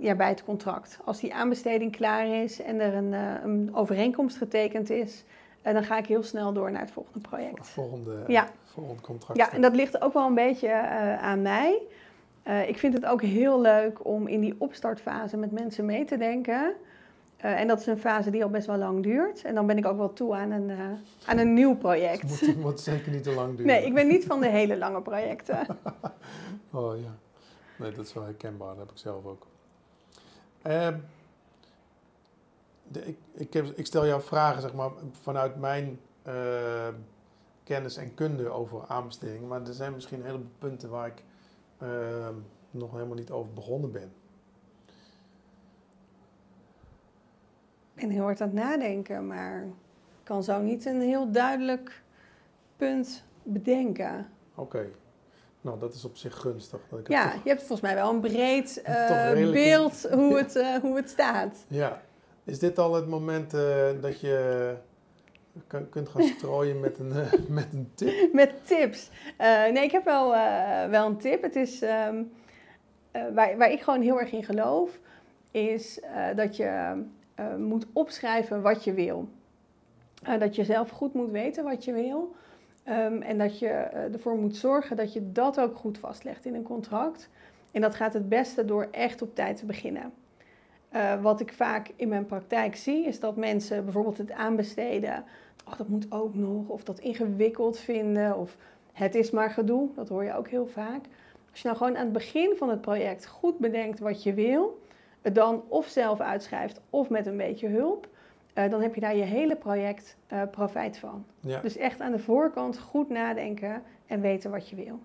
ja, 0.00 0.14
bij 0.14 0.28
het 0.28 0.44
contract. 0.44 0.98
Als 1.04 1.20
die 1.20 1.34
aanbesteding 1.34 1.96
klaar 1.96 2.26
is 2.42 2.62
en 2.62 2.80
er 2.80 2.94
een, 2.94 3.14
eh, 3.14 3.34
een 3.44 3.70
overeenkomst 3.74 4.36
getekend 4.36 4.90
is, 4.90 5.24
eh, 5.62 5.72
dan 5.72 5.84
ga 5.84 5.98
ik 5.98 6.06
heel 6.06 6.22
snel 6.22 6.52
door 6.52 6.70
naar 6.72 6.80
het 6.80 6.90
volgende 6.90 7.28
project. 7.28 7.66
Volgende, 7.68 8.24
Ja. 8.26 8.48
volgende 8.64 9.02
contract. 9.02 9.38
Ja, 9.38 9.52
en 9.52 9.60
dat 9.60 9.74
ligt 9.74 10.00
ook 10.02 10.12
wel 10.12 10.26
een 10.26 10.34
beetje 10.34 10.68
eh, 10.68 11.22
aan 11.22 11.42
mij. 11.42 11.78
Eh, 12.42 12.68
ik 12.68 12.78
vind 12.78 12.94
het 12.94 13.04
ook 13.06 13.22
heel 13.22 13.60
leuk 13.60 14.04
om 14.06 14.26
in 14.26 14.40
die 14.40 14.54
opstartfase 14.58 15.36
met 15.36 15.52
mensen 15.52 15.84
mee 15.84 16.04
te 16.04 16.16
denken. 16.16 16.72
Eh, 17.36 17.60
en 17.60 17.66
dat 17.68 17.80
is 17.80 17.86
een 17.86 17.98
fase 17.98 18.30
die 18.30 18.42
al 18.44 18.48
best 18.50 18.66
wel 18.66 18.76
lang 18.76 19.02
duurt. 19.02 19.42
En 19.42 19.54
dan 19.54 19.66
ben 19.66 19.78
ik 19.78 19.86
ook 19.86 19.96
wel 19.96 20.12
toe 20.12 20.34
aan 20.34 20.50
een, 20.50 20.70
eh, 20.70 20.76
aan 21.24 21.38
een 21.38 21.54
nieuw 21.54 21.68
Het 21.70 21.78
project. 21.78 22.22
moet, 22.46 22.56
moet 22.60 22.80
zeker 22.80 23.12
niet 23.12 23.22
te 23.22 23.32
lang 23.34 23.50
duren. 23.50 23.66
Nee, 23.66 23.84
ik 23.86 23.94
ben 23.94 24.06
niet 24.06 24.24
van 24.24 24.40
de 24.40 24.46
hele 24.48 24.76
lange 24.78 25.00
projecten. 25.02 25.58
Oh 26.72 26.96
ja. 27.00 27.14
Nee, 27.76 27.92
dat 27.92 28.04
is 28.06 28.12
wel 28.14 28.24
herkenbaar. 28.24 28.68
Dat 28.68 28.78
heb 28.78 28.90
ik 28.90 28.98
zelf 28.98 29.24
ook. 29.24 29.46
Ehm, 30.62 30.98
de, 32.88 33.06
ik, 33.06 33.18
ik, 33.32 33.52
heb, 33.52 33.66
ik 33.66 33.86
stel 33.86 34.06
jou 34.06 34.22
vragen, 34.22 34.62
zeg 34.62 34.74
maar, 34.74 34.90
vanuit 35.10 35.56
mijn 35.56 36.00
eh, 36.22 36.88
kennis 37.64 37.96
en 37.96 38.14
kunde 38.14 38.48
over 38.48 38.86
aanbestedingen. 38.86 39.48
Maar 39.48 39.66
er 39.66 39.72
zijn 39.72 39.92
misschien 39.92 40.18
een 40.18 40.26
heleboel 40.26 40.50
punten 40.58 40.90
waar 40.90 41.06
ik 41.06 41.22
ehm, 41.78 42.34
nog 42.70 42.92
helemaal 42.92 43.16
niet 43.16 43.30
over 43.30 43.52
begonnen 43.52 43.92
ben. 43.92 44.12
Ik 47.94 48.04
ben 48.04 48.10
heel 48.10 48.22
hard 48.22 48.40
aan 48.40 48.48
het 48.48 48.56
nadenken, 48.56 49.26
maar 49.26 49.62
ik 49.62 50.24
kan 50.24 50.42
zo 50.42 50.60
niet 50.60 50.86
een 50.86 51.00
heel 51.00 51.30
duidelijk 51.30 52.02
punt 52.76 53.24
bedenken. 53.42 54.28
Oké. 54.54 54.90
Nou, 55.60 55.78
dat 55.78 55.94
is 55.94 56.04
op 56.04 56.16
zich 56.16 56.34
gunstig. 56.36 56.80
Dat 56.90 56.98
ik 56.98 57.08
Ja, 57.08 57.30
toch- 57.32 57.42
je 57.42 57.48
hebt 57.48 57.60
volgens 57.60 57.80
mij 57.80 57.94
wel 57.94 58.10
een 58.10 58.20
breed 58.20 58.82
eh, 58.84 59.32
beeld 59.50 60.08
hoe 60.10 60.36
het, 60.42 60.56
eh, 60.56 60.74
hoe 60.76 60.96
het 60.96 61.08
staat. 61.10 61.64
ja. 61.68 62.02
Is 62.44 62.58
dit 62.58 62.78
al 62.78 62.94
het 62.94 63.06
moment 63.08 63.54
eh, 63.54 63.86
dat 64.00 64.20
je 64.20 64.74
kun- 65.66 65.88
kunt 65.88 66.08
gaan 66.08 66.22
strooien 66.36 66.80
met 66.80 66.98
een, 66.98 67.12
met 67.48 67.66
een 67.72 67.90
tip? 67.94 68.32
Met 68.32 68.52
tips. 68.66 69.10
Nee, 69.72 69.82
ik 69.82 69.90
heb 69.92 70.04
wel, 70.04 70.30
wel 70.90 71.06
een 71.06 71.16
tip. 71.18 71.42
Het 71.42 71.56
is 71.56 71.82
ehm, 71.82 72.22
eh, 73.10 73.22
waar, 73.34 73.56
waar 73.56 73.70
ik 73.70 73.80
gewoon 73.82 74.00
heel 74.02 74.20
erg 74.20 74.32
in 74.32 74.44
geloof, 74.44 74.98
is 75.50 76.00
dat 76.36 76.56
je 76.56 77.02
moet 77.58 77.86
opschrijven 77.92 78.62
wat 78.62 78.84
je 78.84 78.92
wil. 78.92 79.28
Dat 80.38 80.54
je 80.56 80.64
zelf 80.64 80.90
goed 80.90 81.14
moet 81.14 81.30
weten 81.30 81.64
wat 81.64 81.84
je 81.84 81.92
wil. 81.92 82.34
Ehm, 82.88 83.22
en 83.22 83.38
dat 83.38 83.58
je 83.58 83.68
eh, 83.68 84.12
ervoor 84.12 84.36
moet 84.36 84.56
zorgen 84.56 84.96
dat 84.96 85.12
je 85.12 85.32
dat 85.32 85.60
ook 85.60 85.76
goed 85.76 85.98
vastlegt 85.98 86.44
in 86.44 86.54
een 86.54 86.62
contract. 86.62 87.28
En 87.70 87.80
dat 87.80 87.94
gaat 87.94 88.12
het 88.12 88.28
beste 88.28 88.64
door 88.64 88.88
echt 88.90 89.22
op 89.22 89.34
tijd 89.34 89.56
te 89.56 89.66
beginnen. 89.66 90.12
Eh, 90.88 91.22
wat 91.22 91.40
ik 91.40 91.52
vaak 91.52 91.90
in 91.96 92.08
mijn 92.08 92.26
praktijk 92.26 92.76
zie, 92.76 93.06
is 93.06 93.20
dat 93.20 93.36
mensen 93.36 93.84
bijvoorbeeld 93.84 94.18
het 94.18 94.32
aanbesteden. 94.32 95.24
Oh, 95.66 95.76
dat 95.76 95.88
moet 95.88 96.06
ook 96.12 96.34
nog. 96.34 96.68
Of 96.68 96.84
dat 96.84 96.98
ingewikkeld 96.98 97.78
vinden. 97.78 98.38
Of 98.38 98.56
het 98.92 99.14
is 99.14 99.30
maar 99.30 99.50
gedoe. 99.50 99.88
Dat 99.94 100.08
hoor 100.08 100.24
je 100.24 100.36
ook 100.36 100.48
heel 100.48 100.66
vaak. 100.66 101.04
Als 101.50 101.60
je 101.60 101.66
nou 101.66 101.76
gewoon 101.76 101.96
aan 101.96 102.04
het 102.04 102.12
begin 102.12 102.54
van 102.56 102.70
het 102.70 102.80
project 102.80 103.26
goed 103.26 103.58
bedenkt 103.58 103.98
wat 103.98 104.22
je 104.22 104.34
wil. 104.34 104.82
Het 105.22 105.34
dan 105.34 105.62
of 105.68 105.86
zelf 105.86 106.20
uitschrijft 106.20 106.80
of 106.90 107.08
met 107.08 107.26
een 107.26 107.36
beetje 107.36 107.68
hulp. 107.68 108.08
Eh, 108.58 108.70
dan 108.70 108.80
heb 108.80 108.94
je 108.94 109.00
daar 109.00 109.16
je 109.16 109.24
hele 109.24 109.56
project 109.56 110.16
eh, 110.26 110.42
profijt 110.50 110.98
van. 110.98 111.24
Ja. 111.40 111.60
Dus 111.60 111.76
echt 111.76 112.00
aan 112.00 112.12
de 112.12 112.18
voorkant 112.18 112.78
goed 112.78 113.08
nadenken 113.08 113.82
en 114.06 114.20
weten 114.20 114.50
wat 114.50 114.68
je 114.68 114.76
wil. 114.76 115.00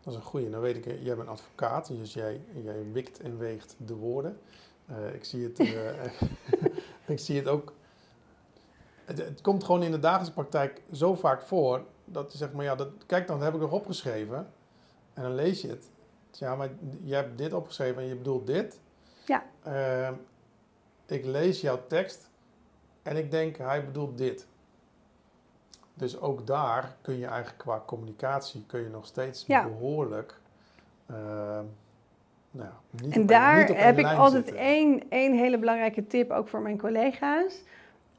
Dat 0.00 0.12
is 0.12 0.18
een 0.18 0.24
goeie. 0.26 0.48
Nou 0.48 0.62
weet 0.62 0.76
ik, 0.76 0.86
eh, 0.86 1.04
jij 1.04 1.16
bent 1.16 1.28
advocaat, 1.28 1.88
dus 1.88 2.14
jij, 2.14 2.40
jij 2.64 2.92
wikt 2.92 3.20
en 3.20 3.38
weegt 3.38 3.76
de 3.78 3.94
woorden. 3.94 4.38
Ik, 5.12 5.24
zie 5.24 5.44
het, 5.44 5.58
ik 7.14 7.18
zie 7.18 7.36
het 7.36 7.48
ook 7.48 7.74
Het, 9.04 9.18
het 9.18 9.40
komt 9.40 9.64
gewoon 9.64 9.82
in 9.82 9.90
de 9.90 9.98
dagelijkse 9.98 10.32
praktijk 10.32 10.82
zo 10.92 11.14
vaak 11.14 11.42
voor 11.42 11.84
dat 12.04 12.32
je 12.32 12.38
zegt, 12.38 12.52
maar 12.52 12.64
ja, 12.64 12.74
dat, 12.74 12.88
kijk 13.06 13.26
dan, 13.26 13.36
dat 13.36 13.44
heb 13.44 13.54
ik 13.54 13.60
nog 13.60 13.72
opgeschreven. 13.72 14.36
En 15.14 15.22
dan 15.22 15.34
lees 15.34 15.60
je 15.60 15.68
het. 15.68 15.90
Ja, 16.30 16.54
maar 16.54 16.70
je 17.02 17.14
hebt 17.14 17.38
dit 17.38 17.52
opgeschreven 17.52 18.02
en 18.02 18.08
je 18.08 18.16
bedoelt 18.16 18.46
dit. 18.46 18.80
Ja. 19.26 19.44
Eh, 19.62 20.10
ik 21.06 21.24
lees 21.24 21.60
jouw 21.60 21.86
tekst 21.86 22.30
en 23.06 23.16
ik 23.16 23.30
denk, 23.30 23.56
hij 23.56 23.84
bedoelt 23.84 24.18
dit. 24.18 24.46
Dus 25.94 26.20
ook 26.20 26.46
daar 26.46 26.96
kun 27.02 27.18
je 27.18 27.26
eigenlijk 27.26 27.58
qua 27.58 27.82
communicatie 27.86 28.64
kun 28.66 28.80
je 28.80 28.88
nog 28.88 29.06
steeds 29.06 29.44
Ja. 29.46 29.62
behoorlijk. 29.62 30.34
eh, 31.06 31.16
nou, 32.50 32.70
niet 33.02 33.14
En 33.14 33.22
op 33.22 33.28
daar 33.28 33.60
niet 33.60 33.70
op 33.70 33.76
één 33.76 33.84
heb 33.86 33.98
ik 33.98 34.06
altijd 34.06 34.44
zitten. 34.44 34.62
één, 34.64 35.02
één 35.08 35.32
hele 35.32 35.58
belangrijke 35.58 36.06
tip 36.06 36.30
ook 36.30 36.48
voor 36.48 36.60
mijn 36.60 36.78
collega's. 36.78 37.62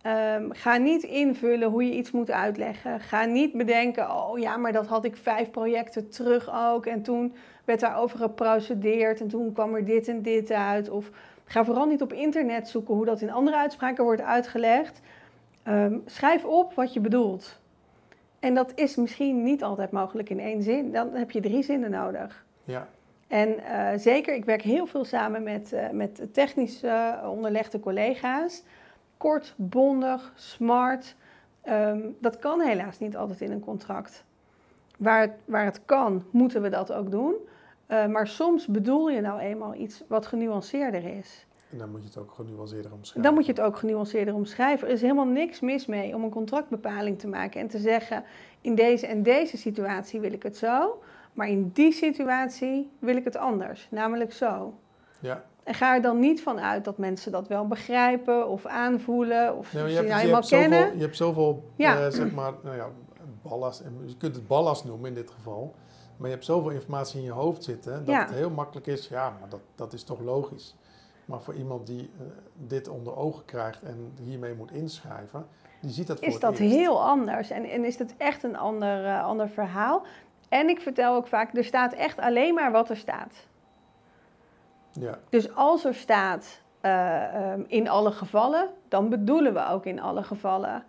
Ehm, 0.01 0.49
ga 0.51 0.77
niet 0.77 1.03
invullen 1.03 1.69
hoe 1.69 1.85
je 1.85 1.93
iets 1.93 2.11
moet 2.11 2.31
uitleggen. 2.31 2.99
Ga 2.99 3.25
niet 3.25 3.53
bedenken, 3.53 4.11
oh 4.11 4.39
ja, 4.39 4.57
maar 4.57 4.71
dat 4.71 4.87
had 4.87 5.05
ik 5.05 5.15
vijf 5.17 5.51
projecten 5.51 6.09
terug 6.09 6.49
ook. 6.53 6.85
En 6.85 7.01
toen 7.01 7.35
werd 7.65 7.79
daarover 7.79 8.19
geprocedeerd 8.19 9.21
en 9.21 9.27
toen 9.27 9.53
kwam 9.53 9.75
er 9.75 9.85
dit 9.85 10.07
en 10.07 10.21
dit 10.21 10.51
uit. 10.51 10.89
Of 10.89 11.09
ga 11.47 11.65
vooral 11.65 11.85
niet 11.85 12.01
op 12.01 12.13
internet 12.13 12.67
zoeken 12.67 12.93
hoe 12.95 13.05
dat 13.05 13.21
in 13.21 13.31
andere 13.31 13.57
uitspraken 13.57 14.03
wordt 14.03 14.21
uitgelegd. 14.21 15.01
Ehm, 15.63 15.97
schrijf 16.05 16.45
op 16.45 16.73
wat 16.73 16.93
je 16.93 16.99
bedoelt. 16.99 17.59
En 18.39 18.53
dat 18.53 18.71
is 18.75 18.95
misschien 18.95 19.43
niet 19.43 19.63
altijd 19.63 19.91
mogelijk 19.91 20.29
in 20.29 20.39
één 20.39 20.63
zin. 20.63 20.91
Dan 20.91 21.13
heb 21.13 21.31
je 21.31 21.41
drie 21.41 21.63
zinnen 21.63 21.91
nodig. 21.91 22.45
Ja, 22.63 22.87
En 23.27 23.63
eh, 23.63 23.99
zeker, 23.99 24.35
ik 24.35 24.45
werk 24.45 24.61
heel 24.61 24.85
veel 24.85 25.05
samen 25.05 25.43
met, 25.43 25.73
eh, 25.73 25.89
met 25.89 26.27
technisch 26.31 26.83
eh, 26.83 27.13
onderlegde 27.31 27.79
collega's. 27.79 28.63
Kort, 29.17 29.53
bondig, 29.57 30.33
smart. 30.35 31.15
Ehm, 31.61 31.99
dat 32.19 32.39
kan 32.39 32.61
helaas 32.61 32.99
niet 32.99 33.17
altijd 33.17 33.41
in 33.41 33.51
een 33.51 33.59
contract. 33.59 34.23
Waar 34.97 35.35
waar 35.45 35.65
het 35.65 35.85
kan, 35.85 36.25
moeten 36.31 36.61
we 36.61 36.69
dat 36.69 36.93
ook 36.93 37.11
doen. 37.11 37.35
Eh, 37.87 38.05
maar 38.05 38.27
soms 38.27 38.65
bedoel 38.67 39.09
je 39.09 39.21
nou 39.21 39.39
eenmaal 39.39 39.73
iets 39.75 40.03
wat 40.07 40.25
genuanceerder 40.25 41.17
is. 41.17 41.45
en 41.71 41.77
dan 41.77 41.89
moet 41.91 42.01
je 42.01 42.07
het 42.07 42.17
ook 42.17 42.31
genuanceerder 42.31 42.91
omschrijven. 42.91 43.21
Dan 43.21 43.33
moet 43.33 43.45
je 43.45 43.51
het 43.51 43.61
ook 43.61 43.77
genuanceerder 43.77 44.33
omschrijven. 44.35 44.87
Er 44.87 44.93
is 44.93 45.01
helemaal 45.01 45.25
niks 45.25 45.59
mis 45.59 45.85
mee 45.85 46.15
om 46.15 46.23
een 46.23 46.29
contractbepaling 46.29 47.19
te 47.19 47.27
maken 47.27 47.61
en 47.61 47.67
te 47.67 47.77
zeggen: 47.79 48.23
in 48.61 48.75
deze 48.75 49.07
en 49.07 49.23
deze 49.23 49.57
situatie 49.57 50.19
wil 50.19 50.31
ik 50.33 50.43
het 50.43 50.57
zo, 50.57 51.01
maar 51.33 51.47
in 51.49 51.69
die 51.73 51.91
situatie 51.91 52.89
wil 52.99 53.15
ik 53.15 53.23
het 53.23 53.35
anders, 53.37 53.87
namelijk 53.91 54.33
zo. 54.33 54.73
Ja, 55.19 55.43
En 55.63 55.73
ga 55.73 55.95
er 55.95 56.01
dan 56.01 56.19
niet 56.19 56.41
van 56.41 56.59
uit 56.59 56.85
dat 56.85 56.97
mensen 56.97 57.31
dat 57.31 57.47
wel 57.47 57.67
begrijpen 57.67 58.47
of 58.47 58.65
aanvoelen 58.65 59.57
of 59.57 59.73
Nee, 59.73 59.81
ze 59.83 59.87
je, 59.89 59.93
je 60.03 60.09
hebt, 60.09 60.21
je, 60.21 60.33
hebt 60.33 60.47
zoveel, 60.47 60.69
kennen. 60.69 60.95
je 60.97 61.01
hebt 61.03 61.15
zoveel, 61.15 61.63
Ja. 61.75 61.99
eh, 62.05 62.11
zeg 62.11 62.31
maar, 62.31 62.53
nou 62.63 62.75
ja, 62.75 62.87
ballast. 63.41 63.83
Je 64.05 64.17
kunt 64.17 64.35
het 64.35 64.47
ballast 64.47 64.85
noemen 64.85 65.09
in 65.09 65.15
dit 65.15 65.29
geval. 65.29 65.75
Maar 66.17 66.27
je 66.29 66.33
hebt 66.33 66.45
zoveel 66.45 66.71
informatie 66.71 67.19
in 67.19 67.25
je 67.25 67.31
hoofd 67.31 67.63
zitten 67.63 67.93
dat 68.05 68.15
Ja. 68.15 68.19
het 68.19 68.29
heel 68.33 68.49
makkelijk 68.49 68.87
is. 68.87 69.07
Ja, 69.07 69.33
maar 69.39 69.49
dat, 69.49 69.59
dat 69.75 69.93
is 69.93 70.03
toch 70.03 70.19
logisch. 70.19 70.75
Maar 71.25 71.41
voor 71.41 71.53
iemand 71.53 71.87
die 71.87 72.11
eh, 72.19 72.25
dit 72.53 72.87
onder 72.87 73.15
ogen 73.17 73.45
krijgt 73.45 73.81
en 73.83 74.13
hiermee 74.21 74.53
moet 74.53 74.71
inschrijven, 74.71 75.47
die 75.81 75.91
ziet 75.91 76.07
dat 76.07 76.17
voor 76.19 76.27
Is 76.27 76.39
dat 76.39 76.59
eerst. 76.59 76.73
heel 76.75 77.03
anders 77.03 77.49
en, 77.49 77.63
en 77.63 77.85
is 77.85 77.97
het 77.99 78.13
echt 78.17 78.43
een 78.43 78.57
ander, 78.57 79.05
eh, 79.05 79.23
ander 79.25 79.49
verhaal. 79.49 80.03
En 80.49 80.69
ik 80.69 80.81
vertel 80.81 81.15
ook 81.15 81.27
vaak: 81.27 81.55
er 81.57 81.63
staat 81.63 81.93
echt 81.93 82.19
alleen 82.19 82.53
maar 82.53 82.71
wat 82.71 82.89
er 82.89 82.97
staat. 82.97 83.33
Ja, 84.91 85.19
Dus 85.29 85.55
als 85.55 85.85
er 85.85 85.93
staat 85.95 86.61
eh, 86.81 87.51
ehm, 87.51 87.61
in 87.67 87.89
alle 87.89 88.11
gevallen, 88.11 88.69
dan 88.87 89.09
bedoelen 89.09 89.53
we 89.53 89.67
ook 89.67 89.85
in 89.85 90.01
alle 90.01 90.23
gevallen. 90.23 90.83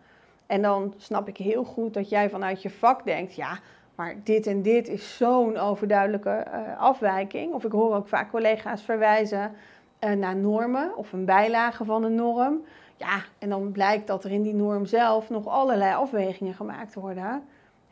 En 0.46 0.62
dan 0.62 0.94
snap 0.96 1.28
ik 1.28 1.36
heel 1.36 1.64
goed 1.64 1.94
dat 1.94 2.08
jij 2.08 2.30
vanuit 2.30 2.62
je 2.62 2.70
vak 2.70 3.04
denkt, 3.04 3.34
ja, 3.34 3.58
maar 3.98 4.14
dit 4.24 4.46
en 4.46 4.62
dit 4.62 4.88
is 4.88 5.16
zo'n 5.16 5.56
overduidelijke 5.56 6.30
eh, 6.30 6.78
afwijking. 6.80 7.52
Of 7.54 7.64
ik 7.64 7.72
hoor 7.72 7.94
ook 7.94 8.08
vaak 8.08 8.30
collega's 8.30 8.82
verwijzen 8.82 9.52
eh, 9.98 10.12
naar 10.12 10.36
normen 10.36 10.96
of 10.96 11.12
een 11.12 11.24
bijlage 11.24 11.84
van 11.84 12.02
een 12.04 12.14
norm. 12.14 12.64
Ja, 12.96 13.22
en 13.38 13.48
dan 13.48 13.72
blijkt 13.72 14.06
dat 14.06 14.24
er 14.24 14.30
in 14.30 14.42
die 14.42 14.54
norm 14.54 14.86
zelf 14.86 15.30
nog 15.30 15.46
allerlei 15.46 15.94
afwegingen 15.94 16.54
gemaakt 16.54 16.94
worden. 16.94 17.42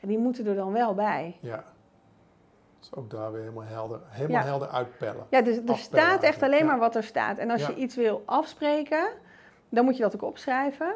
En 0.01 0.09
die 0.09 0.19
moeten 0.19 0.47
er 0.47 0.55
dan 0.55 0.73
wel 0.73 0.95
bij. 0.95 1.37
ja. 1.41 1.65
Dus 2.79 2.95
ook 2.95 3.11
daar 3.11 3.33
weer 3.33 3.41
helemaal 3.41 3.65
helder, 3.65 4.01
helemaal 4.09 4.41
Ja. 4.41 4.47
helder 4.47 4.69
uitpellen. 4.69 5.27
Ja, 5.31 5.41
dus 5.43 5.55
er 5.57 5.61
Afpellen 5.61 5.79
staat 5.83 6.23
echt 6.23 6.43
alleen 6.43 6.59
ja. 6.59 6.65
maar 6.65 6.79
wat 6.79 6.95
er 6.97 7.03
staat. 7.03 7.39
En 7.39 7.51
als 7.51 7.61
Ja. 7.61 7.69
je 7.69 7.75
iets 7.75 7.95
wil 7.97 8.23
afspreken, 8.27 9.09
dan 9.69 9.85
moet 9.85 9.97
je 9.97 10.03
dat 10.03 10.15
ook 10.15 10.23
opschrijven. 10.23 10.95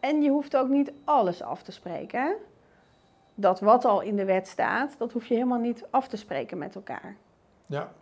En 0.00 0.22
je 0.22 0.30
hoeft 0.30 0.56
ook 0.56 0.68
niet 0.68 0.92
alles 1.04 1.42
af 1.42 1.62
te 1.62 1.72
spreken. 1.72 2.34
Dat 3.34 3.60
wat 3.60 3.84
al 3.84 4.00
in 4.00 4.16
de 4.16 4.24
wet 4.24 4.48
staat, 4.48 4.94
dat 4.98 5.12
hoef 5.12 5.26
je 5.26 5.34
helemaal 5.34 5.58
niet 5.58 5.86
af 5.90 6.08
te 6.08 6.16
spreken 6.16 6.58
met 6.58 6.74
elkaar. 6.74 7.16
Ja. 7.66 7.92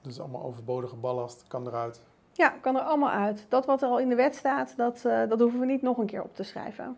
Dus 0.00 0.20
allemaal 0.20 0.42
overbodige 0.42 0.96
ballast 0.96 1.44
kan 1.48 1.66
eruit. 1.66 2.00
Ja, 2.32 2.48
kan 2.48 2.76
er 2.76 2.82
allemaal 2.82 3.10
uit. 3.10 3.46
Dat 3.48 3.66
wat 3.66 3.82
er 3.82 3.88
al 3.88 3.98
in 3.98 4.08
de 4.08 4.14
wet 4.14 4.34
staat, 4.34 4.76
dat, 4.76 5.04
eh, 5.04 5.28
dat 5.28 5.40
hoeven 5.40 5.60
we 5.60 5.66
niet 5.66 5.82
nog 5.82 5.98
een 5.98 6.06
keer 6.06 6.22
op 6.22 6.34
te 6.34 6.42
schrijven. 6.42 6.96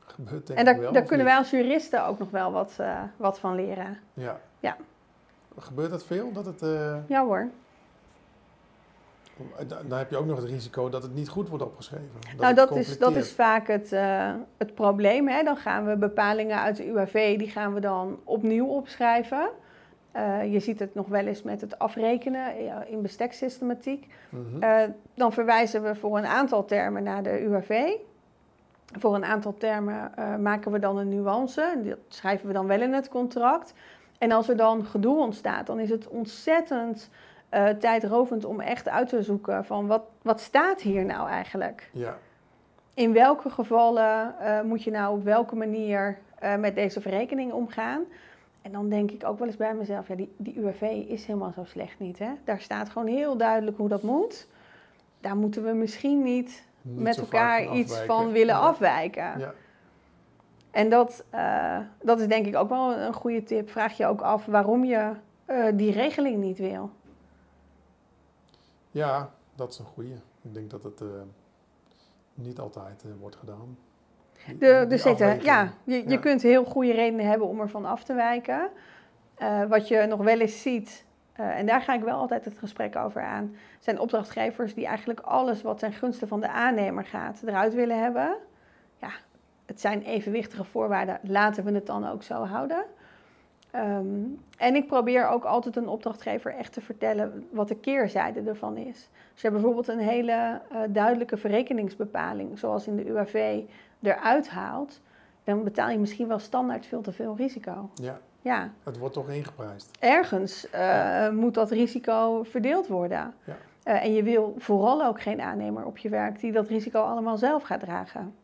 Gebeurt 0.00 0.46
denk 0.46 0.58
en 0.58 0.66
ik 0.66 0.72
daar, 0.72 0.82
wel, 0.82 0.92
daar 0.92 1.02
kunnen 1.02 1.26
wij 1.26 1.36
als 1.36 1.50
juristen 1.50 2.06
ook 2.06 2.18
nog 2.18 2.30
wel 2.30 2.52
wat, 2.52 2.74
eh, 2.78 3.02
wat 3.16 3.38
van 3.38 3.54
leren. 3.54 3.98
Ja. 4.14 4.40
Ja. 4.60 4.76
Gebeurt 5.58 5.90
dat 5.90 6.04
veel? 6.04 6.32
Dat 6.32 6.44
het, 6.44 6.62
eh, 6.62 6.96
Ja 7.08 7.24
hoor. 7.24 7.48
Dan 9.66 9.98
heb 9.98 10.10
je 10.10 10.16
ook 10.16 10.26
nog 10.26 10.40
het 10.40 10.48
risico 10.48 10.88
dat 10.88 11.02
het 11.02 11.14
niet 11.14 11.28
goed 11.28 11.48
wordt 11.48 11.64
opgeschreven. 11.64 12.08
nou, 12.36 12.46
het 12.46 12.56
dat 12.56 12.76
is, 12.76 12.98
dat 12.98 13.16
is 13.16 13.32
vaak 13.32 13.66
het, 13.66 13.92
eh, 13.92 14.34
het 14.56 14.74
probleem. 14.74 15.28
Hè? 15.28 15.42
Dan 15.42 15.56
gaan 15.56 15.86
we 15.86 15.96
bepalingen 15.96 16.60
uit 16.60 16.76
de 16.76 16.86
UAV, 16.86 17.38
die 17.38 17.48
gaan 17.48 17.74
we 17.74 17.80
dan 17.80 18.20
opnieuw 18.24 18.66
opschrijven. 18.66 19.48
Eh, 20.10 20.52
je 20.52 20.60
ziet 20.60 20.78
het 20.78 20.94
nog 20.94 21.08
wel 21.08 21.26
eens 21.26 21.42
met 21.42 21.60
het 21.60 21.78
afrekenen 21.78 22.52
in 22.88 23.02
besteksystematiek. 23.02 24.06
Mhm. 24.28 24.62
Eh, 24.62 24.82
dan 25.14 25.32
verwijzen 25.32 25.82
we 25.82 25.94
voor 25.94 26.18
een 26.18 26.26
aantal 26.26 26.64
termen 26.64 27.02
naar 27.02 27.22
de 27.22 27.42
UAV. 27.42 27.92
Voor 28.98 29.14
een 29.14 29.24
aantal 29.24 29.56
termen 29.56 30.12
maken 30.40 30.72
we 30.72 30.78
dan 30.78 30.98
een 30.98 31.08
nuance. 31.08 31.80
Dat 31.84 31.98
schrijven 32.08 32.46
we 32.46 32.52
dan 32.52 32.66
wel 32.66 32.80
in 32.80 32.92
het 32.92 33.08
contract. 33.08 33.74
En 34.18 34.32
als 34.32 34.48
er 34.48 34.56
dan 34.56 34.84
gedoe 34.84 35.18
ontstaat, 35.18 35.66
dan 35.66 35.78
is 35.78 35.90
het 35.90 36.08
ontzettend 36.08 37.10
eh, 37.52 37.68
tijdrovend 37.68 38.44
om 38.44 38.60
echt 38.60 38.88
uit 38.88 39.08
te 39.08 39.22
zoeken 39.22 39.64
van 39.64 39.86
wat, 39.86 40.02
wat 40.22 40.40
staat 40.40 40.80
hier 40.80 41.04
nou 41.04 41.28
eigenlijk? 41.28 41.90
Ja, 41.92 42.18
In 42.94 43.12
welke 43.12 43.50
gevallen 43.50 44.38
eh, 44.38 44.60
moet 44.60 44.82
je 44.82 44.90
nou 44.90 45.16
op 45.16 45.24
welke 45.24 45.56
manier 45.56 46.18
eh, 46.38 46.56
met 46.56 46.74
deze 46.74 47.00
verrekening 47.00 47.52
omgaan? 47.52 48.02
En 48.62 48.72
dan 48.72 48.88
denk 48.88 49.10
ik 49.10 49.24
ook 49.26 49.38
wel 49.38 49.46
eens 49.46 49.56
bij 49.56 49.74
mezelf, 49.74 50.08
ja, 50.08 50.14
die, 50.14 50.32
die 50.36 50.58
UWV 50.58 50.82
is 51.08 51.26
helemaal 51.26 51.52
zo 51.52 51.64
slecht 51.64 51.98
niet. 51.98 52.18
Hè? 52.18 52.30
Daar 52.44 52.60
staat 52.60 52.88
gewoon 52.88 53.08
heel 53.08 53.36
duidelijk 53.36 53.76
hoe 53.76 53.88
dat 53.88 54.02
moet. 54.02 54.46
Daar 55.20 55.36
moeten 55.36 55.64
we 55.64 55.72
misschien 55.72 56.22
niet, 56.22 56.64
niet 56.82 57.00
met 57.00 57.18
elkaar 57.18 57.64
van 57.64 57.76
iets 57.76 57.98
van 57.98 58.32
willen 58.32 58.54
Ja. 58.54 58.60
afwijken. 58.60 59.38
Ja. 59.38 59.52
En 60.70 60.88
dat, 60.88 61.24
dat 62.02 62.20
is 62.20 62.26
denk 62.26 62.46
ik 62.46 62.56
ook 62.56 62.68
wel 62.68 62.96
een 62.96 63.14
goede 63.14 63.42
tip. 63.42 63.70
Vraag 63.70 63.96
je 63.96 64.06
ook 64.06 64.20
af 64.20 64.46
waarom 64.46 64.84
je 64.84 65.10
die 65.74 65.92
regeling 65.92 66.36
niet 66.36 66.58
wil. 66.58 66.90
Ja, 68.92 69.30
dat 69.54 69.72
is 69.72 69.78
een 69.78 69.84
goeie. 69.84 70.14
Ik 70.42 70.54
denk 70.54 70.70
dat 70.70 70.82
het 70.82 71.00
eh, 71.00 71.06
niet 72.34 72.58
altijd 72.58 73.02
eh, 73.04 73.10
wordt 73.20 73.36
gedaan. 73.36 73.78
Die- 74.46 74.58
De, 74.58 74.66
er 74.66 74.98
zitten, 74.98 75.42
ja, 75.42 75.72
je, 75.84 75.94
je 75.96 76.08
Ja. 76.10 76.18
kunt 76.18 76.42
heel 76.42 76.64
goede 76.64 76.92
redenen 76.92 77.26
hebben 77.26 77.46
om 77.48 77.60
ervan 77.60 77.84
af 77.84 78.04
te 78.04 78.14
wijken. 78.14 78.68
Eh, 79.34 79.64
wat 79.64 79.88
je 79.88 80.06
nog 80.06 80.20
wel 80.20 80.40
eens 80.40 80.62
ziet, 80.62 81.04
en 81.32 81.66
daar 81.66 81.80
ga 81.82 81.94
ik 81.94 82.02
wel 82.02 82.18
altijd 82.18 82.44
het 82.44 82.58
gesprek 82.58 82.96
over 82.96 83.22
aan, 83.22 83.56
zijn 83.78 83.98
opdrachtgevers 83.98 84.74
die 84.74 84.86
eigenlijk 84.86 85.20
alles 85.20 85.62
wat 85.62 85.78
ten 85.78 85.92
gunste 85.92 86.26
van 86.26 86.40
de 86.40 86.48
aannemer 86.48 87.04
gaat 87.04 87.42
eruit 87.46 87.74
willen 87.74 88.02
hebben. 88.02 88.36
Ja, 89.00 89.10
het 89.66 89.80
zijn 89.80 90.02
evenwichtige 90.02 90.64
voorwaarden, 90.64 91.18
laten 91.22 91.64
we 91.64 91.72
het 91.72 91.86
dan 91.86 92.08
ook 92.08 92.22
zo 92.22 92.44
houden. 92.44 92.84
Ehm, 93.72 94.06
en 94.58 94.74
ik 94.74 94.86
probeer 94.86 95.28
ook 95.28 95.44
altijd 95.44 95.76
een 95.76 95.88
opdrachtgever 95.88 96.54
echt 96.54 96.72
te 96.72 96.80
vertellen 96.80 97.46
wat 97.50 97.68
de 97.68 97.76
keerzijde 97.76 98.40
ervan 98.40 98.76
is. 98.76 99.08
Als 99.32 99.42
je 99.42 99.50
bijvoorbeeld 99.50 99.88
een 99.88 99.98
hele 99.98 100.60
eh, 100.70 100.80
duidelijke 100.88 101.36
verrekeningsbepaling, 101.36 102.58
zoals 102.58 102.86
in 102.86 102.96
de 102.96 103.06
UAV, 103.06 103.60
eruit 104.02 104.48
haalt, 104.48 105.00
dan 105.44 105.64
betaal 105.64 105.90
je 105.90 105.98
misschien 105.98 106.28
wel 106.28 106.38
standaard 106.38 106.86
veel 106.86 107.00
te 107.00 107.12
veel 107.12 107.34
risico. 107.36 107.90
Ja, 107.94 108.18
Ja, 108.42 108.70
het 108.82 108.98
wordt 108.98 109.14
toch 109.14 109.28
ingeprijsd. 109.28 109.96
ergens 110.00 110.70
eh, 110.70 111.28
moet 111.30 111.54
dat 111.54 111.70
risico 111.70 112.42
verdeeld 112.42 112.86
worden. 112.86 113.34
Ja. 113.44 113.56
Eh, 113.82 114.04
en 114.04 114.14
je 114.14 114.22
wil 114.22 114.54
vooral 114.58 115.04
ook 115.04 115.20
geen 115.22 115.40
aannemer 115.40 115.84
op 115.84 115.98
je 115.98 116.08
werk 116.08 116.40
die 116.40 116.52
dat 116.52 116.68
risico 116.68 117.00
allemaal 117.00 117.36
zelf 117.36 117.62
gaat 117.62 117.80
dragen. 117.80 118.34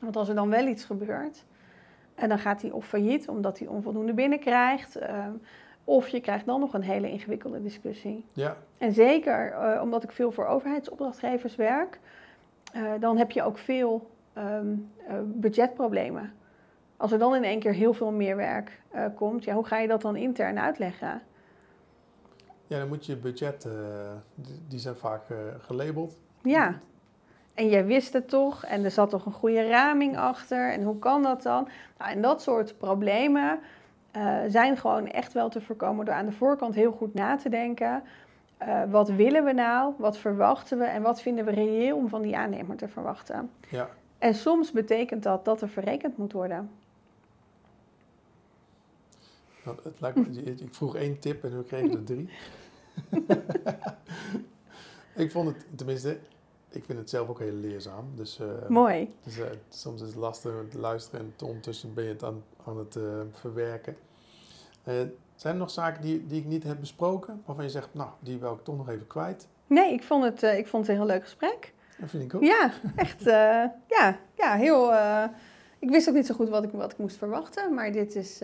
Want 0.00 0.16
als 0.16 0.28
er 0.28 0.34
dan 0.34 0.50
wel 0.50 0.66
iets 0.66 0.84
gebeurt, 0.84 1.44
en 2.18 2.28
dan 2.28 2.38
gaat 2.38 2.62
hij 2.62 2.70
of 2.70 2.86
failliet 2.86 3.28
omdat 3.28 3.58
hij 3.58 3.68
onvoldoende 3.68 4.14
binnenkrijgt, 4.14 4.96
eh, 4.96 5.26
of 5.88 6.08
je 6.08 6.20
krijgt 6.20 6.46
dan 6.46 6.60
nog 6.60 6.72
een 6.74 6.82
hele 6.82 7.10
ingewikkelde 7.10 7.62
discussie. 7.62 8.24
Ja, 8.32 8.56
En 8.78 8.92
zeker 8.92 9.52
eh, 9.52 9.82
omdat 9.82 10.02
ik 10.02 10.12
veel 10.12 10.32
voor 10.32 10.46
overheidsopdrachtgevers 10.46 11.56
werk, 11.56 12.00
eh, 12.72 12.92
dan 13.00 13.16
heb 13.16 13.30
je 13.30 13.42
ook 13.42 13.58
veel 13.58 14.10
ehm, 14.32 14.74
eh, 15.06 15.14
budgetproblemen. 15.24 16.32
Als 16.96 17.12
er 17.12 17.18
dan 17.18 17.34
in 17.34 17.44
één 17.44 17.58
keer 17.58 17.72
heel 17.72 17.92
veel 17.92 18.10
meer 18.10 18.36
werk 18.36 18.80
komt, 19.14 19.44
ja, 19.44 19.54
hoe 19.54 19.66
ga 19.66 19.78
je 19.78 19.88
dat 19.88 20.02
dan 20.02 20.16
intern 20.16 20.58
uitleggen? 20.58 21.22
Ja, 22.66 22.78
dan 22.78 22.88
moet 22.88 23.06
je 23.06 23.16
budget, 23.16 23.68
die, 24.68 24.78
zijn 24.78 24.96
vaak 24.96 25.22
gelabeld. 25.58 26.18
Ja, 26.42 26.80
en 27.58 27.68
jij 27.68 27.86
wist 27.86 28.12
het 28.12 28.28
toch 28.28 28.64
en 28.64 28.84
er 28.84 28.90
zat 28.90 29.10
toch 29.10 29.26
een 29.26 29.32
goede 29.32 29.68
raming 29.68 30.16
achter 30.16 30.72
en 30.72 30.82
hoe 30.82 30.98
kan 30.98 31.22
dat 31.22 31.42
dan? 31.42 31.68
Nou, 31.98 32.10
en 32.10 32.22
dat 32.22 32.42
soort 32.42 32.78
problemen 32.78 33.60
uh, 34.16 34.38
zijn 34.48 34.76
gewoon 34.76 35.06
echt 35.06 35.32
wel 35.32 35.48
te 35.48 35.60
voorkomen 35.60 36.04
door 36.04 36.14
aan 36.14 36.26
de 36.26 36.32
voorkant 36.32 36.74
heel 36.74 36.92
goed 36.92 37.14
na 37.14 37.36
te 37.36 37.48
denken. 37.48 38.02
wat 38.90 39.08
willen 39.08 39.44
we 39.44 39.52
nou? 39.52 39.94
Wat 39.96 40.18
verwachten 40.18 40.78
we? 40.78 40.84
En 40.84 41.02
wat 41.02 41.22
vinden 41.22 41.44
we 41.44 41.50
reëel 41.50 41.96
om 41.96 42.08
van 42.08 42.22
die 42.22 42.36
aannemer 42.36 42.76
te 42.76 42.88
verwachten? 42.88 43.50
Ja. 43.68 43.88
En 44.18 44.34
soms 44.34 44.72
betekent 44.72 45.22
dat 45.22 45.44
dat 45.44 45.60
er 45.60 45.68
verrekend 45.68 46.16
moet 46.16 46.32
worden. 46.32 46.70
Nou, 49.64 49.76
het 49.82 50.00
lijkt 50.00 50.16
me, 50.16 50.42
ik 50.42 50.74
vroeg 50.74 50.96
één 50.96 51.18
tip 51.18 51.44
en 51.44 51.56
we 51.56 51.64
kregen 51.64 51.90
er 51.90 52.04
drie. 52.04 52.28
ik 55.24 55.30
vond 55.30 55.48
het, 55.48 55.66
tenminste, 55.76 56.18
ik 56.70 56.84
vind 56.84 56.98
het 56.98 57.10
zelf 57.10 57.28
ook 57.28 57.38
heel 57.38 57.52
leerzaam. 57.52 58.10
Dus, 58.14 58.40
uh, 58.40 58.68
Mooi. 58.68 59.14
Dus, 59.22 59.38
uh, 59.38 59.44
soms 59.68 60.00
is 60.00 60.06
het 60.08 60.16
lastig 60.16 60.52
te 60.70 60.78
luisteren 60.78 61.20
en 61.20 61.46
ondertussen 61.46 61.94
ben 61.94 62.04
je 62.04 62.10
het 62.10 62.24
aan, 62.24 62.42
aan 62.64 62.78
het 62.78 62.96
uh, 62.96 63.20
verwerken. 63.32 63.96
zijn 64.84 65.54
er 65.54 65.54
nog 65.54 65.70
zaken 65.70 66.02
die, 66.02 66.26
die 66.26 66.40
ik 66.40 66.46
niet 66.46 66.62
heb 66.62 66.80
besproken, 66.80 67.42
waarvan 67.46 67.64
je 67.64 67.70
zegt, 67.70 67.88
nou, 67.92 68.10
die 68.20 68.38
wil 68.38 68.52
ik 68.52 68.64
toch 68.64 68.76
nog 68.76 68.88
even 68.88 69.06
kwijt? 69.06 69.46
Nee, 69.66 69.92
ik 69.92 70.02
vond 70.02 70.24
het, 70.24 70.42
ik 70.42 70.66
vond 70.66 70.86
het 70.86 70.96
een 70.96 71.02
heel 71.02 71.12
leuk 71.12 71.22
gesprek. 71.22 71.72
Dat 71.98 72.10
vind 72.10 72.22
ik 72.22 72.34
ook. 72.34 72.42
Ja, 72.42 72.72
echt, 72.96 73.22
ja, 73.22 74.18
ja, 74.34 74.54
heel... 74.54 74.92
ik 75.78 75.90
wist 75.90 76.08
ook 76.08 76.14
niet 76.14 76.26
zo 76.26 76.34
goed 76.34 76.48
wat 76.48 76.64
ik, 76.64 76.70
wat 76.72 76.92
ik 76.92 76.98
moest 76.98 77.16
verwachten, 77.16 77.74
maar 77.74 77.92
dit 77.92 78.14
is... 78.14 78.42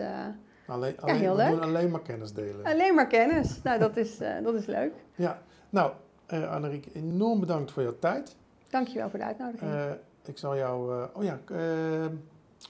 Alleen, 0.67 0.99
alleen, 0.99 1.15
ja, 1.15 1.21
heel 1.21 1.35
leuk. 1.35 1.61
alleen 1.61 1.91
maar 1.91 2.01
kennis 2.01 2.33
delen. 2.33 2.65
Alleen 2.65 2.95
maar 2.95 3.07
kennis. 3.07 3.61
Nou, 3.63 3.79
dat 3.79 3.97
is, 3.97 4.17
dat 4.43 4.53
is 4.53 4.65
leuk. 4.65 4.93
Ja, 5.15 5.41
nou, 5.69 5.91
uh, 6.33 6.51
Anneriek, 6.51 6.87
enorm 6.93 7.39
bedankt 7.39 7.71
voor 7.71 7.83
jouw 7.83 7.99
tijd. 7.99 8.35
Dankjewel 8.69 9.09
voor 9.09 9.19
de 9.19 9.25
uitnodiging. 9.25 9.71
Uh, 9.71 9.91
ik 10.25 10.37
zal 10.37 10.55
jou... 10.55 11.07
oh 11.13 11.23
ja, 11.23 11.39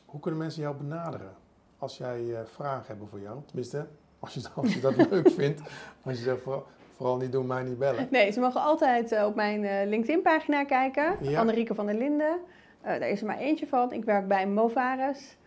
hoe 0.05 0.19
kunnen 0.19 0.39
mensen 0.39 0.61
jou 0.61 0.75
benaderen? 0.75 1.33
Als 1.77 1.97
jij 1.97 2.21
vragen 2.45 2.87
hebben 2.87 3.07
voor 3.07 3.19
jou. 3.19 3.39
Tenminste, 3.45 3.87
als 4.19 4.33
je, 4.33 4.41
als 4.55 4.73
je 4.73 4.79
dat 4.79 4.95
leuk 5.09 5.29
vindt. 5.29 5.61
Als 6.03 6.17
je 6.17 6.23
zegt, 6.23 6.41
vooral, 6.41 6.65
vooral 6.95 7.17
niet 7.17 7.31
doen, 7.31 7.47
mij 7.47 7.63
niet 7.63 7.77
bellen. 7.77 8.07
Nee, 8.11 8.31
ze 8.31 8.39
mogen 8.39 8.61
altijd 8.61 9.23
op 9.23 9.35
mijn 9.35 9.89
LinkedIn-pagina 9.89 10.63
kijken. 10.63 11.17
Ja. 11.21 11.39
Annerieke 11.39 11.75
van 11.75 11.85
der 11.85 11.95
Linden. 11.95 12.39
daar 12.81 13.09
is 13.09 13.19
er 13.19 13.27
maar 13.27 13.37
eentje 13.37 13.67
van. 13.67 13.93
Ik 13.93 14.05
werk 14.05 14.27
bij 14.27 14.47
Movares. 14.47 15.37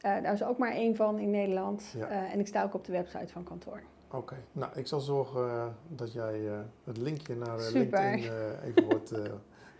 Daar 0.00 0.32
is 0.32 0.44
ook 0.44 0.58
maar 0.58 0.72
één 0.72 0.96
van 0.96 1.18
in 1.18 1.30
Nederland. 1.30 1.94
Ja. 1.98 2.08
En 2.08 2.40
ik 2.40 2.46
sta 2.46 2.62
ook 2.62 2.74
op 2.74 2.84
de 2.84 2.92
website 2.92 3.32
van 3.32 3.44
kantoor. 3.44 3.82
Oké, 4.08 4.16
okay. 4.16 4.38
nou 4.52 4.72
ik 4.74 4.86
zal 4.86 5.00
zorgen 5.00 5.46
uh, 5.46 5.64
dat 5.88 6.12
jij 6.12 6.40
het 6.84 6.96
linkje 6.96 7.36
naar 7.36 7.58
LinkedIn 7.72 8.30
even 8.64 8.84
wordt, 8.88 9.12